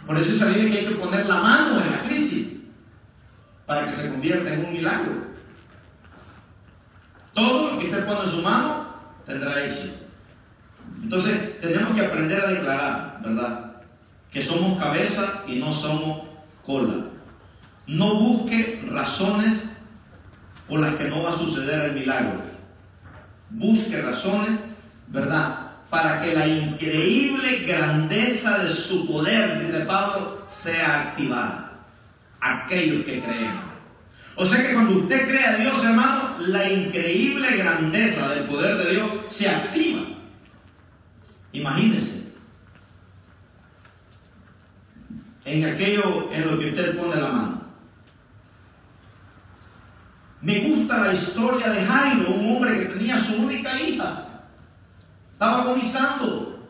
Por 0.05 0.17
eso 0.17 0.31
es 0.31 0.53
que 0.53 0.61
hay 0.61 0.85
que 0.85 0.95
poner 0.95 1.25
la 1.25 1.39
mano 1.41 1.81
en 1.81 1.91
la 1.91 2.01
crisis 2.01 2.57
para 3.65 3.85
que 3.87 3.93
se 3.93 4.09
convierta 4.09 4.53
en 4.53 4.65
un 4.65 4.73
milagro. 4.73 5.13
Todo 7.33 7.71
lo 7.71 7.79
que 7.79 7.85
usted 7.85 8.05
pone 8.05 8.21
en 8.21 8.29
su 8.29 8.41
mano 8.41 8.85
tendrá 9.25 9.63
éxito. 9.63 10.05
Entonces, 11.01 11.59
tenemos 11.59 11.93
que 11.93 12.05
aprender 12.05 12.39
a 12.41 12.47
declarar, 12.47 13.19
¿verdad? 13.23 13.81
Que 14.31 14.41
somos 14.41 14.79
cabeza 14.81 15.43
y 15.47 15.57
no 15.57 15.71
somos 15.71 16.27
cola. 16.63 17.05
No 17.87 18.15
busque 18.15 18.83
razones 18.89 19.74
por 20.67 20.79
las 20.79 20.95
que 20.95 21.05
no 21.05 21.23
va 21.23 21.29
a 21.29 21.33
suceder 21.33 21.85
el 21.85 21.93
milagro. 21.93 22.41
Busque 23.51 24.01
razones, 24.01 24.59
¿verdad? 25.07 25.71
Para 25.89 26.21
que 26.21 26.33
la 26.33 26.47
increíble 26.47 27.65
grandeza 27.67 28.59
de 28.59 28.69
su 28.69 29.07
poder, 29.07 29.59
dice 29.59 29.81
Pablo, 29.81 30.43
sea 30.49 31.09
activada 31.09 31.65
aquellos 32.41 33.05
que 33.05 33.21
creen. 33.21 33.75
O 34.35 34.45
sea 34.45 34.65
que 34.65 34.73
cuando 34.73 34.99
usted 34.99 35.27
cree 35.27 35.45
a 35.45 35.57
Dios, 35.57 35.85
hermano, 35.85 36.37
la 36.47 36.69
increíble 36.69 37.55
grandeza 37.55 38.29
del 38.29 38.45
poder 38.45 38.77
de 38.77 38.91
Dios 38.91 39.09
se 39.29 39.49
activa. 39.49 40.01
Imagínese. 41.53 42.25
En 45.45 45.65
aquello 45.65 46.29
en 46.33 46.51
lo 46.51 46.59
que 46.59 46.69
usted 46.69 46.97
pone 46.97 47.21
la 47.21 47.29
mano. 47.29 47.54
Me 50.45 50.59
gusta 50.59 50.99
la 50.99 51.11
historia 51.11 51.69
de 51.69 51.83
Jairo, 51.83 52.35
un 52.35 52.55
hombre 52.55 52.77
que 52.77 52.85
tenía 52.85 53.17
su 53.17 53.41
única 53.41 53.81
hija. 53.81 54.25
Estaba 55.33 55.63
agonizando. 55.63 56.63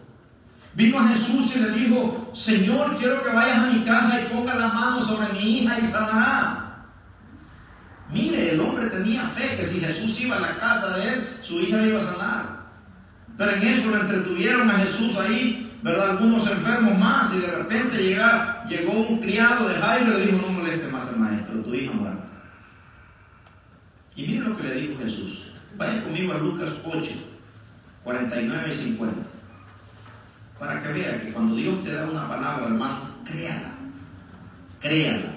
Vino 0.76 0.98
a 0.98 1.10
Jesús 1.10 1.58
y 1.58 1.60
le 1.60 1.72
dijo, 1.72 2.32
Señor, 2.34 2.96
quiero 2.98 3.22
que 3.22 3.32
vayas 3.32 3.58
a 3.58 3.72
mi 3.72 3.84
casa 3.84 4.22
y 4.22 4.34
ponga 4.34 4.56
la 4.56 4.70
mano 4.70 5.02
sobre 5.02 5.34
mi 5.34 5.60
hija 5.60 5.78
y 5.78 5.86
sanará. 5.86 6.86
Mire, 8.14 8.54
el 8.54 8.62
hombre 8.62 8.90
tenía 8.90 9.24
fe 9.24 9.58
que 9.58 9.64
si 9.66 9.82
Jesús 9.82 10.22
iba 10.22 10.38
a 10.38 10.40
la 10.42 10.58
casa 10.58 10.96
de 10.96 11.10
él, 11.10 11.38
su 11.42 11.60
hija 11.60 11.86
iba 11.86 12.00
a 12.00 12.02
sanar. 12.02 12.46
Pero 13.38 13.52
en 13.58 13.62
eso 13.62 13.92
le 13.92 14.02
entretuvieron 14.02 14.70
a 14.70 14.76
Jesús 14.76 15.20
ahí, 15.20 15.78
¿verdad? 15.84 16.12
Algunos 16.12 16.50
enfermos 16.50 16.98
más 16.98 17.36
y 17.36 17.40
de 17.40 17.48
repente 17.48 17.98
llega, 17.98 18.66
llegó 18.70 18.94
un 18.94 19.20
criado 19.20 19.68
de 19.68 19.76
Jairo 19.76 20.14
y 20.14 20.20
le 20.22 20.26
dijo, 20.28 20.48
no 20.48 20.54
moleste 20.54 20.88
más 20.88 21.10
al 21.10 21.20
maestro, 21.20 21.56
tu 21.56 21.74
hija 21.74 21.92
muere. 21.92 22.25
Y 24.16 24.24
mire 24.24 24.46
lo 24.46 24.58
que 24.58 24.64
le 24.64 24.76
dijo 24.76 25.02
Jesús. 25.02 25.52
Vaya 25.78 26.04
conmigo 26.04 26.34
a 26.34 26.38
Lucas 26.38 26.82
8, 26.86 27.12
49 28.04 28.70
y 28.70 28.74
50. 28.74 29.22
Para 30.60 30.82
que 30.82 30.94
vea 30.94 31.22
que 31.22 31.34
cuando 31.34 31.56
Dios 31.56 31.84
te 31.84 31.92
da 31.92 32.10
una 32.10 32.28
palabra, 32.28 32.66
hermano, 32.66 33.02
créala. 33.26 33.74
Créala. 34.80 35.34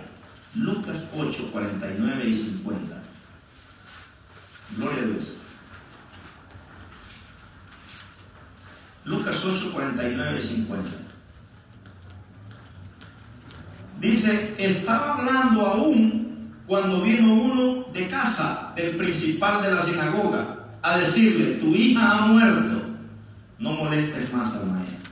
Lucas 0.55 1.07
8, 1.17 1.51
49 1.53 2.29
y 2.29 2.35
50. 2.35 3.03
Gloria 4.77 5.03
a 5.03 5.07
Dios. 5.07 5.39
Lucas 9.05 9.45
8, 9.45 9.73
49 9.73 10.39
y 10.39 10.41
50. 10.41 10.89
Dice, 14.01 14.55
estaba 14.59 15.15
hablando 15.15 15.67
aún 15.67 16.53
cuando 16.67 17.03
vino 17.03 17.35
uno 17.35 17.88
de 17.99 18.09
casa 18.09 18.73
del 18.77 18.97
principal 18.97 19.63
de 19.63 19.73
la 19.73 19.83
sinagoga 19.83 20.57
a 20.83 20.99
decirle, 20.99 21.57
tu 21.57 21.75
hija 21.75 22.13
ha 22.13 22.27
muerto, 22.27 22.83
no 23.59 23.73
molestes 23.73 24.33
más 24.33 24.55
al 24.57 24.71
maestro. 24.71 25.11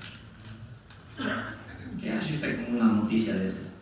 ¿Qué 2.01 2.13
hace 2.13 2.35
usted 2.35 2.65
con 2.65 2.77
una 2.77 2.93
noticia 2.93 3.35
de 3.35 3.49
esas? 3.49 3.77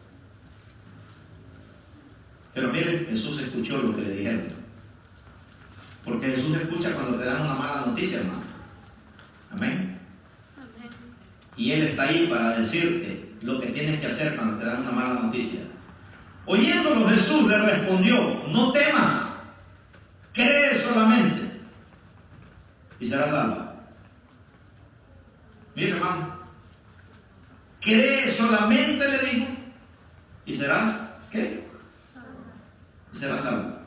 Pero 2.55 2.69
miren, 2.69 3.07
Jesús 3.07 3.43
escuchó 3.43 3.79
lo 3.79 3.95
que 3.95 4.03
le 4.03 4.17
dijeron. 4.17 4.47
Porque 6.05 6.29
Jesús 6.29 6.57
escucha 6.57 6.95
cuando 6.95 7.19
te 7.19 7.25
dan 7.25 7.43
una 7.43 7.55
mala 7.55 7.87
noticia, 7.87 8.21
hermano. 8.21 8.43
Amén. 9.51 9.99
Y 11.57 11.73
Él 11.73 11.83
está 11.83 12.05
ahí 12.05 12.27
para 12.29 12.59
decirte, 12.59 13.35
lo 13.43 13.61
que 13.61 13.69
tienes 13.69 14.01
que 14.01 14.07
hacer 14.07 14.37
cuando 14.37 14.59
te 14.59 14.65
dan 14.65 14.83
una 14.83 14.93
mala 14.93 15.21
noticia. 15.21 15.61
Oyéndolo 16.47 17.09
Jesús 17.09 17.49
le 17.49 17.59
respondió, 17.59 18.17
no 18.49 18.71
temas, 18.73 19.45
cree 20.33 20.75
solamente 20.75 21.61
y 23.01 23.07
serás 23.07 23.31
salvo. 23.31 23.73
Mire 25.75 25.93
hermano, 25.93 26.39
cree 27.81 28.31
solamente 28.31 29.09
le 29.09 29.19
dijo 29.19 29.47
y 30.45 30.55
serás, 30.55 31.15
¿qué? 31.31 31.67
Y 33.13 33.17
serás 33.17 33.43
salvo. 33.43 33.79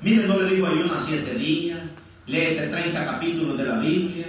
Mire, 0.00 0.26
no 0.26 0.38
le 0.38 0.54
digo 0.54 0.66
ayuna 0.66 0.98
siete 0.98 1.34
días, 1.34 1.80
léete 2.26 2.68
30 2.68 3.04
capítulos 3.04 3.58
de 3.58 3.64
la 3.64 3.78
Biblia, 3.78 4.26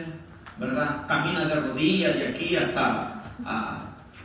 ¿verdad? 0.57 1.07
Camina 1.07 1.45
de 1.45 1.55
rodillas 1.55 2.15
de 2.15 2.27
aquí 2.27 2.55
hasta, 2.55 3.23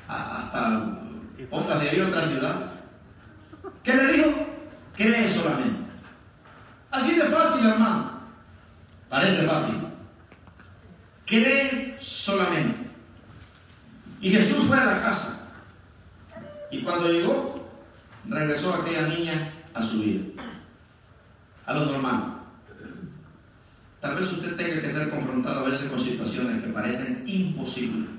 hasta 0.08 1.03
pongas 1.50 1.80
de 1.80 1.90
ahí 1.90 2.00
otra 2.00 2.26
ciudad. 2.26 2.70
¿Qué 3.82 3.94
le 3.94 4.12
dijo? 4.12 4.30
Cree 4.96 5.28
solamente. 5.28 5.80
Así 6.90 7.16
de 7.16 7.24
fácil, 7.24 7.66
hermano. 7.66 8.20
Parece 9.08 9.46
fácil. 9.46 9.76
Cree 11.26 11.96
solamente. 12.00 12.90
Y 14.20 14.30
Jesús 14.30 14.64
fue 14.68 14.78
a 14.78 14.84
la 14.84 15.02
casa. 15.02 15.50
Y 16.70 16.82
cuando 16.82 17.10
llegó, 17.10 17.68
regresó 18.28 18.74
aquella 18.74 19.08
niña 19.08 19.52
a 19.74 19.82
su 19.82 20.00
vida. 20.00 20.42
A 21.66 21.74
lo 21.74 21.86
normal. 21.86 22.34
Tal 24.00 24.14
vez 24.16 24.32
usted 24.32 24.54
tenga 24.56 24.80
que 24.80 24.90
ser 24.90 25.10
confrontado 25.10 25.60
a 25.60 25.68
veces 25.68 25.88
con 25.90 25.98
situaciones 25.98 26.62
que 26.62 26.68
parecen 26.68 27.22
imposibles. 27.26 28.10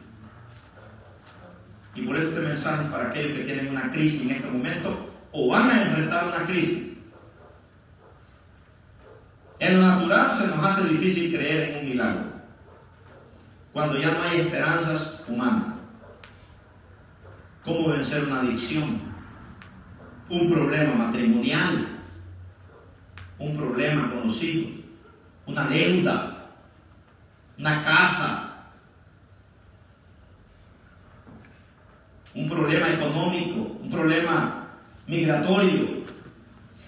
Y 1.95 2.01
por 2.01 2.17
eso 2.17 2.27
este 2.27 2.41
mensaje 2.41 2.89
para 2.89 3.09
aquellos 3.09 3.37
que 3.37 3.45
tienen 3.45 3.69
una 3.69 3.89
crisis 3.89 4.23
en 4.29 4.35
este 4.35 4.47
momento 4.49 5.13
o 5.31 5.47
van 5.47 5.69
a 5.69 5.83
enfrentar 5.83 6.27
una 6.27 6.45
crisis. 6.45 6.97
En 9.59 9.79
lo 9.79 9.87
natural 9.87 10.31
se 10.31 10.47
nos 10.47 10.63
hace 10.65 10.89
difícil 10.89 11.33
creer 11.33 11.69
en 11.69 11.79
un 11.79 11.89
milagro, 11.89 12.23
cuando 13.71 13.97
ya 13.97 14.11
no 14.11 14.21
hay 14.21 14.41
esperanzas 14.41 15.23
humanas. 15.27 15.75
¿Cómo 17.63 17.89
vencer 17.89 18.25
una 18.25 18.41
adicción? 18.41 18.99
Un 20.29 20.51
problema 20.51 20.93
matrimonial, 20.93 21.87
un 23.39 23.57
problema 23.57 24.11
con 24.11 24.23
los 24.23 24.43
hijos, 24.43 24.71
una 25.45 25.67
deuda, 25.67 26.49
una 27.57 27.83
casa, 27.83 28.54
un 32.35 32.49
problema 32.49 32.89
económico, 32.89 33.79
un 33.81 33.89
problema 33.89 34.67
migratorio. 35.07 36.03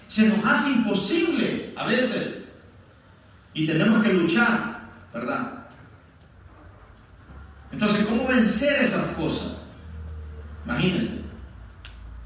Se 0.06 0.28
nos 0.28 0.44
hace 0.44 0.72
imposible 0.72 1.72
a 1.76 1.86
veces 1.86 2.44
y 3.54 3.66
tenemos 3.66 4.02
que 4.02 4.12
luchar, 4.12 4.80
¿verdad? 5.12 5.66
Entonces, 7.72 8.06
¿cómo 8.06 8.26
vencer 8.26 8.80
esas 8.80 9.12
cosas? 9.16 9.58
Imagínense. 10.64 11.22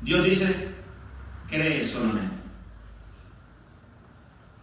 Dios 0.01 0.25
dice, 0.25 0.75
cree 1.49 1.85
solamente. 1.85 2.37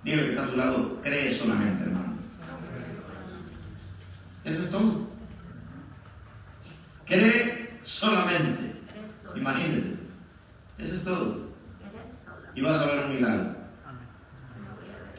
Dígale 0.04 0.24
que 0.24 0.30
está 0.32 0.44
a 0.44 0.50
su 0.50 0.58
lado, 0.58 1.02
cree 1.02 1.32
solamente, 1.32 1.84
hermano. 1.84 2.14
Eso 4.46 4.64
es 4.64 4.72
todo. 4.72 5.08
Cree 7.06 7.49
solamente. 8.00 8.76
Imagínate. 9.36 9.96
Eso 10.78 10.96
es 10.96 11.04
todo. 11.04 11.50
Y 12.56 12.62
vas 12.62 12.80
a 12.80 12.86
ver 12.86 13.06
un 13.06 13.16
milagro. 13.16 13.56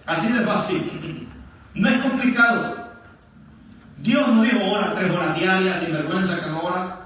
Así 0.06 0.32
de 0.32 0.40
fácil. 0.40 1.28
No 1.74 1.88
es 1.88 2.02
complicado. 2.02 2.90
Dios 3.98 4.28
no 4.28 4.42
dijo 4.42 4.64
horas, 4.64 4.94
tres 4.94 5.10
horas 5.10 5.38
diarias, 5.38 5.78
sin 5.78 5.92
vergüenza 5.92 6.40
que 6.40 6.50
no 6.50 6.60
horas. 6.60 6.98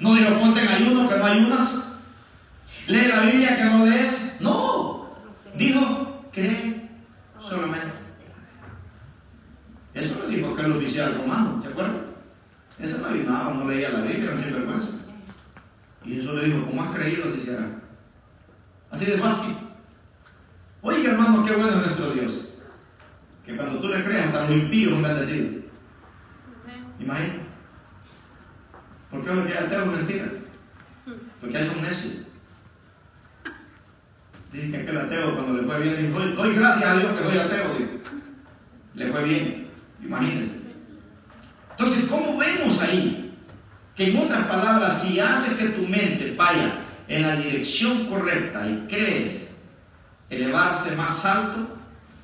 No 0.00 0.14
dijo 0.14 0.38
ponte 0.40 0.60
en 0.60 0.68
ayuno 0.68 1.08
que 1.08 1.16
no 1.16 1.24
ayunas. 1.24 1.84
Lee 2.88 3.06
la 3.06 3.20
Biblia 3.20 3.56
que 3.56 3.64
no 3.64 3.86
lees. 3.86 4.40
No. 4.40 5.08
Dijo 5.54 6.28
cree 6.32 6.90
solamente. 7.38 7.92
Eso 9.94 10.18
lo 10.20 10.28
dijo 10.28 10.52
aquel 10.52 10.72
oficial 10.72 11.14
romano, 11.14 11.58
¿se 11.62 11.68
acuerdan? 11.68 12.05
Ese 12.78 12.98
no 12.98 13.08
ayunaba, 13.08 13.54
no 13.54 13.70
leía 13.70 13.90
la 13.90 14.00
Biblia, 14.00 14.30
no 14.30 14.36
sin 14.36 14.52
vergüenza. 14.52 14.94
Y 16.04 16.20
eso 16.20 16.34
le 16.34 16.44
dijo, 16.46 16.64
¿cómo 16.66 16.82
has 16.82 16.94
creído 16.94 17.24
así 17.24 17.40
será? 17.40 17.66
Así 18.90 19.06
de 19.06 19.18
fácil. 19.18 19.56
Oye, 20.82 21.04
hermano, 21.04 21.44
qué 21.44 21.52
bueno 21.56 21.72
es 21.72 21.86
nuestro 21.86 22.12
Dios. 22.12 22.54
Que 23.44 23.56
cuando 23.56 23.80
tú 23.80 23.88
le 23.88 24.04
creas, 24.04 24.26
hasta 24.26 24.44
los 24.44 24.52
impíos 24.52 24.92
son 24.92 25.02
bendecidos. 25.02 25.64
Imagina. 27.00 27.34
¿Por 29.10 29.24
qué 29.24 29.52
que 29.52 29.58
ateo 29.58 29.82
es 29.82 29.98
mentira? 29.98 30.28
Porque 31.40 31.56
hay 31.56 31.64
son 31.64 31.82
necios. 31.82 32.26
Dice 34.52 34.70
que 34.70 34.76
aquel 34.78 34.98
ateo 34.98 35.34
cuando 35.34 35.60
le 35.60 35.66
fue 35.66 35.80
bien 35.80 36.06
dijo, 36.06 36.18
doy, 36.18 36.54
gracias 36.54 36.90
a 36.90 36.96
Dios 36.98 37.12
que 37.12 37.24
soy 37.24 37.38
ateo. 37.38 37.76
Le 38.94 39.12
fue 39.12 39.24
bien, 39.24 39.68
imagínense. 40.02 40.55
Entonces, 41.78 42.06
¿cómo 42.08 42.38
vemos 42.38 42.82
ahí? 42.82 43.34
Que 43.94 44.10
en 44.10 44.16
otras 44.16 44.46
palabras, 44.46 45.02
si 45.02 45.20
haces 45.20 45.54
que 45.54 45.68
tu 45.68 45.82
mente 45.82 46.34
vaya 46.36 46.72
en 47.06 47.22
la 47.22 47.36
dirección 47.36 48.06
correcta 48.06 48.66
y 48.66 48.86
crees 48.88 49.56
elevarse 50.30 50.96
más 50.96 51.24
alto, 51.26 51.76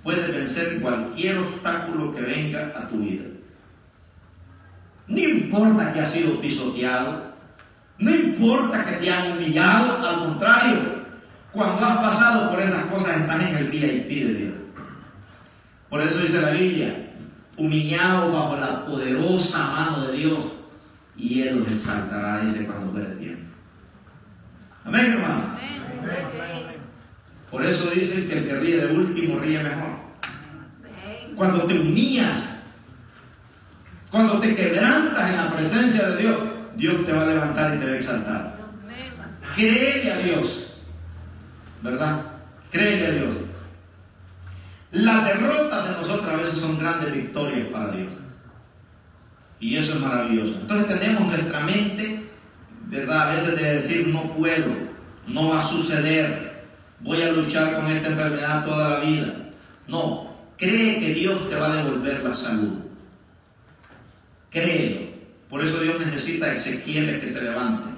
puedes 0.03 0.27
vencer 0.29 0.81
cualquier 0.81 1.37
obstáculo 1.39 2.15
que 2.15 2.23
venga 2.23 2.73
a 2.75 2.89
tu 2.89 2.97
vida. 2.99 3.25
No 5.07 5.19
importa 5.19 5.93
que 5.93 6.01
has 6.01 6.11
sido 6.11 6.41
pisoteado, 6.41 7.33
no 7.99 8.11
importa 8.11 8.85
que 8.87 8.97
te 8.97 9.11
han 9.11 9.33
humillado, 9.33 10.09
al 10.09 10.19
contrario, 10.19 11.03
cuando 11.53 11.85
has 11.85 11.99
pasado 11.99 12.51
por 12.51 12.61
esas 12.61 12.87
cosas, 12.87 13.21
estás 13.21 13.43
en 13.43 13.57
el 13.57 13.71
día 13.71 13.93
y 13.93 14.01
pide 14.01 14.33
Dios. 14.33 14.55
Por 15.91 16.01
eso 16.01 16.21
dice 16.21 16.41
la 16.41 16.51
Biblia, 16.51 17.12
humillado 17.57 18.33
bajo 18.33 18.57
la 18.57 18.85
poderosa 18.85 19.73
mano 19.73 20.07
de 20.07 20.17
Dios, 20.17 20.57
y 21.17 21.43
Él 21.43 21.59
los 21.59 21.71
exaltará, 21.71 22.41
dice 22.41 22.67
cuando 22.67 22.93
fuera 22.93 23.15
tiempo. 23.17 23.51
Amén, 24.85 25.13
hermano. 25.13 25.45
Por 27.51 27.65
eso 27.65 27.91
dicen 27.91 28.29
que 28.29 28.39
el 28.39 28.47
que 28.47 28.55
ríe 28.55 28.87
de 28.87 28.97
último 28.97 29.39
ríe 29.39 29.63
mejor. 29.63 29.91
Cuando 31.37 31.65
te 31.65 31.79
humillas, 31.79 32.63
cuando 34.11 34.41
te 34.41 34.55
quebrantas 34.55 35.31
en 35.31 35.37
la 35.37 35.55
presencia 35.55 36.09
de 36.09 36.17
Dios, 36.17 36.39
Dios 36.77 37.07
te 37.07 37.13
va 37.13 37.23
a 37.23 37.27
levantar 37.27 37.77
y 37.77 37.79
te 37.79 37.87
va 37.87 37.93
a 37.93 37.97
exaltar. 37.97 38.57
Créele 39.55 40.13
a 40.13 40.19
Dios. 40.19 40.73
¿verdad? 41.83 42.21
Créele 42.71 43.07
a 43.07 43.11
Dios. 43.11 43.35
Las 44.93 45.25
derrotas 45.25 45.89
de 45.89 45.95
nosotros 45.95 46.29
a 46.29 46.37
veces 46.37 46.59
son 46.59 46.79
grandes 46.79 47.15
victorias 47.15 47.69
para 47.69 47.93
Dios. 47.93 48.13
Y 49.59 49.77
eso 49.77 49.95
es 49.95 50.01
maravilloso. 50.01 50.61
Entonces 50.61 51.01
tenemos 51.01 51.29
nuestra 51.29 51.61
mente, 51.61 52.23
¿verdad? 52.89 53.29
A 53.29 53.33
veces 53.33 53.59
de 53.59 53.73
decir, 53.73 54.09
no 54.09 54.35
puedo, 54.35 54.67
no 55.29 55.49
va 55.49 55.59
a 55.59 55.63
suceder, 55.63 56.67
voy 57.01 57.23
a 57.23 57.33
luchar 57.33 57.77
con 57.77 57.87
esta 57.87 58.11
enfermedad 58.11 58.65
toda 58.67 58.91
la 58.91 59.05
vida. 59.05 59.35
No, 59.89 60.31
cree 60.59 60.99
que 61.01 61.15
Dios 61.15 61.49
te 61.49 61.57
va 61.57 61.73
a 61.73 61.77
devolver 61.77 62.23
la 62.23 62.35
salud. 62.35 62.75
Créelo. 64.51 65.13
Por 65.49 65.63
eso 65.63 65.81
Dios 65.81 65.99
necesita 66.01 66.53
Ezequiel 66.53 67.19
que 67.19 67.29
se 67.29 67.45
levante. 67.45 67.89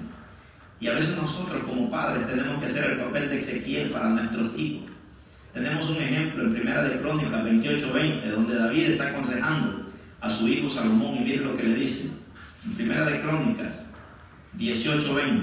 Y 0.79 0.87
a 0.87 0.93
veces 0.93 1.17
nosotros 1.17 1.61
como 1.65 1.89
padres 1.89 2.27
tenemos 2.27 2.59
que 2.59 2.67
hacer 2.67 2.91
el 2.91 2.99
papel 2.99 3.29
de 3.29 3.39
Ezequiel 3.39 3.89
para 3.89 4.09
nuestros 4.09 4.57
hijos. 4.57 4.94
Tenemos 5.55 5.89
un 5.89 5.97
ejemplo 6.03 6.43
en 6.43 6.53
Primera 6.53 6.83
de 6.83 6.99
Crónicas 6.99 7.45
28-20, 7.45 8.29
donde 8.31 8.55
David 8.55 8.89
está 8.89 9.07
aconsejando 9.07 9.85
a 10.19 10.29
su 10.29 10.49
hijo 10.49 10.69
Salomón 10.69 11.15
y 11.15 11.19
mire 11.21 11.45
lo 11.45 11.55
que 11.55 11.63
le 11.63 11.75
dice. 11.75 12.09
En 12.65 12.73
Primera 12.73 13.05
de 13.05 13.21
Crónicas 13.21 13.85
18-20. 14.57 15.41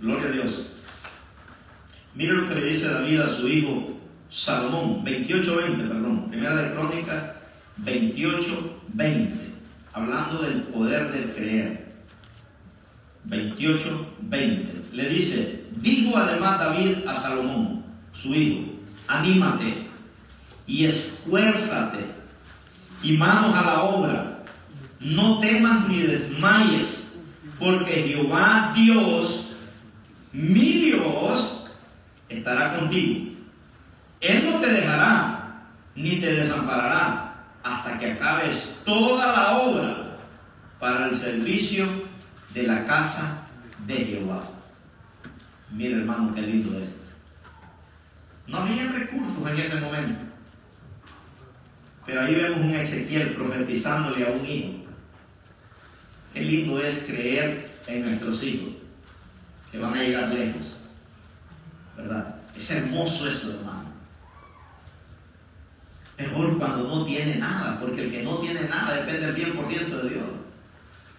Gloria 0.00 0.28
a 0.28 0.32
Dios. 0.32 0.70
Mire 2.14 2.32
lo 2.32 2.48
que 2.48 2.54
le 2.54 2.64
dice 2.64 2.88
David 2.88 3.20
a 3.20 3.28
su 3.28 3.48
hijo 3.48 4.00
Salomón, 4.30 5.04
28-20, 5.04 5.86
perdón. 5.86 6.30
Primera 6.30 6.56
de 6.56 6.72
Crónicas 6.72 7.32
28-20. 7.82 9.30
Hablando 9.92 10.40
del 10.40 10.62
poder 10.62 11.12
de 11.12 11.34
creer. 11.34 11.84
28, 13.24 14.14
20. 14.22 14.96
Le 14.96 15.08
dice, 15.10 15.63
dijo 15.76 16.16
además 16.16 16.58
David 16.58 17.06
a 17.06 17.14
Salomón, 17.14 17.84
su 18.12 18.34
hijo, 18.34 18.72
anímate 19.08 19.88
y 20.66 20.84
esfuérzate 20.84 22.04
y 23.02 23.16
manos 23.16 23.54
a 23.54 23.62
la 23.62 23.82
obra 23.82 24.34
no 25.04 25.38
temas 25.38 25.86
ni 25.86 25.98
desmayes, 25.98 27.08
porque 27.58 27.92
Jehová 27.92 28.72
Dios, 28.74 29.50
mi 30.32 30.72
Dios, 30.72 31.70
estará 32.28 32.78
contigo. 32.78 33.30
Él 34.20 34.50
no 34.50 34.60
te 34.60 34.72
dejará 34.72 35.62
ni 35.94 36.20
te 36.20 36.32
desamparará 36.32 37.34
hasta 37.62 37.98
que 37.98 38.12
acabes 38.12 38.76
toda 38.84 39.30
la 39.30 39.58
obra 39.58 40.16
para 40.80 41.08
el 41.08 41.14
servicio 41.14 41.86
de 42.54 42.62
la 42.64 42.86
casa 42.86 43.46
de 43.86 43.94
Jehová. 43.96 44.42
Mira 45.74 45.98
hermano, 45.98 46.32
qué 46.32 46.42
lindo 46.42 46.78
es. 46.78 47.00
No 48.46 48.58
había 48.58 48.92
recursos 48.92 49.46
en 49.50 49.58
ese 49.58 49.80
momento. 49.80 50.24
Pero 52.06 52.20
ahí 52.20 52.34
vemos 52.34 52.60
un 52.60 52.74
Ezequiel 52.74 53.34
profetizándole 53.34 54.26
a 54.26 54.30
un 54.30 54.46
hijo. 54.46 54.84
Qué 56.32 56.40
lindo 56.42 56.80
es 56.80 57.06
creer 57.08 57.68
en 57.88 58.04
nuestros 58.04 58.42
hijos, 58.44 58.74
que 59.72 59.78
van 59.78 59.94
a 59.94 60.02
llegar 60.02 60.28
lejos. 60.28 60.78
¿Verdad? 61.96 62.36
Es 62.56 62.70
hermoso 62.70 63.28
eso, 63.28 63.54
hermano. 63.54 63.94
Mejor 66.18 66.58
cuando 66.58 66.84
no 66.88 67.04
tiene 67.04 67.36
nada, 67.36 67.80
porque 67.80 68.04
el 68.04 68.10
que 68.10 68.22
no 68.22 68.36
tiene 68.38 68.68
nada 68.68 68.94
depende 68.94 69.32
del 69.32 69.54
100% 69.54 70.02
de 70.02 70.08
Dios. 70.10 70.26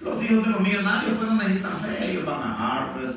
Los 0.02 0.24
hijos 0.24 0.46
de 0.46 0.52
los 0.52 0.62
millonarios 0.62 1.18
pues 1.18 1.30
no 1.30 1.36
necesitan 1.36 1.78
fe, 1.78 2.12
ellos 2.12 2.26
van 2.26 2.42
a 2.42 2.78
Harvard 2.78 3.10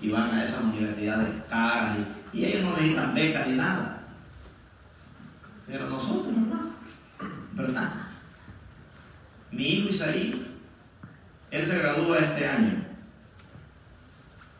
y, 0.00 0.10
van 0.10 0.30
a 0.30 0.44
esas 0.44 0.64
universidades 0.64 1.44
caras 1.48 1.96
y, 2.32 2.38
y 2.38 2.44
ellos 2.44 2.62
no 2.62 2.72
necesitan 2.72 3.14
becas 3.14 3.46
ni 3.48 3.54
nada. 3.54 4.02
Pero 5.66 5.88
nosotros, 5.88 6.28
hermano, 6.28 6.72
¿verdad? 7.52 7.92
Mi 9.50 9.64
hijo 9.64 9.88
Isaí, 9.88 10.46
él 11.50 11.66
se 11.66 11.78
gradúa 11.78 12.18
este 12.18 12.48
año. 12.48 12.84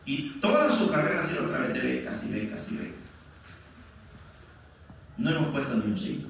Y 0.05 0.39
toda 0.39 0.69
su 0.71 0.91
carrera 0.91 1.19
ha 1.19 1.23
sido 1.23 1.45
a 1.45 1.49
través 1.49 1.73
de 1.73 1.81
becas 1.81 2.23
y 2.25 2.31
becas 2.31 2.71
y 2.71 2.77
becas. 2.77 2.99
No 5.17 5.29
hemos 5.31 5.49
puesto 5.49 5.75
ni 5.75 5.91
un 5.91 5.97
signo. 5.97 6.29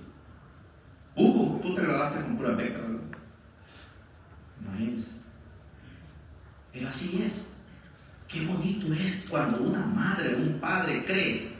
Hugo, 1.16 1.60
tú 1.62 1.76
te 1.76 1.82
graduaste 1.82 2.22
con 2.22 2.38
pura 2.38 2.55
beca, 2.55 2.80
¿verdad? 2.80 2.99
Imagínense. 4.62 5.12
Pero 6.74 6.89
así 6.89 7.22
es. 7.22 7.45
Qué 8.28 8.45
bonito 8.45 8.93
es 8.93 9.18
cuando 9.30 9.61
una 9.63 9.86
madre 9.86 10.36
o 10.36 10.38
un 10.38 10.59
padre 10.59 11.03
cree 11.05 11.51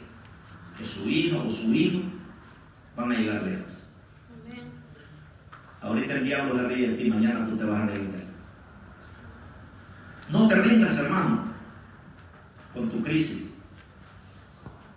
que 0.76 0.84
su 0.84 1.08
hija 1.08 1.38
o 1.38 1.50
su 1.50 1.72
hijo 1.72 2.00
van 2.96 3.12
a 3.12 3.14
llegar 3.14 3.42
lejos. 3.42 3.80
Ahorita 5.82 6.14
el 6.14 6.24
diablo 6.24 6.56
se 6.56 6.68
ríe 6.68 6.88
de 6.90 6.94
ti, 6.96 7.10
mañana 7.10 7.46
tú 7.46 7.56
te 7.56 7.64
vas 7.64 7.80
a 7.80 7.86
reír 7.86 8.10
de 8.10 8.18
él. 8.18 8.26
No 10.30 10.46
te 10.46 10.54
rindas, 10.56 10.98
hermano, 10.98 11.44
con 12.74 12.90
tu 12.90 13.02
crisis. 13.02 13.54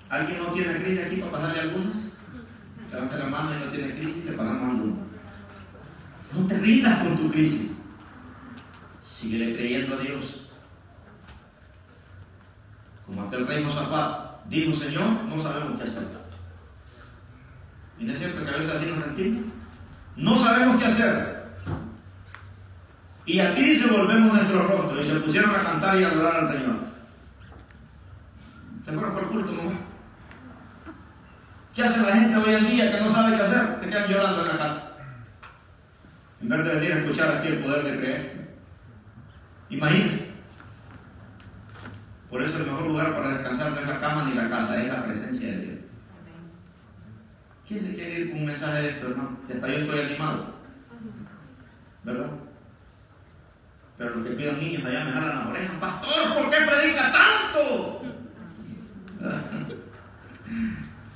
¿Alguien 0.09 0.37
no 0.39 0.51
tiene 0.51 0.83
crisis 0.83 1.05
aquí 1.05 1.15
para 1.17 1.31
pasarle 1.31 1.61
algunas? 1.61 2.11
Levanta 2.91 3.17
la 3.17 3.25
mano 3.25 3.51
y 3.55 3.65
no 3.65 3.71
tiene 3.71 3.95
crisis, 3.95 4.25
le 4.25 4.33
pasamos 4.33 4.69
algunas. 4.69 4.97
No 6.33 6.47
te 6.47 6.59
rindas 6.59 6.99
con 7.03 7.17
tu 7.17 7.31
crisis. 7.31 7.71
Síguele 9.01 9.55
creyendo 9.55 9.95
a 9.95 9.99
Dios. 9.99 10.42
Como 13.13 13.27
aquel 13.27 13.45
rey 13.45 13.63
Josafat 13.63 14.45
dijo, 14.49 14.73
Señor, 14.73 15.23
no 15.29 15.37
sabemos 15.37 15.77
qué 15.77 15.83
hacer. 15.83 16.03
Y 17.99 18.05
no 18.05 18.13
es 18.13 18.19
cierto 18.19 18.43
que 18.43 18.51
a 18.51 18.57
veces 18.57 18.71
así 18.71 18.85
nos 18.87 19.03
sentimos. 19.03 19.43
No 20.15 20.35
sabemos 20.35 20.77
qué 20.77 20.85
hacer. 20.85 21.43
Y 23.25 23.39
aquí 23.39 23.75
se 23.75 23.87
volvemos 23.87 24.33
nuestro 24.33 24.67
rostro 24.67 24.99
y 24.99 25.03
se 25.03 25.15
pusieron 25.15 25.51
a 25.51 25.63
cantar 25.63 25.99
y 25.99 26.03
a 26.03 26.09
adorar 26.09 26.43
al 26.43 26.51
Señor. 26.51 26.75
¿Te 28.83 28.91
fueron 28.91 29.13
por 29.13 29.29
culto, 29.29 29.53
mujer? 29.53 29.77
¿Qué 31.75 31.83
hace 31.83 32.01
la 32.01 32.15
gente 32.15 32.37
hoy 32.37 32.53
en 32.55 32.67
día 32.67 32.91
que 32.91 33.01
no 33.01 33.09
sabe 33.09 33.35
qué 33.35 33.43
hacer? 33.43 33.77
Se 33.81 33.89
quedan 33.89 34.09
llorando 34.09 34.41
en 34.41 34.47
la 34.47 34.57
casa. 34.57 34.91
En 36.41 36.49
vez 36.49 36.65
de 36.65 36.75
venir 36.75 36.91
a 36.91 36.99
escuchar 36.99 37.37
aquí 37.37 37.47
el 37.47 37.59
poder 37.59 37.83
de 37.83 37.97
creer. 37.97 38.57
Imagínense. 39.69 40.32
Por 42.33 42.41
eso 42.41 42.57
el 42.57 42.65
mejor 42.65 42.87
lugar 42.87 43.15
para 43.15 43.29
descansar 43.29 43.73
no 43.73 43.79
es 43.79 43.87
la 43.87 43.99
cama 43.99 44.23
ni 44.23 44.33
la 44.33 44.49
casa, 44.49 44.81
es 44.81 44.87
la 44.87 45.05
presencia 45.05 45.51
de 45.51 45.57
Dios. 45.57 45.79
¿Quién 47.67 47.79
se 47.79 47.93
quiere 47.93 48.21
ir 48.21 48.31
con 48.31 48.39
un 48.39 48.45
mensaje 48.47 48.81
de 48.81 48.89
esto, 48.89 49.07
hermano? 49.09 49.37
Hasta 49.47 49.67
yo 49.67 49.73
estoy 49.75 49.99
animado. 49.99 50.55
¿Verdad? 52.03 52.31
Pero 53.99 54.15
los 54.15 54.25
que 54.27 54.33
pidan 54.33 54.59
niños 54.59 54.83
allá 54.83 55.05
me 55.05 55.11
jalan 55.11 55.35
las 55.35 55.45
orejas. 55.45 55.75
Pastor, 55.79 56.33
¿por 56.33 56.49
qué 56.49 56.57
predica 56.57 57.11
tanto? 57.11 58.01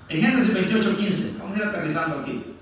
en 0.10 0.22
Génesis 0.22 0.54
28, 0.54 0.98
15. 0.98 1.36
Vamos 1.40 1.56
a 1.56 1.60
ir 1.60 1.66
aterrizando 1.66 2.20
aquí. 2.20 2.54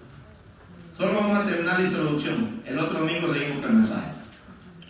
Solo 0.98 1.14
vamos 1.14 1.38
a 1.40 1.46
terminar 1.46 1.78
la 1.78 1.88
introducción. 1.88 2.62
El 2.66 2.80
otro 2.80 3.00
domingo 3.00 3.34
seguimos 3.34 3.58
con 3.60 3.72
el 3.72 3.76
mensaje. 3.76 4.08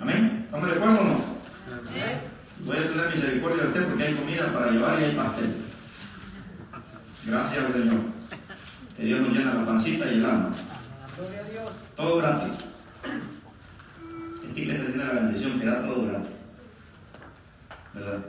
¿Amén? 0.01 0.43
¿Estamos 0.45 0.69
de 0.69 0.75
acuerdo 0.75 1.01
o 1.01 1.03
no? 1.03 1.34
Voy 2.65 2.77
a 2.77 2.89
tener 2.89 3.09
misericordia 3.09 3.63
de 3.63 3.67
usted 3.69 3.85
porque 3.85 4.03
hay 4.03 4.15
comida 4.15 4.51
para 4.51 4.71
llevar 4.71 4.99
y 4.99 5.03
hay 5.03 5.15
pastel. 5.15 5.55
Gracias 7.27 7.65
al 7.65 7.73
Señor. 7.73 8.01
Que 8.97 9.03
Dios 9.03 9.21
nos 9.21 9.37
llena 9.37 9.53
la 9.53 9.65
pancita 9.65 10.11
y 10.11 10.15
el 10.15 10.25
alma. 10.25 10.51
Todo 11.95 12.17
gratis. 12.17 12.57
Esta 14.47 14.59
iglesia 14.59 14.85
tiene 14.87 15.05
la 15.05 15.13
bendición 15.13 15.59
que 15.59 15.65
da 15.67 15.81
todo 15.81 16.07
gratis. 16.07 16.31
¿Verdad? 17.93 18.19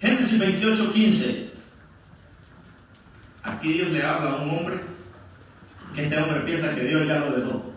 Génesis 0.00 0.38
28, 0.40 0.92
15. 0.92 1.52
Aquí 3.44 3.72
Dios 3.72 3.90
le 3.90 4.02
habla 4.02 4.32
a 4.32 4.42
un 4.42 4.50
hombre 4.50 4.80
que 5.94 6.02
este 6.02 6.18
hombre 6.18 6.40
piensa 6.40 6.74
que 6.74 6.84
Dios 6.84 7.06
ya 7.06 7.20
lo 7.20 7.30
dejó. 7.30 7.72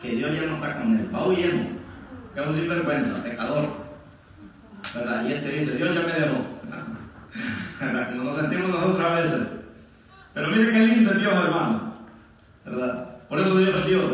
Que 0.00 0.10
Dios 0.10 0.30
ya 0.32 0.46
no 0.46 0.54
está 0.54 0.78
con 0.78 0.96
él. 0.96 1.10
Va 1.12 1.26
huyendo. 1.26 1.80
Que 2.32 2.40
es 2.40 2.46
un 2.46 2.54
sinvergüenza, 2.54 3.22
pecador. 3.24 3.85
Y 5.26 5.32
este 5.32 5.50
dice, 5.50 5.76
Dios 5.76 5.94
ya 5.94 6.02
me 6.02 6.12
dejó. 6.12 6.46
¿Verdad? 7.80 8.10
Nos 8.12 8.36
sentimos 8.36 8.70
nosotros 8.70 9.00
a 9.00 9.14
veces. 9.14 9.48
Pero 10.32 10.48
mire 10.48 10.70
qué 10.70 10.78
lindo 10.78 11.12
es 11.12 11.20
Dios, 11.20 11.34
hermano. 11.34 11.94
¿Verdad? 12.64 13.18
Por 13.28 13.40
eso 13.40 13.58
Dios 13.58 13.76
es 13.76 13.86
Dios. 13.86 14.12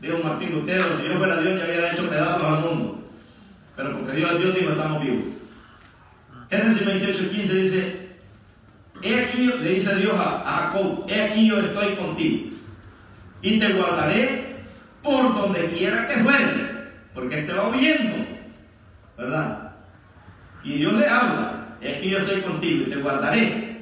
Dijo 0.00 0.18
Martín 0.24 0.52
Lutero, 0.52 0.84
si 0.98 1.08
yo 1.08 1.18
fuera 1.18 1.40
Dios 1.40 1.58
ya 1.58 1.66
hubiera 1.66 1.92
hecho 1.92 2.08
pedazos 2.08 2.42
al 2.42 2.60
mundo. 2.60 3.08
Pero 3.76 3.92
porque 3.92 4.16
Dios 4.16 4.30
es 4.32 4.38
Dios, 4.38 4.54
dijo, 4.54 4.72
estamos 4.72 5.02
vivos. 5.02 5.24
Génesis 6.50 6.86
28, 6.86 7.30
15 7.30 7.54
dice, 7.54 8.08
he 9.02 9.20
aquí, 9.20 9.46
le 9.62 9.70
dice 9.70 9.96
Dios 9.96 10.14
a, 10.16 10.42
Jacob, 10.44 11.04
he 11.08 11.22
aquí 11.22 11.48
yo 11.48 11.60
estoy 11.60 11.94
contigo. 11.94 12.50
Y 13.42 13.60
te 13.60 13.72
guardaré 13.74 14.56
por 15.02 15.34
donde 15.34 15.66
quiera 15.66 16.06
que 16.06 16.14
fueres. 16.14 16.70
Porque 17.14 17.42
te 17.42 17.52
va 17.52 17.68
huyendo. 17.68 18.29
¿Verdad? 19.20 19.72
Y 20.64 20.78
Dios 20.78 20.94
le 20.94 21.06
habla, 21.06 21.76
he 21.82 21.96
aquí 21.96 22.08
yo 22.08 22.18
estoy 22.18 22.40
contigo 22.40 22.84
y 22.86 22.90
te 22.90 22.96
guardaré. 22.96 23.80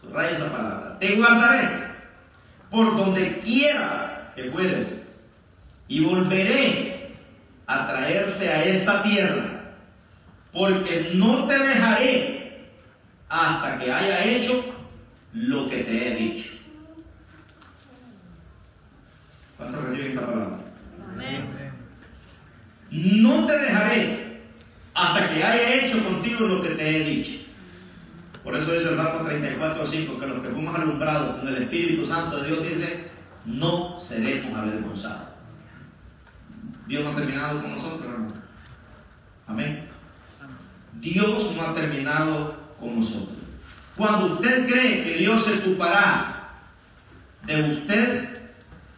Subraya 0.00 0.30
esa 0.30 0.50
palabra. 0.50 0.98
Te 0.98 1.14
guardaré 1.14 1.68
por 2.68 2.96
donde 2.96 3.38
quiera 3.38 4.32
que 4.34 4.50
fueres. 4.50 5.06
Y 5.86 6.00
volveré 6.00 7.14
a 7.68 7.86
traerte 7.86 8.48
a 8.48 8.64
esta 8.64 9.02
tierra. 9.04 9.44
Porque 10.52 11.12
no 11.14 11.46
te 11.46 11.58
dejaré 11.58 12.66
hasta 13.28 13.78
que 13.78 13.92
haya 13.92 14.24
hecho 14.24 14.64
lo 15.34 15.68
que 15.68 15.84
te 15.84 16.08
he 16.08 16.16
dicho. 16.16 16.50
¿Cuántos 19.56 19.84
reciben 19.84 20.08
esta 20.08 20.26
palabra? 20.26 20.58
Amén. 21.12 21.55
No 22.90 23.46
te 23.46 23.58
dejaré 23.58 24.40
hasta 24.94 25.28
que 25.28 25.44
haya 25.44 25.74
hecho 25.74 26.02
contigo 26.04 26.46
lo 26.46 26.62
que 26.62 26.70
te 26.70 26.96
he 26.96 27.04
dicho. 27.04 27.46
Por 28.42 28.54
eso 28.54 28.72
dice 28.72 28.90
el 28.90 28.96
Salmo 28.96 29.26
34, 29.26 29.84
5, 29.84 30.20
que 30.20 30.26
los 30.26 30.42
que 30.42 30.50
fuimos 30.50 30.74
alumbrados 30.74 31.38
con 31.38 31.48
el 31.48 31.62
Espíritu 31.62 32.06
Santo 32.06 32.40
de 32.40 32.48
Dios 32.48 32.62
dice, 32.62 33.04
no 33.44 34.00
seremos 34.00 34.56
avergonzados. 34.56 35.28
Dios 36.86 37.04
no 37.04 37.10
ha 37.10 37.16
terminado 37.16 37.60
con 37.62 37.72
nosotros, 37.72 38.04
hermano. 38.04 38.32
Amén. 39.48 39.88
Dios 41.00 41.54
no 41.56 41.62
ha 41.62 41.74
terminado 41.74 42.56
con 42.78 42.96
nosotros. 42.96 43.36
Cuando 43.96 44.34
usted 44.34 44.68
cree 44.68 45.02
que 45.02 45.14
Dios 45.18 45.42
se 45.42 45.58
ocupará 45.60 46.60
de 47.44 47.62
usted, 47.70 48.28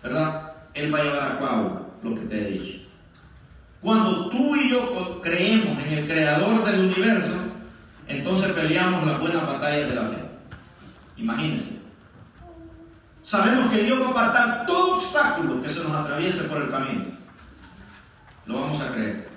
¿verdad? 0.03 0.53
Él 0.75 0.93
va 0.93 0.99
a 0.99 1.03
llevar 1.05 1.33
a 1.33 1.39
cabo 1.39 1.99
lo 2.03 2.15
que 2.15 2.23
te 2.23 2.41
he 2.41 2.51
dicho. 2.53 2.88
Cuando 3.81 4.29
tú 4.29 4.57
y 4.57 4.71
yo 4.71 5.21
creemos 5.23 5.79
en 5.85 5.93
el 5.99 6.05
creador 6.07 6.65
del 6.65 6.81
universo, 6.81 7.37
entonces 8.09 8.53
peleamos 8.53 9.07
las 9.07 9.21
buenas 9.21 9.47
batallas 9.47 9.91
de 9.91 9.95
la 9.95 10.03
fe. 10.03 10.19
Imagínense. 11.17 11.79
Sabemos 13.23 13.71
que 13.71 13.83
Dios 13.83 14.01
va 14.01 14.07
a 14.07 14.11
apartar 14.11 14.67
todo 14.67 14.97
obstáculo 14.97 15.61
que 15.61 15.69
se 15.69 15.85
nos 15.85 15.93
atraviese 15.93 16.45
por 16.45 16.63
el 16.63 16.71
camino. 16.71 17.05
Lo 18.47 18.63
vamos 18.63 18.81
a 18.81 18.93
creer. 18.95 19.29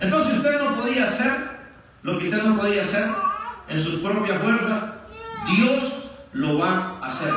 Entonces 0.00 0.38
usted 0.38 0.60
no 0.62 0.76
podía 0.76 1.04
hacer 1.04 1.32
lo 2.02 2.18
que 2.18 2.28
usted 2.28 2.42
no 2.42 2.56
podía 2.56 2.82
hacer 2.82 3.06
en 3.68 3.80
sus 3.80 4.00
propias 4.00 4.42
fuerzas. 4.42 4.84
Dios 5.56 6.10
lo 6.32 6.58
va 6.58 6.98
a 7.00 7.06
hacer. 7.06 7.32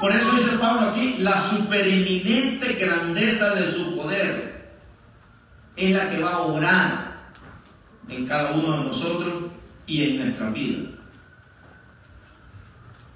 Por 0.00 0.12
eso 0.12 0.32
dice 0.32 0.58
Pablo 0.58 0.90
aquí, 0.90 1.16
la 1.20 1.36
supereminente 1.40 2.74
grandeza 2.74 3.54
de 3.54 3.70
su 3.70 3.96
poder 3.96 4.55
es 5.76 5.90
la 5.92 6.10
que 6.10 6.22
va 6.22 6.32
a 6.32 6.42
orar 6.42 7.16
en 8.08 8.26
cada 8.26 8.52
uno 8.52 8.78
de 8.78 8.84
nosotros 8.84 9.34
y 9.86 10.02
en 10.04 10.18
nuestra 10.18 10.50
vida. 10.50 10.90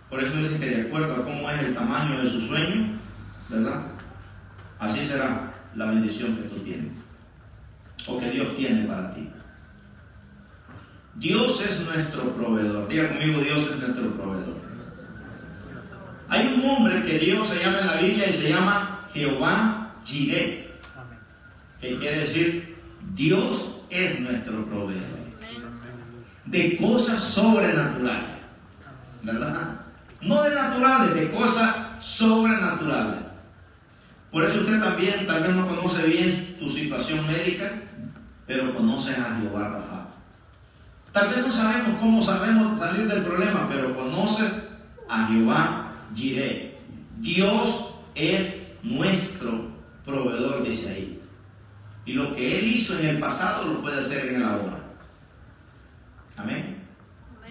Por 0.08 0.22
eso 0.22 0.36
dice 0.36 0.58
que 0.58 0.66
de 0.66 0.82
acuerdo 0.82 1.14
a 1.14 1.24
cómo 1.24 1.48
es 1.50 1.60
el 1.60 1.74
tamaño 1.74 2.20
de 2.20 2.28
su 2.28 2.40
sueño, 2.40 2.98
¿verdad? 3.48 3.82
Así 4.78 5.04
será 5.04 5.52
la 5.76 5.86
bendición 5.86 6.36
que 6.36 6.42
tú 6.42 6.56
tienes 6.60 6.92
o 8.06 8.18
que 8.18 8.30
Dios 8.30 8.56
tiene 8.56 8.86
para 8.86 9.14
ti. 9.14 9.30
Dios 11.14 11.64
es 11.64 11.86
nuestro 11.86 12.34
proveedor. 12.34 12.88
Diga 12.88 13.08
conmigo, 13.08 13.40
Dios 13.40 13.70
es 13.70 13.78
nuestro 13.78 14.10
proveedor. 14.12 14.56
Hay 16.28 16.54
un 16.54 16.62
nombre 16.62 17.02
que 17.02 17.18
Dios 17.18 17.46
se 17.46 17.62
llama 17.62 17.80
en 17.80 17.86
la 17.86 17.96
Biblia 17.96 18.28
y 18.28 18.32
se 18.32 18.48
llama 18.48 19.08
Jehová 19.12 19.92
Jireh, 20.04 20.69
que 21.80 21.98
quiere 21.98 22.20
decir 22.20 22.76
Dios 23.14 23.82
es 23.90 24.20
nuestro 24.20 24.64
proveedor 24.64 25.20
de 26.50 26.76
cosas 26.78 27.22
sobrenaturales, 27.22 28.30
¿verdad? 29.22 29.80
No 30.22 30.42
de 30.42 30.54
naturales, 30.54 31.14
de 31.14 31.30
cosas 31.30 31.76
sobrenaturales. 32.00 33.20
Por 34.30 34.44
eso 34.44 34.60
usted 34.60 34.80
también, 34.80 35.26
tal 35.26 35.42
vez 35.42 35.54
no 35.54 35.66
conoce 35.66 36.06
bien 36.06 36.56
tu 36.58 36.68
situación 36.68 37.26
médica, 37.26 37.70
pero 38.46 38.74
conoce 38.74 39.12
a 39.12 39.38
Jehová 39.40 39.68
Rafa. 39.68 40.08
Tal 41.12 41.28
vez 41.28 41.38
no 41.38 41.50
sabemos 41.50 42.00
cómo 42.00 42.22
sabemos 42.22 42.78
salir 42.78 43.06
del 43.08 43.22
problema, 43.22 43.68
pero 43.68 43.94
conoces 43.94 44.70
a 45.08 45.26
Jehová 45.26 45.92
Jireh. 46.14 46.78
Dios 47.18 47.94
es 48.14 48.72
nuestro 48.82 49.70
proveedor, 50.04 50.64
dice 50.64 50.90
ahí. 50.90 51.19
Y 52.06 52.14
lo 52.14 52.34
que 52.34 52.58
Él 52.58 52.68
hizo 52.68 52.98
en 52.98 53.06
el 53.06 53.18
pasado 53.18 53.66
lo 53.66 53.82
puede 53.82 54.00
hacer 54.00 54.28
en 54.28 54.36
el 54.36 54.44
ahora. 54.44 54.80
Amén. 56.36 56.76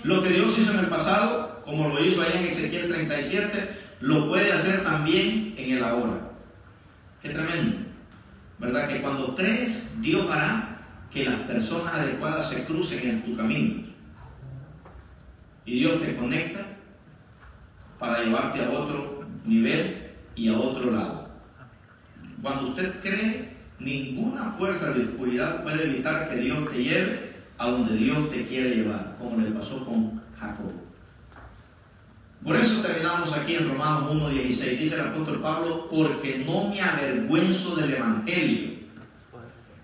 Lo 0.03 0.23
que 0.23 0.29
Dios 0.29 0.57
hizo 0.57 0.73
en 0.73 0.79
el 0.79 0.87
pasado, 0.87 1.61
como 1.65 1.89
lo 1.89 2.03
hizo 2.03 2.21
ahí 2.21 2.43
en 2.43 2.47
Ezequiel 2.47 2.87
37, 2.87 3.69
lo 4.01 4.27
puede 4.27 4.51
hacer 4.51 4.83
también 4.83 5.53
en 5.57 5.77
el 5.77 5.83
ahora. 5.83 6.31
Qué 7.21 7.29
tremendo. 7.29 7.77
¿Verdad? 8.59 8.87
Que 8.89 9.01
cuando 9.01 9.35
crees, 9.35 10.01
Dios 10.01 10.29
hará 10.29 10.77
que 11.11 11.25
las 11.25 11.39
personas 11.41 11.93
adecuadas 11.93 12.49
se 12.49 12.65
crucen 12.65 13.09
en 13.09 13.23
tu 13.23 13.35
camino. 13.35 13.83
Y 15.65 15.79
Dios 15.79 16.01
te 16.01 16.15
conecta 16.15 16.65
para 17.97 18.23
llevarte 18.23 18.63
a 18.63 18.69
otro 18.69 19.25
nivel 19.45 20.13
y 20.35 20.49
a 20.49 20.57
otro 20.57 20.91
lado. 20.91 21.29
Cuando 22.41 22.69
usted 22.69 22.99
cree, 23.01 23.58
ninguna 23.79 24.51
fuerza 24.57 24.91
de 24.91 25.05
oscuridad 25.05 25.63
puede 25.63 25.83
evitar 25.85 26.29
que 26.29 26.35
Dios 26.37 26.69
te 26.71 26.83
lleve 26.83 27.29
a 27.57 27.69
donde 27.69 27.95
Dios 27.95 28.29
te 28.31 28.43
quiere 28.43 28.75
llevar, 28.75 29.15
como 29.19 29.37
le 29.37 29.51
pasó 29.51 29.85
con 29.85 30.21
Jacob. 30.39 30.71
Por 32.43 32.55
eso 32.55 32.87
terminamos 32.87 33.33
aquí 33.33 33.55
en 33.55 33.69
Romanos 33.69 34.13
1.16. 34.13 34.77
Dice 34.77 34.95
el 34.95 35.07
apóstol 35.07 35.41
Pablo, 35.41 35.87
porque 35.89 36.43
no 36.45 36.69
me 36.69 36.81
avergüenzo 36.81 37.75
del 37.75 37.93
Evangelio, 37.93 38.79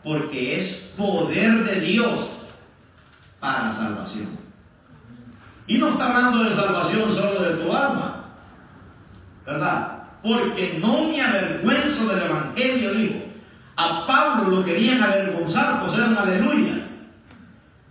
porque 0.03 0.57
es 0.57 0.93
poder 0.97 1.65
de 1.65 1.81
Dios 1.81 2.53
para 3.39 3.71
salvación. 3.71 4.29
Y 5.67 5.77
no 5.77 5.89
está 5.89 6.07
hablando 6.07 6.43
de 6.43 6.51
salvación 6.51 7.11
solo 7.11 7.41
de 7.41 7.55
tu 7.61 7.73
alma, 7.73 8.25
¿verdad? 9.45 10.03
Porque 10.23 10.77
no 10.79 11.09
me 11.09 11.21
avergüenzo 11.21 12.15
del 12.15 12.23
Evangelio, 12.23 12.93
dijo. 12.93 13.24
A 13.77 14.07
Pablo 14.07 14.57
lo 14.57 14.65
querían 14.65 15.03
avergonzar, 15.03 15.81
pues 15.81 15.93
era 15.95 16.07
un 16.07 16.17
aleluya. 16.17 16.87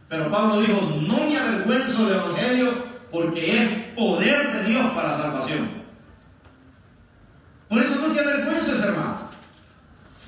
Pero 0.09 0.31
Pablo 0.31 0.61
dijo, 0.61 0.81
no 1.07 1.29
me 1.29 1.37
avergüenzo 1.37 2.07
del 2.07 2.19
Evangelio 2.19 2.85
porque 3.11 3.63
es 3.63 3.71
poder 3.97 4.53
de 4.53 4.65
Dios 4.71 4.93
para 4.93 5.17
salvación. 5.17 5.69
Por 7.69 7.83
eso 7.83 8.09
no 8.09 8.15
te 8.15 8.21
avergüences, 8.21 8.85
hermano. 8.85 9.19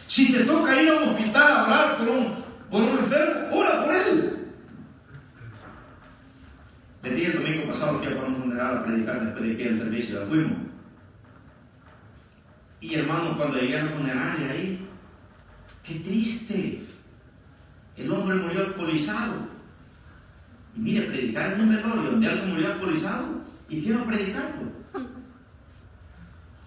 Si 0.07 0.33
te 0.33 0.45
toca 0.45 0.81
ir 0.81 0.89
a 0.91 0.95
un 0.95 1.03
hospital 1.11 1.53
a 1.53 1.65
orar 1.65 1.99
por 1.99 2.09
un, 2.09 2.35
por 2.71 2.83
un 2.83 2.99
enfermo, 2.99 3.57
ora 3.57 3.85
por 3.85 3.95
él. 3.95 4.37
Le 7.03 7.11
dije 7.11 7.27
el 7.27 7.43
domingo 7.43 7.67
pasado 7.67 8.01
que 8.01 8.07
iba 8.07 8.17
para 8.17 8.29
un 8.29 8.43
funeral 8.43 8.79
a 8.79 8.85
predicar 8.85 9.21
después 9.25 9.45
de 9.45 9.57
que 9.57 9.69
el 9.69 9.79
servicio 9.79 10.21
la 10.21 10.27
fuimos. 10.27 10.59
Y 12.81 12.95
hermano, 12.95 13.37
cuando 13.37 13.59
llegué 13.59 13.79
a 13.79 13.85
la 13.85 13.91
funeraria 13.91 14.51
ahí, 14.51 14.76
qué 15.87 15.95
triste. 16.01 16.83
El 17.97 18.13
hombre 18.13 18.35
murió 18.37 18.61
alcoholizado. 18.61 19.47
Y 20.77 20.81
mire, 20.81 21.07
predicar 21.07 21.53
en 21.53 21.61
un 21.63 21.69
velorio 21.71 22.11
donde 22.11 22.29
alguien 22.29 22.51
murió 22.51 22.73
alcoholizado 22.73 23.41
y 23.69 23.81
quiero 23.81 24.05
predicarlo. 24.05 24.67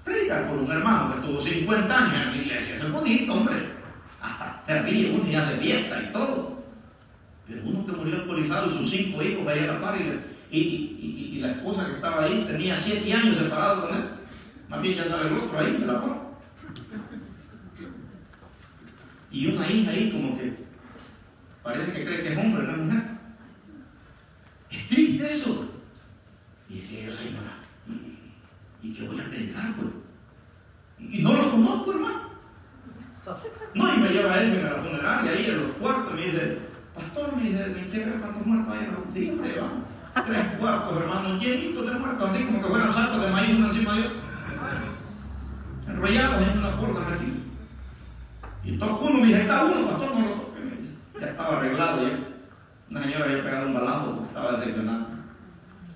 Predicar 0.03 0.47
por 0.47 0.57
un 0.57 0.71
hermano 0.71 1.15
que 1.15 1.27
tuvo 1.27 1.39
50 1.39 1.97
años 1.97 2.21
en 2.21 2.31
la 2.31 2.37
iglesia, 2.37 2.77
es 2.77 2.91
bonito, 2.91 3.33
hombre. 3.33 3.79
Hasta 4.21 4.63
terrible, 4.65 5.19
uno 5.19 5.31
ya 5.31 5.51
de 5.51 5.57
fiesta 5.57 6.01
y 6.01 6.11
todo. 6.11 6.63
Pero 7.47 7.61
uno 7.65 7.85
que 7.85 7.91
murió 7.91 8.15
alcoholizado 8.15 8.67
y 8.67 8.71
sus 8.71 8.89
cinco 8.89 9.21
hijos 9.21 9.47
ahí 9.47 9.59
a 9.59 9.73
la 9.73 9.81
par 9.81 9.99
y, 10.01 10.57
y, 10.57 11.35
y, 11.35 11.39
la 11.39 11.51
esposa 11.51 11.85
que 11.85 11.93
estaba 11.93 12.23
ahí 12.23 12.45
tenía 12.47 12.75
siete 12.75 13.13
años 13.13 13.37
separado 13.37 13.87
con 13.87 13.97
él. 13.97 14.03
Más 14.67 14.81
bien 14.81 14.95
ya 14.95 15.03
andaba 15.03 15.27
el 15.27 15.33
otro 15.33 15.59
ahí, 15.59 15.83
la 15.85 16.01
par. 16.01 16.28
Y 19.31 19.47
una 19.47 19.69
hija 19.69 19.91
ahí 19.91 20.11
como 20.11 20.37
que 20.37 20.53
parece 21.63 21.93
que 21.93 22.05
cree 22.05 22.23
que 22.23 22.33
es 22.33 22.37
hombre, 22.37 22.63
no 22.63 22.71
es 22.71 22.77
mujer. 22.77 23.03
Es 24.71 24.87
triste 24.87 25.25
eso. 25.25 25.73
Y 26.69 26.79
decía 26.79 27.05
yo, 27.05 27.13
señora, 27.13 27.57
¿y, 27.87 28.87
y 28.87 28.93
qué 28.93 29.07
voy 29.07 29.19
a 29.19 29.25
predicar, 29.25 29.73
pues? 29.75 29.89
Y 30.99 31.23
no 31.23 31.33
los 31.33 31.47
conozco, 31.47 31.91
hermano. 31.93 32.29
No, 33.75 33.95
y 33.95 33.97
me 33.99 34.09
lleva 34.09 34.33
a 34.33 34.41
él 34.41 34.65
a 34.65 34.69
la 34.71 34.83
funeraria, 34.83 35.31
ahí 35.31 35.45
en 35.45 35.59
los 35.59 35.71
cuartos, 35.77 36.13
me 36.15 36.21
dice, 36.25 36.57
pastor, 36.95 37.35
me 37.35 37.43
dice, 37.43 37.67
¿me 37.67 37.87
quiere 37.87 38.05
ver 38.11 38.19
cuántos 38.21 38.45
muertos 38.45 38.73
hay? 38.73 38.87
Sí, 39.13 39.29
hombre, 39.29 39.59
vamos. 39.59 39.85
Tres 40.25 40.45
cuartos, 40.59 40.97
hermano, 40.97 41.39
llenitos 41.39 41.85
de 41.85 41.99
muertos, 41.99 42.29
así 42.29 42.43
como 42.45 42.61
que 42.61 42.67
fueran 42.67 42.91
sacos 42.91 43.21
de 43.21 43.31
maíz 43.31 43.55
uno 43.55 43.67
encima 43.67 43.93
de 43.93 43.99
otro. 44.01 44.17
Enrollados 45.87 46.47
en 46.47 46.57
una 46.57 46.79
puerta 46.79 47.13
aquí. 47.13 47.38
Y 48.63 48.77
toco 48.77 49.05
uno, 49.05 49.19
me 49.19 49.27
dice, 49.27 49.41
está 49.41 49.65
uno, 49.65 49.87
pastor, 49.87 50.13
no 50.13 50.27
lo 50.27 50.33
toque. 50.33 50.59
Ya 51.19 51.27
estaba 51.27 51.57
arreglado 51.57 52.07
ya. 52.07 52.19
Una 52.91 53.03
señora 53.03 53.25
había 53.25 53.43
pegado 53.43 53.67
un 53.67 53.73
balazo 53.73 54.15
porque 54.15 54.27
estaba 54.27 54.57
decepcionada. 54.57 55.07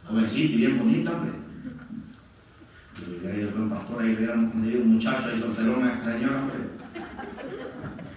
Jovencita 0.06 0.54
y 0.54 0.58
bien 0.58 0.78
bonita, 0.78 1.12
hombre. 1.12 1.32
Yo 3.00 3.18
hubiera 3.20 3.38
ido 3.38 3.52
con 3.52 3.62
un 3.64 3.70
pastor 3.70 4.02
ahí, 4.02 4.16
hubiéramos 4.16 4.52
conseguido 4.52 4.82
un 4.84 4.94
muchacho 4.94 5.28
ahí 5.28 5.40
solterón 5.40 5.84
a 5.84 5.94
esta 5.94 6.14
señora, 6.14 6.38
hombre. 6.40 6.58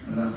¿Verdad? 0.07 0.31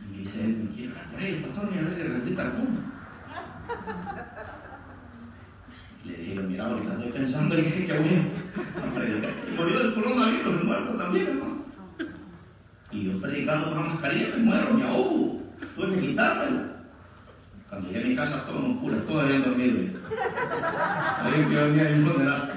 Y 0.00 0.10
me 0.10 0.18
dice 0.18 0.44
él, 0.44 0.56
me 0.56 0.88
por 0.88 1.20
ella, 1.20 1.46
pastor, 1.46 1.70
me 1.70 1.78
hablé 1.78 1.94
de 1.96 2.08
recita 2.08 2.42
alguna. 2.42 2.80
Le 6.08 6.16
dije, 6.16 6.40
mira, 6.40 6.66
ahorita 6.66 6.92
estoy 6.94 7.12
pensando 7.12 7.54
en 7.54 7.64
que, 7.64 7.92
voy 7.92 8.08
a 8.82 9.60
murió 9.60 9.78
del 9.78 9.94
coronavirus, 9.94 10.46
el 10.46 10.64
muerto 10.64 10.92
también, 10.94 11.26
hermano. 11.26 11.58
Y 12.90 13.04
yo 13.04 13.20
predicando 13.20 13.66
con 13.66 13.74
la 13.74 13.90
mascarilla 13.90 14.28
me 14.36 14.42
muero, 14.44 14.74
me 14.74 14.84
ahogo. 14.84 15.42
Tuve 15.76 15.94
que 15.94 16.00
quitármela. 16.00 16.62
Cuando 17.68 17.88
llegué 17.90 18.04
a 18.04 18.08
mi 18.08 18.16
casa, 18.16 18.46
todo 18.46 18.58
en 18.58 18.72
oscuro, 18.72 18.96
todos 19.02 19.24
habían 19.24 19.42
dormido. 19.42 19.76
Alguien 21.22 21.48
que 21.50 21.56
venía 21.56 21.90
en 21.90 22.02
un 22.04 22.12
funeral. 22.12 22.52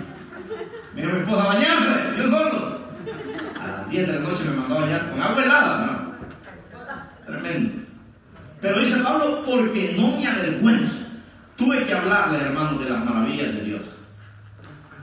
Me 0.95 1.01
dijo 1.01 1.13
mi 1.13 1.19
esposa, 1.19 1.43
bañarse, 1.43 2.17
yo 2.17 2.23
solo. 2.29 2.81
A 3.59 3.67
las 3.67 3.89
10 3.89 4.07
de 4.07 4.13
la 4.13 4.19
noche 4.21 4.43
me 4.49 4.55
mandó 4.55 4.77
a 4.77 4.81
bañar 4.81 5.09
con 5.09 5.21
agua 5.21 5.43
helada, 5.43 5.85
¿no? 5.85 7.25
Tremendo. 7.25 7.73
Pero 8.61 8.79
dice 8.79 9.03
Pablo, 9.03 9.43
porque 9.45 9.95
no 9.97 10.17
me 10.17 10.27
avergüenzo. 10.27 11.00
Tuve 11.61 11.85
que 11.85 11.93
hablarle, 11.93 12.39
hermano, 12.39 12.79
de 12.79 12.89
las 12.89 13.05
maravillas 13.05 13.53
de 13.53 13.61
Dios. 13.61 13.97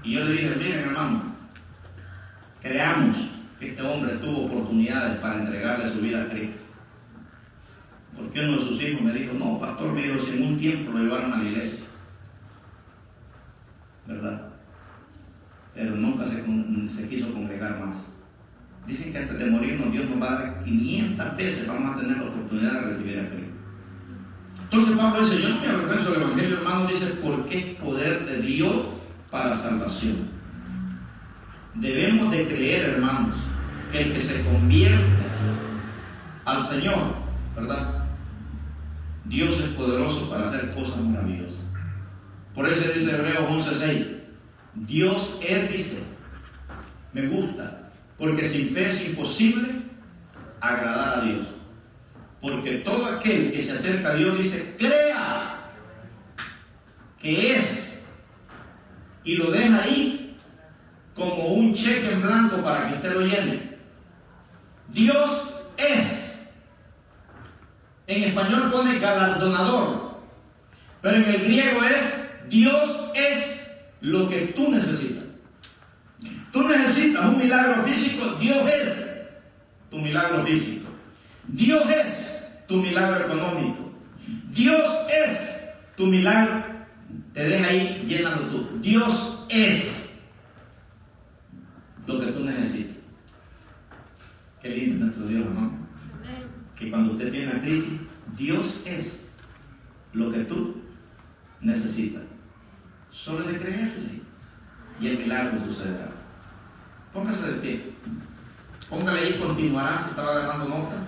Y 0.02 0.14
yo 0.14 0.24
le 0.24 0.32
dije, 0.32 0.56
miren, 0.58 0.80
hermano, 0.80 1.22
creamos 2.60 3.30
que 3.60 3.68
este 3.68 3.82
hombre 3.82 4.16
tuvo 4.16 4.46
oportunidades 4.46 5.18
para 5.20 5.38
entregarle 5.38 5.88
su 5.88 6.00
vida 6.00 6.22
a 6.22 6.28
Cristo. 6.28 6.58
Porque 8.16 8.40
uno 8.40 8.54
de 8.54 8.58
sus 8.58 8.82
hijos 8.82 9.02
me 9.02 9.12
dijo, 9.12 9.34
no, 9.34 9.60
pastor, 9.60 9.92
me 9.92 10.02
dijo, 10.02 10.18
si 10.18 10.36
en 10.36 10.48
un 10.48 10.58
tiempo 10.58 10.90
lo 10.90 11.04
llevaron 11.04 11.32
a 11.32 11.38
la 11.38 11.44
iglesia. 11.44 11.84
¿Verdad? 14.08 14.48
se 16.88 17.08
quiso 17.08 17.32
congregar 17.32 17.78
más. 17.78 18.08
Dicen 18.84 19.12
que 19.12 19.18
antes 19.18 19.38
de 19.38 19.50
morirnos 19.50 19.92
Dios 19.92 20.10
nos 20.10 20.20
va 20.20 20.32
a 20.32 20.42
dar 20.42 20.64
500 20.64 21.36
veces, 21.36 21.68
vamos 21.68 21.96
a 21.96 22.00
tener 22.00 22.16
la 22.16 22.24
oportunidad 22.24 22.72
de 22.72 22.80
recibir 22.80 23.20
a 23.20 23.28
Cristo. 23.28 23.47
Entonces 24.70 24.96
Pablo 24.98 25.20
dice, 25.20 25.40
yo 25.40 25.48
no 25.48 25.60
me 25.60 25.66
avergüenzo 25.66 26.12
del 26.12 26.22
Evangelio, 26.22 26.58
hermano, 26.58 26.86
dice, 26.86 27.06
porque 27.22 27.58
es 27.58 27.64
poder 27.76 28.26
de 28.26 28.42
Dios 28.42 28.76
para 29.30 29.54
salvación. 29.54 30.28
Debemos 31.74 32.30
de 32.30 32.46
creer, 32.46 32.90
hermanos, 32.90 33.36
que 33.90 34.02
el 34.02 34.12
que 34.12 34.20
se 34.20 34.44
convierte 34.44 35.22
al 36.44 36.66
Señor, 36.66 36.98
¿verdad? 37.56 38.04
Dios 39.24 39.58
es 39.58 39.68
poderoso 39.70 40.28
para 40.28 40.46
hacer 40.46 40.70
cosas 40.72 41.00
maravillosas. 41.00 41.60
Por 42.54 42.68
eso 42.68 42.92
dice 42.92 43.10
Hebreos 43.10 43.50
11:6, 43.50 44.06
Dios 44.74 45.40
es, 45.48 45.72
dice, 45.72 46.02
me 47.14 47.26
gusta, 47.26 47.90
porque 48.18 48.44
sin 48.44 48.68
fe 48.68 48.88
es 48.88 49.10
imposible 49.10 49.68
agradar 50.60 51.20
a 51.20 51.24
Dios. 51.24 51.46
Porque 52.40 52.76
todo 52.76 53.06
aquel 53.06 53.52
que 53.52 53.60
se 53.60 53.72
acerca 53.72 54.10
a 54.10 54.14
Dios 54.14 54.38
dice, 54.38 54.76
crea 54.78 55.72
que 57.20 57.54
es, 57.54 58.10
y 59.24 59.36
lo 59.36 59.50
deja 59.50 59.82
ahí 59.82 60.36
como 61.14 61.54
un 61.54 61.74
cheque 61.74 62.12
en 62.12 62.22
blanco 62.22 62.62
para 62.62 62.88
que 62.88 62.94
usted 62.94 63.12
lo 63.12 63.20
llene. 63.20 63.76
Dios 64.88 65.52
es. 65.76 66.34
En 68.06 68.22
español 68.22 68.70
pone 68.70 68.98
galardonador, 68.98 70.18
pero 71.02 71.16
en 71.16 71.24
el 71.24 71.44
griego 71.44 71.82
es 71.84 72.48
Dios 72.48 73.10
es 73.14 73.70
lo 74.00 74.28
que 74.28 74.52
tú 74.56 74.70
necesitas. 74.70 75.24
Tú 76.52 76.66
necesitas 76.66 77.26
un 77.26 77.36
milagro 77.36 77.82
físico, 77.82 78.24
Dios 78.40 78.70
es 78.70 79.06
tu 79.90 79.98
milagro 79.98 80.42
físico. 80.42 80.87
Dios 81.48 81.90
es 81.90 82.66
tu 82.66 82.76
milagro 82.76 83.26
económico. 83.26 83.90
Dios 84.50 84.88
es 85.26 85.68
tu 85.96 86.06
milagro. 86.06 86.62
Te 87.32 87.44
deja 87.44 87.68
ahí, 87.68 88.04
llénalo 88.06 88.42
tú. 88.46 88.78
Dios 88.80 89.46
es 89.48 90.18
lo 92.06 92.20
que 92.20 92.32
tú 92.32 92.44
necesitas. 92.44 92.96
Qué 94.62 94.70
lindo 94.70 94.94
es 94.94 95.00
nuestro 95.00 95.26
Dios, 95.26 95.46
hermano. 95.46 95.72
Que 96.76 96.90
cuando 96.90 97.12
usted 97.12 97.30
tiene 97.30 97.52
una 97.52 97.60
crisis, 97.60 98.00
Dios 98.36 98.82
es 98.86 99.28
lo 100.12 100.30
que 100.30 100.40
tú 100.40 100.76
necesitas. 101.60 102.22
Solo 103.10 103.44
de 103.44 103.58
creerle. 103.58 104.20
Y 105.00 105.08
el 105.08 105.18
milagro 105.18 105.58
sucederá. 105.64 106.10
Póngase 107.12 107.52
de 107.52 107.60
pie. 107.60 107.92
Póngale 108.88 109.20
ahí, 109.20 109.38
continuará, 109.38 109.96
se 109.96 110.10
estaba 110.10 110.46
dando 110.46 110.68
nota. 110.68 111.07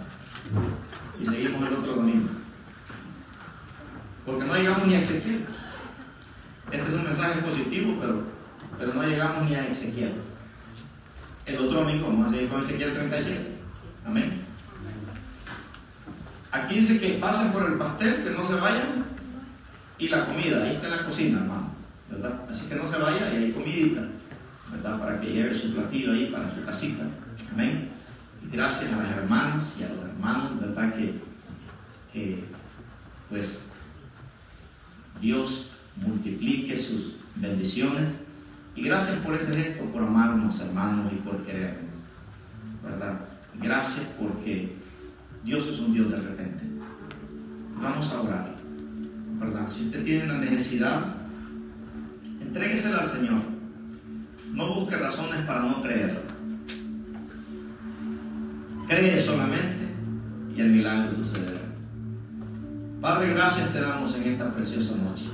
Y 1.21 1.27
seguimos 1.27 1.67
el 1.67 1.75
otro 1.75 1.97
domingo. 1.97 2.29
Porque 4.27 4.45
no 4.45 4.55
llegamos 4.55 4.87
ni 4.87 4.95
a 4.95 5.01
Ezequiel. 5.01 5.45
Este 6.71 6.89
es 6.89 6.95
un 6.95 7.05
mensaje 7.05 7.43
positivo, 7.43 7.97
pero, 8.01 8.23
pero 8.79 8.95
no 8.95 9.03
llegamos 9.03 9.49
ni 9.49 9.55
a 9.55 9.67
Ezequiel. 9.67 10.13
El 11.47 11.59
otro 11.59 11.81
domingo 11.81 12.07
vamos 12.07 12.27
a 12.27 12.31
seguir 12.31 12.49
con 12.49 12.61
Ezequiel 12.61 12.95
37. 12.95 13.57
Amén. 14.07 14.31
Aquí 16.53 16.75
dice 16.77 17.01
que 17.01 17.19
pasen 17.19 17.53
por 17.53 17.65
el 17.65 17.79
pastel, 17.79 18.25
que 18.25 18.31
no 18.31 18.45
se 18.45 18.55
vayan. 18.55 19.05
Y 19.99 20.09
la 20.09 20.27
comida, 20.27 20.63
ahí 20.63 20.75
está 20.75 20.87
en 20.87 20.97
la 20.97 21.05
cocina, 21.05 21.41
hermano. 21.41 21.71
¿verdad? 22.11 22.41
Así 22.49 22.69
que 22.69 22.75
no 22.75 22.85
se 22.85 22.99
vaya 22.99 23.33
y 23.33 23.37
hay 23.37 23.53
comidita, 23.53 24.03
¿verdad? 24.73 24.99
Para 24.99 25.21
que 25.21 25.33
lleve 25.33 25.55
su 25.55 25.75
platillo 25.75 26.13
ahí 26.13 26.27
para 26.27 26.53
su 26.53 26.65
casita. 26.65 27.05
Amén. 27.53 27.89
Gracias 28.53 28.93
a 28.93 28.97
las 28.97 29.11
hermanas 29.13 29.77
y 29.79 29.85
a 29.85 29.89
los 29.91 30.05
hermanos, 30.05 30.61
¿verdad? 30.61 30.95
Que, 30.95 31.15
que 32.13 32.45
pues 33.29 33.67
Dios 35.21 35.71
multiplique 35.97 36.77
sus 36.77 37.17
bendiciones. 37.37 38.21
Y 38.75 38.83
gracias 38.83 39.19
por 39.19 39.35
ese 39.35 39.53
gesto, 39.53 39.85
por 39.87 40.03
amarnos, 40.03 40.61
hermanos, 40.61 41.13
y 41.13 41.17
por 41.17 41.43
querernos. 41.45 41.97
¿Verdad? 42.83 43.21
Gracias 43.61 44.15
porque 44.19 44.75
Dios 45.45 45.67
es 45.67 45.81
un 45.81 45.93
Dios 45.93 46.11
de 46.11 46.17
repente. 46.17 46.65
Vamos 47.81 48.13
a 48.13 48.21
orar. 48.23 48.51
¿Verdad? 49.39 49.69
Si 49.71 49.87
usted 49.87 50.05
tiene 50.05 50.25
una 50.25 50.39
necesidad, 50.39 51.15
entréguesela 52.41 52.99
al 52.99 53.07
Señor. 53.07 53.39
No 54.53 54.75
busque 54.75 54.97
razones 54.97 55.41
para 55.47 55.63
no 55.63 55.83
creer. 55.83 56.30
Cree 58.91 59.21
solamente 59.21 59.85
y 60.57 60.61
el 60.61 60.71
milagro 60.71 61.17
sucederá. 61.17 61.61
Padre, 63.01 63.35
gracias 63.35 63.73
te 63.73 63.81
damos 63.81 64.17
en 64.17 64.33
esta 64.33 64.53
preciosa 64.53 64.97
noche. 64.97 65.27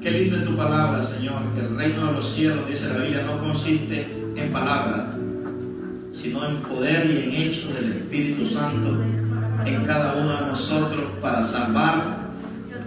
Qué 0.00 0.10
lindo 0.10 0.38
es 0.38 0.44
tu 0.46 0.56
palabra, 0.56 1.02
Señor, 1.02 1.42
que 1.54 1.60
el 1.60 1.76
reino 1.76 2.06
de 2.06 2.12
los 2.12 2.26
cielos, 2.26 2.66
dice 2.66 2.88
la 2.88 3.00
Biblia, 3.00 3.22
no 3.26 3.38
consiste 3.38 4.06
en 4.34 4.50
palabras, 4.50 5.18
sino 6.14 6.48
en 6.48 6.56
poder 6.62 7.10
y 7.10 7.18
en 7.18 7.30
hecho 7.34 7.74
del 7.74 7.92
Espíritu 7.92 8.46
Santo 8.46 9.02
en 9.66 9.84
cada 9.84 10.14
uno 10.14 10.34
de 10.34 10.46
nosotros 10.46 11.04
para 11.20 11.42
salvar, 11.42 12.30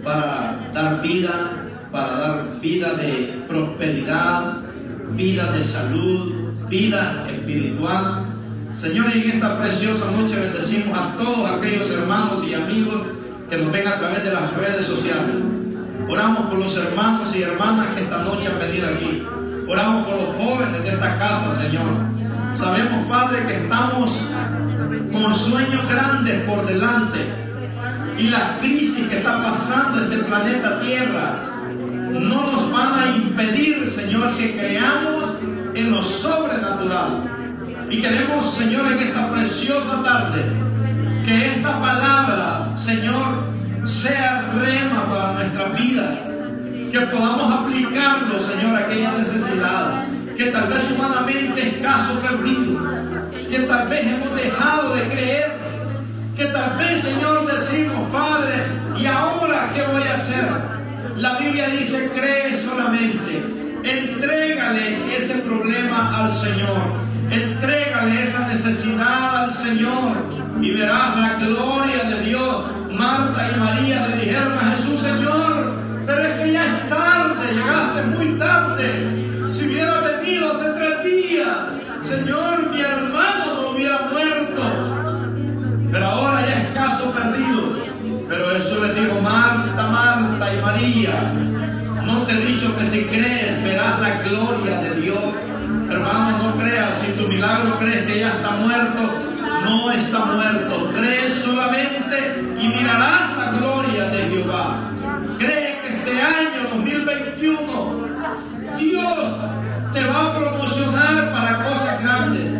para 0.02 0.58
dar 0.74 1.02
vida, 1.02 1.68
para 1.92 2.18
dar 2.18 2.60
vida 2.60 2.94
de 2.94 3.44
prosperidad, 3.46 4.56
vida 5.14 5.52
de 5.52 5.62
salud, 5.62 6.32
vida 6.68 7.28
espiritual. 7.30 8.25
Señor, 8.76 9.10
en 9.10 9.30
esta 9.30 9.58
preciosa 9.58 10.10
noche 10.10 10.38
bendecimos 10.38 10.98
a 10.98 11.10
todos 11.16 11.50
aquellos 11.50 11.90
hermanos 11.92 12.46
y 12.46 12.52
amigos 12.52 13.06
que 13.48 13.56
nos 13.56 13.72
ven 13.72 13.88
a 13.88 13.98
través 13.98 14.22
de 14.22 14.34
las 14.34 14.52
redes 14.52 14.84
sociales. 14.84 15.34
Oramos 16.06 16.50
por 16.50 16.58
los 16.58 16.76
hermanos 16.76 17.34
y 17.36 17.42
hermanas 17.42 17.86
que 17.94 18.02
esta 18.02 18.22
noche 18.22 18.48
han 18.48 18.58
venido 18.58 18.86
aquí. 18.88 19.22
Oramos 19.66 20.06
por 20.06 20.20
los 20.20 20.36
jóvenes 20.36 20.82
de 20.82 20.90
esta 20.90 21.18
casa, 21.18 21.58
Señor. 21.58 21.86
Sabemos, 22.52 23.06
Padre, 23.06 23.46
que 23.46 23.54
estamos 23.54 24.32
con 25.10 25.34
sueños 25.34 25.90
grandes 25.90 26.42
por 26.42 26.66
delante. 26.66 27.20
Y 28.18 28.28
la 28.28 28.58
crisis 28.60 29.06
que 29.06 29.16
está 29.16 29.42
pasando 29.42 30.02
este 30.02 30.18
planeta 30.18 30.80
Tierra 30.80 31.40
no 32.12 32.52
nos 32.52 32.72
van 32.72 32.92
a 32.92 33.16
impedir, 33.16 33.88
Señor, 33.88 34.36
que 34.36 34.54
creamos 34.54 35.38
en 35.74 35.90
lo 35.90 36.02
sobrenatural. 36.02 37.35
Y 37.88 38.02
queremos, 38.02 38.44
Señor, 38.44 38.92
en 38.92 38.98
esta 38.98 39.30
preciosa 39.30 40.02
tarde, 40.02 40.44
que 41.24 41.46
esta 41.46 41.80
palabra, 41.80 42.76
Señor, 42.76 43.44
sea 43.84 44.50
rema 44.60 45.06
para 45.08 45.32
nuestra 45.34 45.64
vida. 45.68 46.22
Que 46.90 47.00
podamos 47.06 47.52
aplicarlo, 47.52 48.40
Señor, 48.40 48.76
a 48.76 48.80
aquella 48.80 49.12
necesidad. 49.12 50.04
Que 50.36 50.46
tal 50.46 50.68
vez 50.68 50.96
humanamente 50.96 51.62
es 51.62 51.86
caso 51.86 52.20
perdido. 52.20 52.80
Que 53.48 53.60
tal 53.60 53.88
vez 53.88 54.06
hemos 54.06 54.34
dejado 54.34 54.94
de 54.96 55.02
creer. 55.02 55.56
Que 56.36 56.44
tal 56.46 56.76
vez, 56.78 57.00
Señor, 57.00 57.46
decimos, 57.50 58.10
Padre, 58.10 58.66
¿y 58.98 59.06
ahora 59.06 59.70
qué 59.74 59.82
voy 59.92 60.02
a 60.08 60.14
hacer? 60.14 60.48
La 61.18 61.38
Biblia 61.38 61.68
dice, 61.68 62.10
cree 62.14 62.52
solamente. 62.52 63.44
Entrégale 63.84 65.16
ese 65.16 65.38
problema 65.38 66.18
al 66.18 66.30
Señor. 66.30 67.05
Entrégale 67.30 68.22
esa 68.22 68.46
necesidad 68.48 69.44
al 69.44 69.50
Señor 69.50 70.16
y 70.60 70.70
verás 70.72 71.16
la 71.18 71.34
gloria 71.34 72.04
de 72.04 72.20
Dios. 72.24 72.64
Marta 72.92 73.50
y 73.54 73.60
María 73.60 74.06
le 74.08 74.24
dijeron 74.24 74.52
a 74.58 74.70
Jesús, 74.70 74.98
Señor, 75.00 75.74
pero 76.06 76.22
es 76.22 76.40
que 76.40 76.52
ya 76.52 76.64
es 76.64 76.88
tarde, 76.88 77.52
llegaste 77.52 78.02
muy 78.16 78.38
tarde. 78.38 79.52
Si 79.52 79.66
hubiera 79.66 80.00
venido 80.00 80.52
hace 80.52 80.70
tres 80.70 81.04
días, 81.04 81.48
Señor, 82.02 82.70
mi 82.70 82.80
hermano 82.80 83.54
no 83.54 83.70
hubiera 83.70 84.08
muerto. 84.12 84.62
Pero 85.90 86.06
ahora 86.06 86.46
ya 86.46 86.62
es 86.62 86.74
caso 86.74 87.12
perdido. 87.12 87.76
Pero 88.28 88.48
Jesús 88.50 88.80
le 88.80 89.00
dijo, 89.00 89.20
Marta, 89.20 89.88
Marta 89.88 90.54
y 90.54 90.62
María, 90.62 91.32
no 92.06 92.22
te 92.22 92.32
he 92.32 92.46
dicho 92.46 92.76
que 92.76 92.84
si 92.84 93.04
crees 93.04 93.62
verás 93.62 94.00
la 94.00 94.22
gloria 94.22 94.80
de 94.80 95.00
Dios. 95.00 95.34
Hermano, 95.96 96.36
no 96.42 96.50
creas, 96.62 96.98
si 96.98 97.12
tu 97.12 97.26
milagro 97.26 97.78
crees 97.78 98.04
que 98.04 98.20
ya 98.20 98.28
está 98.28 98.50
muerto, 98.50 99.02
no 99.64 99.90
está 99.90 100.26
muerto. 100.26 100.92
Cree 100.94 101.30
solamente 101.30 102.44
y 102.60 102.68
mirarás 102.68 103.34
la 103.38 103.52
gloria 103.58 104.04
de 104.10 104.30
Jehová. 104.30 104.76
Cree 105.38 105.80
que 105.80 105.88
este 105.96 106.20
año 106.20 106.68
2021 106.74 108.08
Dios 108.78 109.38
te 109.94 110.04
va 110.04 110.26
a 110.26 110.34
promocionar 110.38 111.32
para 111.32 111.64
cosas 111.64 112.02
grandes. 112.02 112.52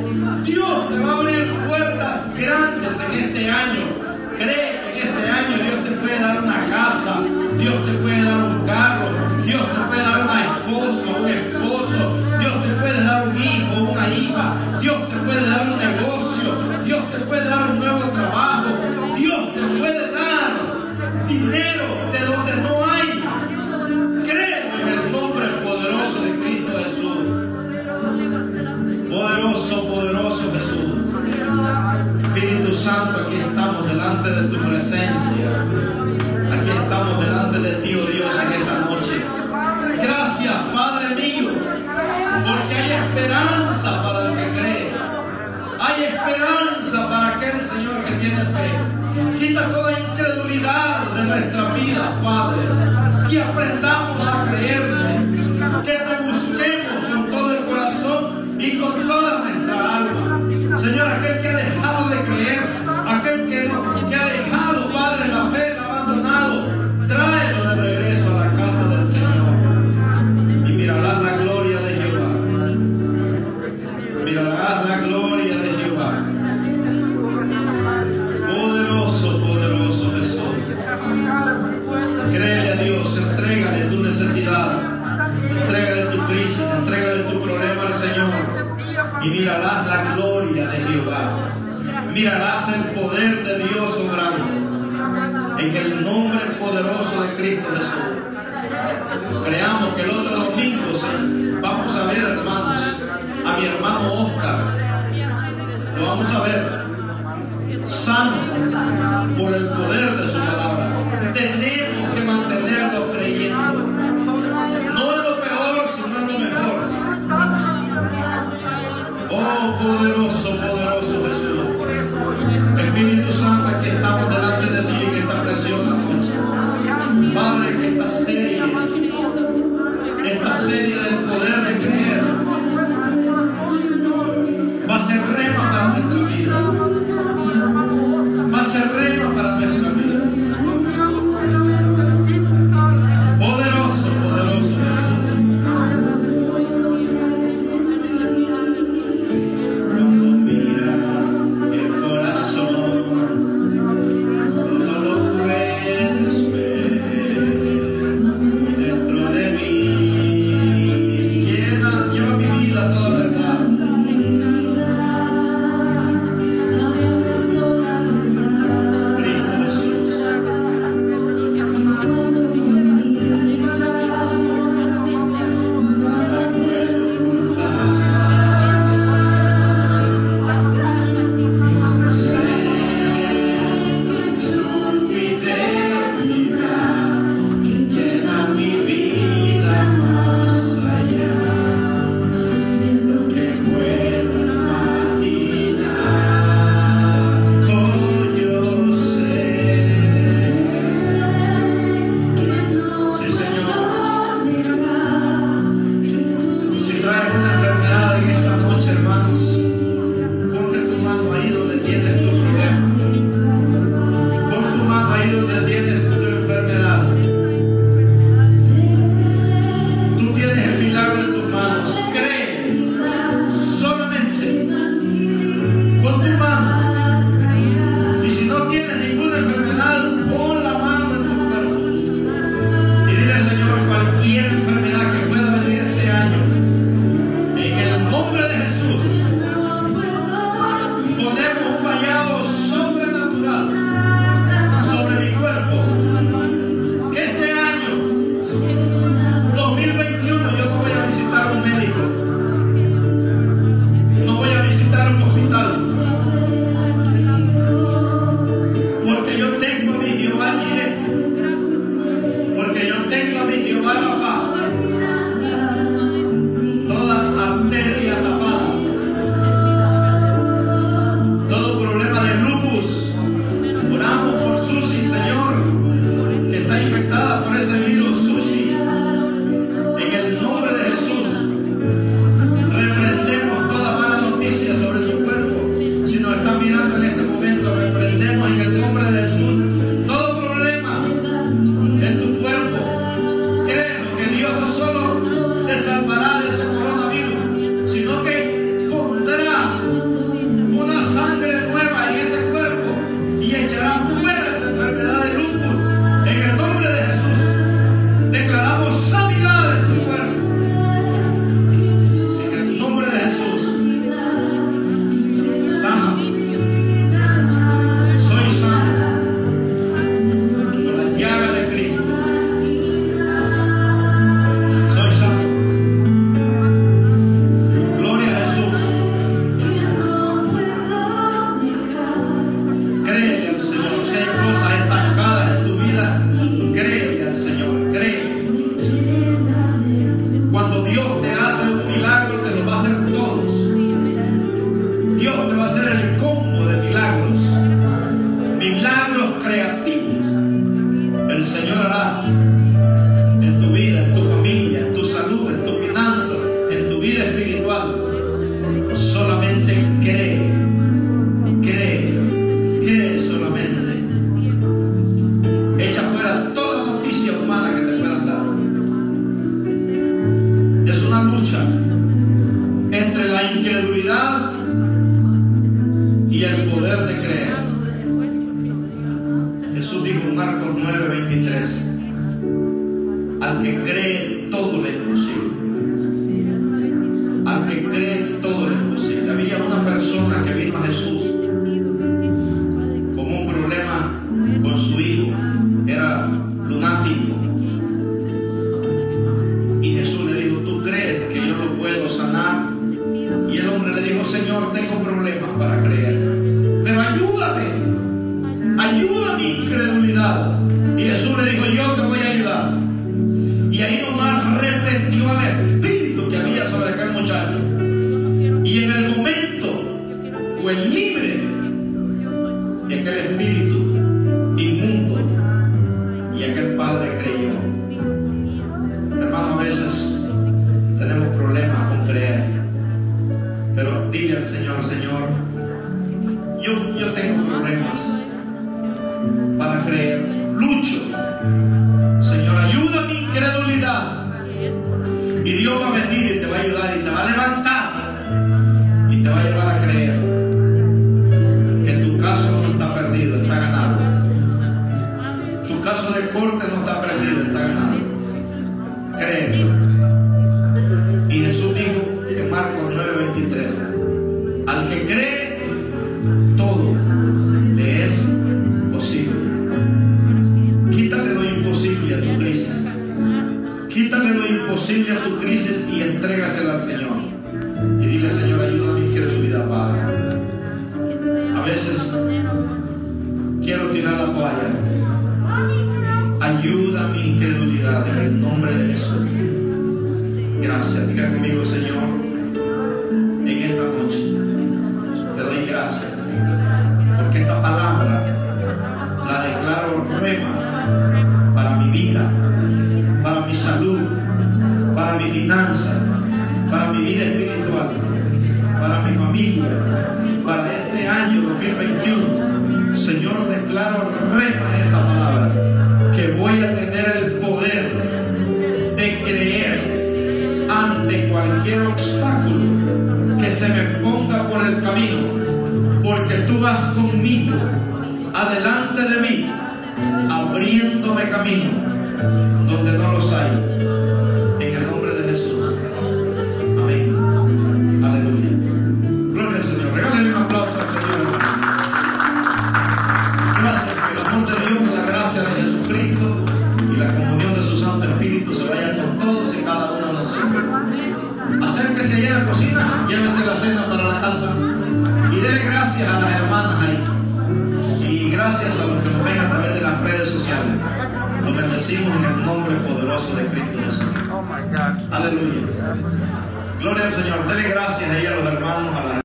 Dios 0.46 0.88
te 0.88 0.98
va 1.00 1.12
a 1.12 1.16
abrir 1.18 1.52
puertas 1.68 2.30
grandes 2.38 3.06
en 3.10 3.18
este 3.22 3.50
año. 3.50 3.84
Cree 4.38 4.80
que 4.80 4.92
en 5.02 5.08
este 5.08 5.30
año 5.30 5.58
Dios 5.62 5.84
te 5.84 5.90
puede 5.96 6.18
dar 6.20 6.42
una 6.42 6.66
casa, 6.70 7.20
Dios 7.58 7.84
te 7.84 7.92
puede 7.98 8.24
dar 8.24 8.44
un 8.44 8.66
carro, 8.66 9.08